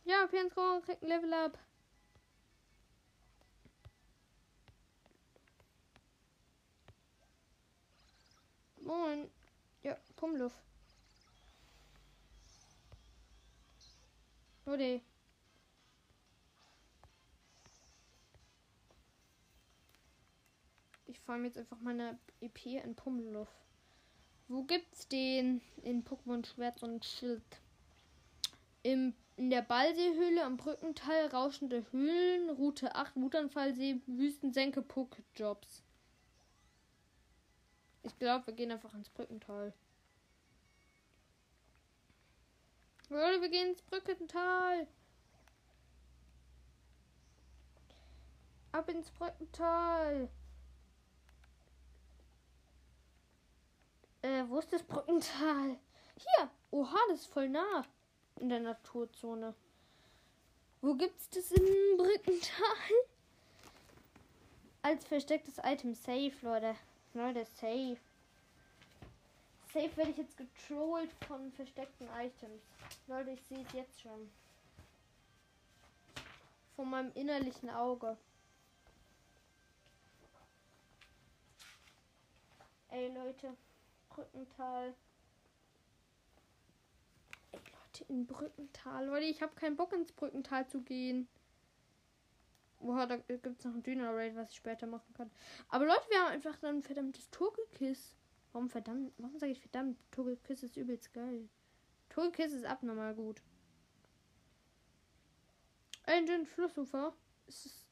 [0.06, 1.58] Ja, Pianscore kriegt ein Level Up.
[8.82, 9.30] Moin.
[9.82, 10.54] Ja, Pumluff.
[14.66, 15.02] Leute.
[21.06, 23.50] Ich fahre jetzt einfach meine EP in Pummeluff.
[24.48, 27.44] Wo gibt's den in Pokémon Schwert und Schild?
[28.84, 35.84] Im, in der Ballseehöhle am Brückenteil rauschende Höhlen, Route 8, Wutanfallsee, Wüstensenke, Puckjobs.
[38.04, 39.74] Ich glaube, wir gehen einfach ins Brückental.
[43.10, 44.88] Leute, wir gehen ins Brückental.
[48.72, 50.30] Ab ins Brückental.
[54.22, 55.78] Äh, wo ist das Brückental?
[56.18, 56.50] Hier.
[56.72, 57.86] Oha, das ist voll nah.
[58.40, 59.54] In der Naturzone.
[60.82, 62.92] Wo gibt's das im Brückental?
[64.82, 65.96] Als verstecktes Item.
[65.96, 66.76] Safe, Leute.
[67.14, 67.98] Leute, safe.
[69.74, 72.62] Safe werde ich jetzt getrollt von versteckten Items.
[73.08, 74.30] Leute, ich sehe es jetzt schon.
[76.76, 78.18] Von meinem innerlichen Auge.
[82.90, 83.56] Ey Leute,
[84.10, 84.94] Brückental.
[87.94, 89.06] Leute, in Brückental.
[89.06, 91.28] Leute, ich habe keinen Bock ins Brückental zu gehen.
[92.80, 95.32] Boah, da gibt es noch ein Döner-Raid, was ich später machen kann.
[95.70, 98.16] Aber Leute, wir haben einfach dann ein verdammtes Turkelkiss.
[98.52, 99.14] Warum verdammt?
[99.18, 99.98] Warum sage ich verdammt?
[100.12, 101.48] Turkelkiss ist übelst geil.
[102.10, 103.42] Turkelkiss ist abnormal gut.
[106.06, 107.14] Engine Flussufer.
[107.48, 107.86] Ist es.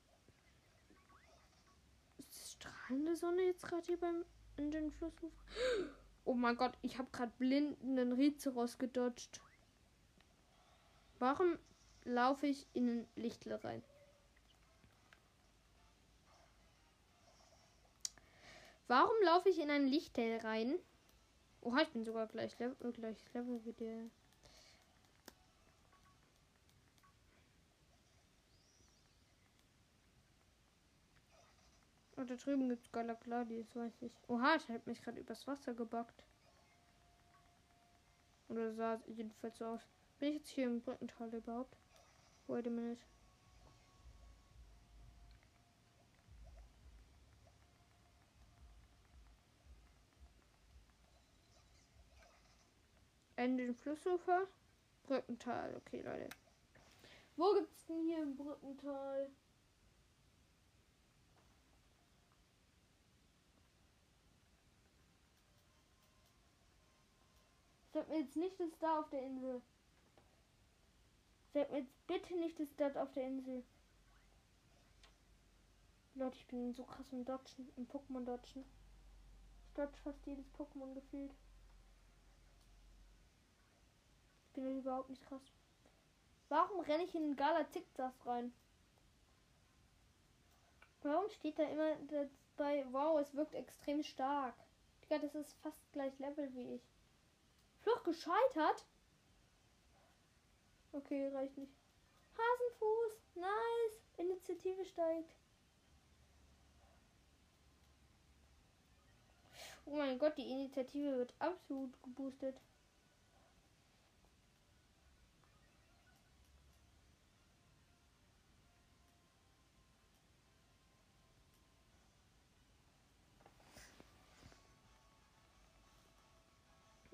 [2.17, 4.25] Ist es strahlende Sonne jetzt gerade hier beim
[4.57, 5.31] Engine Flussufer?
[6.25, 9.41] Oh mein Gott, ich habe gerade blindenden Rizeros gedodged.
[11.21, 11.59] Warum
[12.03, 13.83] laufe ich in ein Lichtel rein?
[18.87, 20.79] Warum laufe ich in ein Lichtel rein?
[21.61, 24.09] Oha, ich bin sogar gleich Level, gleich Level wie der.
[32.17, 34.13] Oh, da drüben gibt es Galakladis, weiß ich.
[34.27, 36.23] Oha, ich habe mich gerade übers Wasser gebackt.
[38.49, 39.87] Oder sah jedenfalls so aus.
[40.21, 41.75] Bin ich jetzt hier im Brückental überhaupt?
[42.45, 43.01] Wait a minute.
[53.35, 54.45] Ende den Flussufer.
[55.07, 55.75] Brückental.
[55.77, 56.29] Okay, Leute.
[57.35, 59.27] Wo gibt's denn hier im Brückental?
[67.91, 69.63] Sag mir jetzt nicht, dass da auf der Insel.
[71.53, 73.63] Sag mir jetzt bitte nicht, dass das auf der Insel.
[76.15, 78.63] Leute, ich bin so krass im Dodgen, im Pokémon Dodgen.
[79.65, 81.33] Ich dodge fast jedes Pokémon gefühlt.
[84.45, 85.41] Ich bin überhaupt nicht krass.
[86.49, 88.53] Warum renne ich in den Gala Zickzack rein?
[91.01, 91.95] Warum steht da immer
[92.57, 94.55] bei, wow, es wirkt extrem stark?
[95.03, 96.83] Digga, das ist fast gleich Level wie ich.
[97.79, 98.85] Flucht gescheitert?
[100.93, 101.73] Okay, reicht nicht.
[102.37, 104.01] Hasenfuß, nice.
[104.17, 105.35] Initiative steigt.
[109.85, 112.55] Oh mein Gott, die Initiative wird absolut geboostet.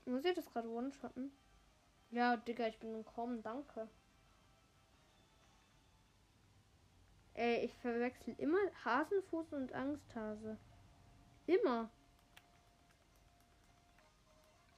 [0.06, 1.32] Muss ich das gerade one-shotten?
[2.12, 3.90] Ja, Digga, ich bin gekommen, danke.
[7.34, 10.58] Ey, ich verwechsel immer Hasenfuß und Angsthase.
[11.46, 11.90] Immer.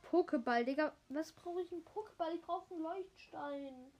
[0.03, 0.91] Pokéball, Digga.
[1.09, 1.71] Was brauche ich?
[1.71, 2.33] Ein Pokéball?
[2.35, 3.91] Ich brauche einen Leuchtstein.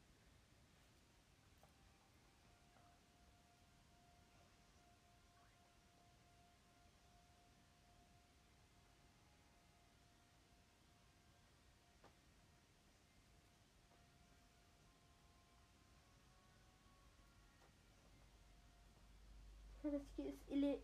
[19.92, 20.80] Das hier ist Ele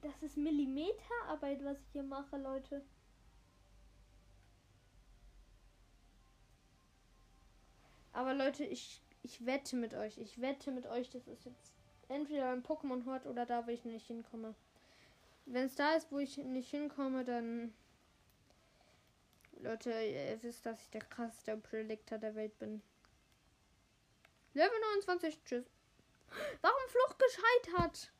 [0.00, 2.82] das ist Millimeterarbeit, was ich hier mache, Leute.
[8.12, 10.18] Aber Leute, ich, ich wette mit euch.
[10.18, 11.72] Ich wette mit euch, das ist jetzt
[12.08, 14.54] entweder ein Pokémon Hort oder da, wo ich nicht hinkomme.
[15.46, 17.72] Wenn es da ist, wo ich nicht hinkomme, dann.
[19.60, 22.82] Leute, ihr wisst, dass ich der krasseste Predictor der Welt bin.
[24.54, 25.66] Level 29, tschüss.
[26.62, 28.12] Warum Flucht gescheitert?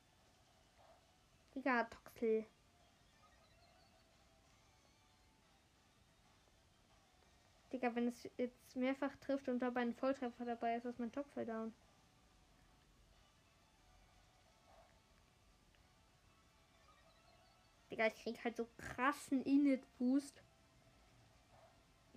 [1.60, 2.46] Digga, Toxel.
[7.70, 11.44] Digga, wenn es jetzt mehrfach trifft und dabei ein Volltreffer dabei ist, ist mein Topfel
[11.44, 11.74] down.
[17.90, 20.42] Digga, ich krieg halt so krassen Init-Boost.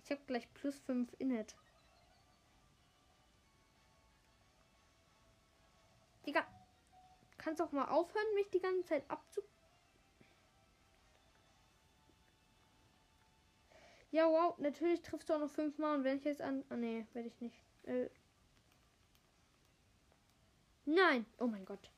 [0.02, 1.54] Ich hab gleich plus 5 Init.
[6.24, 6.46] Digga,
[7.44, 9.42] kannst auch mal aufhören, mich die ganze Zeit abzu.
[14.10, 16.64] Ja, wow, natürlich triffst du auch noch fünfmal und wenn ich jetzt an.
[16.70, 17.60] Ah, nee, werde ich nicht.
[17.82, 18.08] Äh.
[20.86, 21.26] Nein!
[21.38, 21.90] Oh mein Gott.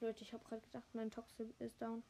[0.00, 2.02] Leute, ich habe gerade gedacht, mein Toxic ist down.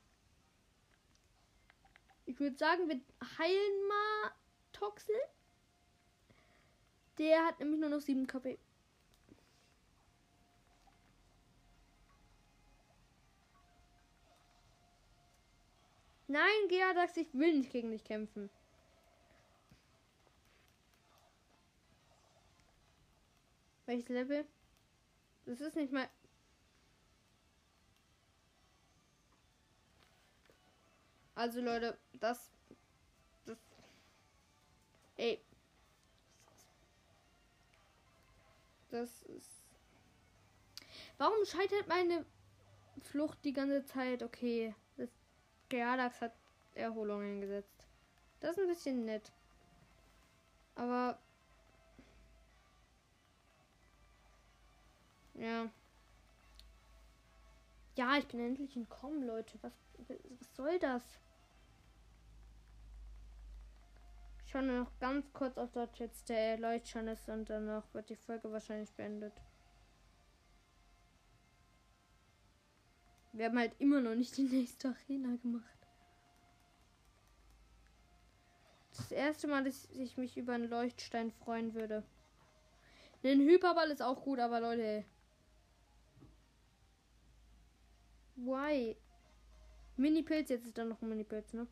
[2.27, 3.01] Ich würde sagen, wir
[3.39, 4.33] heilen mal
[4.73, 5.17] Toxel.
[7.19, 8.59] Der hat nämlich nur noch 7 KP.
[16.35, 18.51] Nein, Geadax, ich will nicht gegen dich kämpfen.
[23.87, 24.45] Welches Level?
[25.47, 26.09] Das ist nicht mal.
[31.37, 32.51] Also Leute, das.
[33.47, 33.59] Das.
[35.17, 35.41] Ey.
[38.91, 39.69] Das ist.
[41.17, 42.27] Warum scheitert meine
[43.03, 44.25] Flucht die ganze Zeit?
[44.25, 44.75] Okay.
[45.65, 46.33] Das Geadax hat
[46.75, 47.87] Erholung eingesetzt.
[48.41, 49.33] Das ist ein bisschen nett.
[50.75, 51.19] Aber.
[55.35, 55.71] Ja.
[57.97, 59.59] Ja, ich bin endlich entkommen, Leute.
[59.63, 59.73] Was,
[60.09, 61.03] was soll das?
[64.45, 68.17] Ich schaue noch ganz kurz, ob dort jetzt der Leuchtschein ist und danach wird die
[68.17, 69.33] Folge wahrscheinlich beendet.
[73.35, 75.65] Wir haben halt immer noch nicht die nächste Arena gemacht.
[78.97, 82.05] Das erste Mal, dass ich mich über einen Leuchtstein freuen würde.
[83.25, 85.05] Den Hyperball ist auch gut, aber Leute.
[88.37, 88.97] Why?
[89.97, 91.67] Mini-Pilz, jetzt ist da noch ein Mini-Pilz, ne?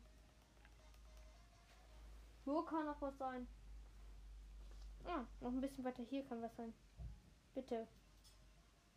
[2.43, 3.47] Wo kann noch was sein?
[5.05, 6.73] Ah, noch ein bisschen weiter hier kann was sein.
[7.55, 7.87] Bitte.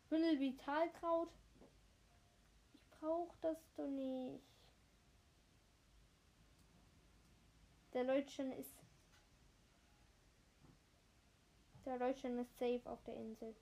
[0.09, 1.31] Bündel Vitalkraut.
[3.07, 4.43] Ich brauche das doch nicht.
[7.93, 8.75] Der Leutchen ist.
[11.85, 13.55] Der Leutchen ist safe auf der Insel.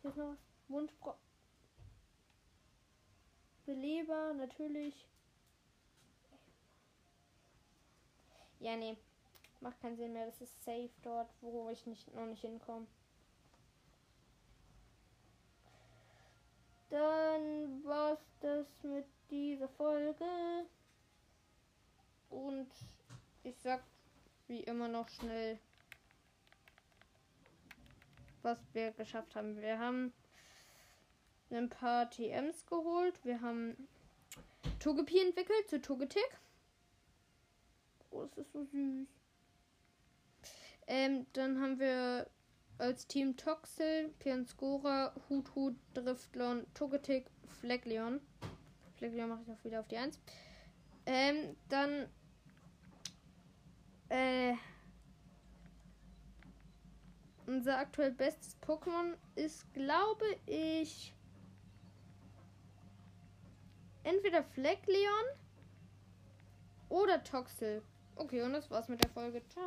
[0.00, 0.38] Hier ist noch was.
[0.68, 1.14] Wunschbro.
[3.66, 5.06] Beleber, natürlich.
[8.60, 8.96] Ja, nee.
[9.60, 10.24] Macht keinen Sinn mehr.
[10.24, 12.86] Das ist safe dort, wo ich nicht, noch nicht hinkomme.
[16.90, 20.24] Dann war's das mit dieser Folge.
[22.30, 22.70] Und
[23.42, 23.82] ich sag
[24.48, 25.58] wie immer noch schnell,
[28.42, 29.56] was wir geschafft haben.
[29.56, 30.12] Wir haben
[31.50, 33.24] ein paar TMs geholt.
[33.24, 33.88] Wir haben
[34.80, 36.38] Togepi entwickelt zu Togetic.
[38.10, 39.08] Oh, das ist so süß.
[40.86, 42.28] Ähm, dann haben wir
[42.78, 47.26] als Team Toxel, Pianscora, Hut Hut, Driftlon, Togetic,
[47.60, 48.20] Fleckleon.
[48.96, 50.18] Fleckleon mache ich auch wieder auf die 1.
[51.06, 52.08] Ähm, dann
[54.08, 54.54] äh,
[57.46, 61.12] unser aktuell bestes Pokémon ist, glaube ich,
[64.02, 65.24] entweder Fleckleon
[66.88, 67.82] oder Toxel.
[68.16, 69.42] Okay, und das war's mit der Folge.
[69.48, 69.64] Ciao.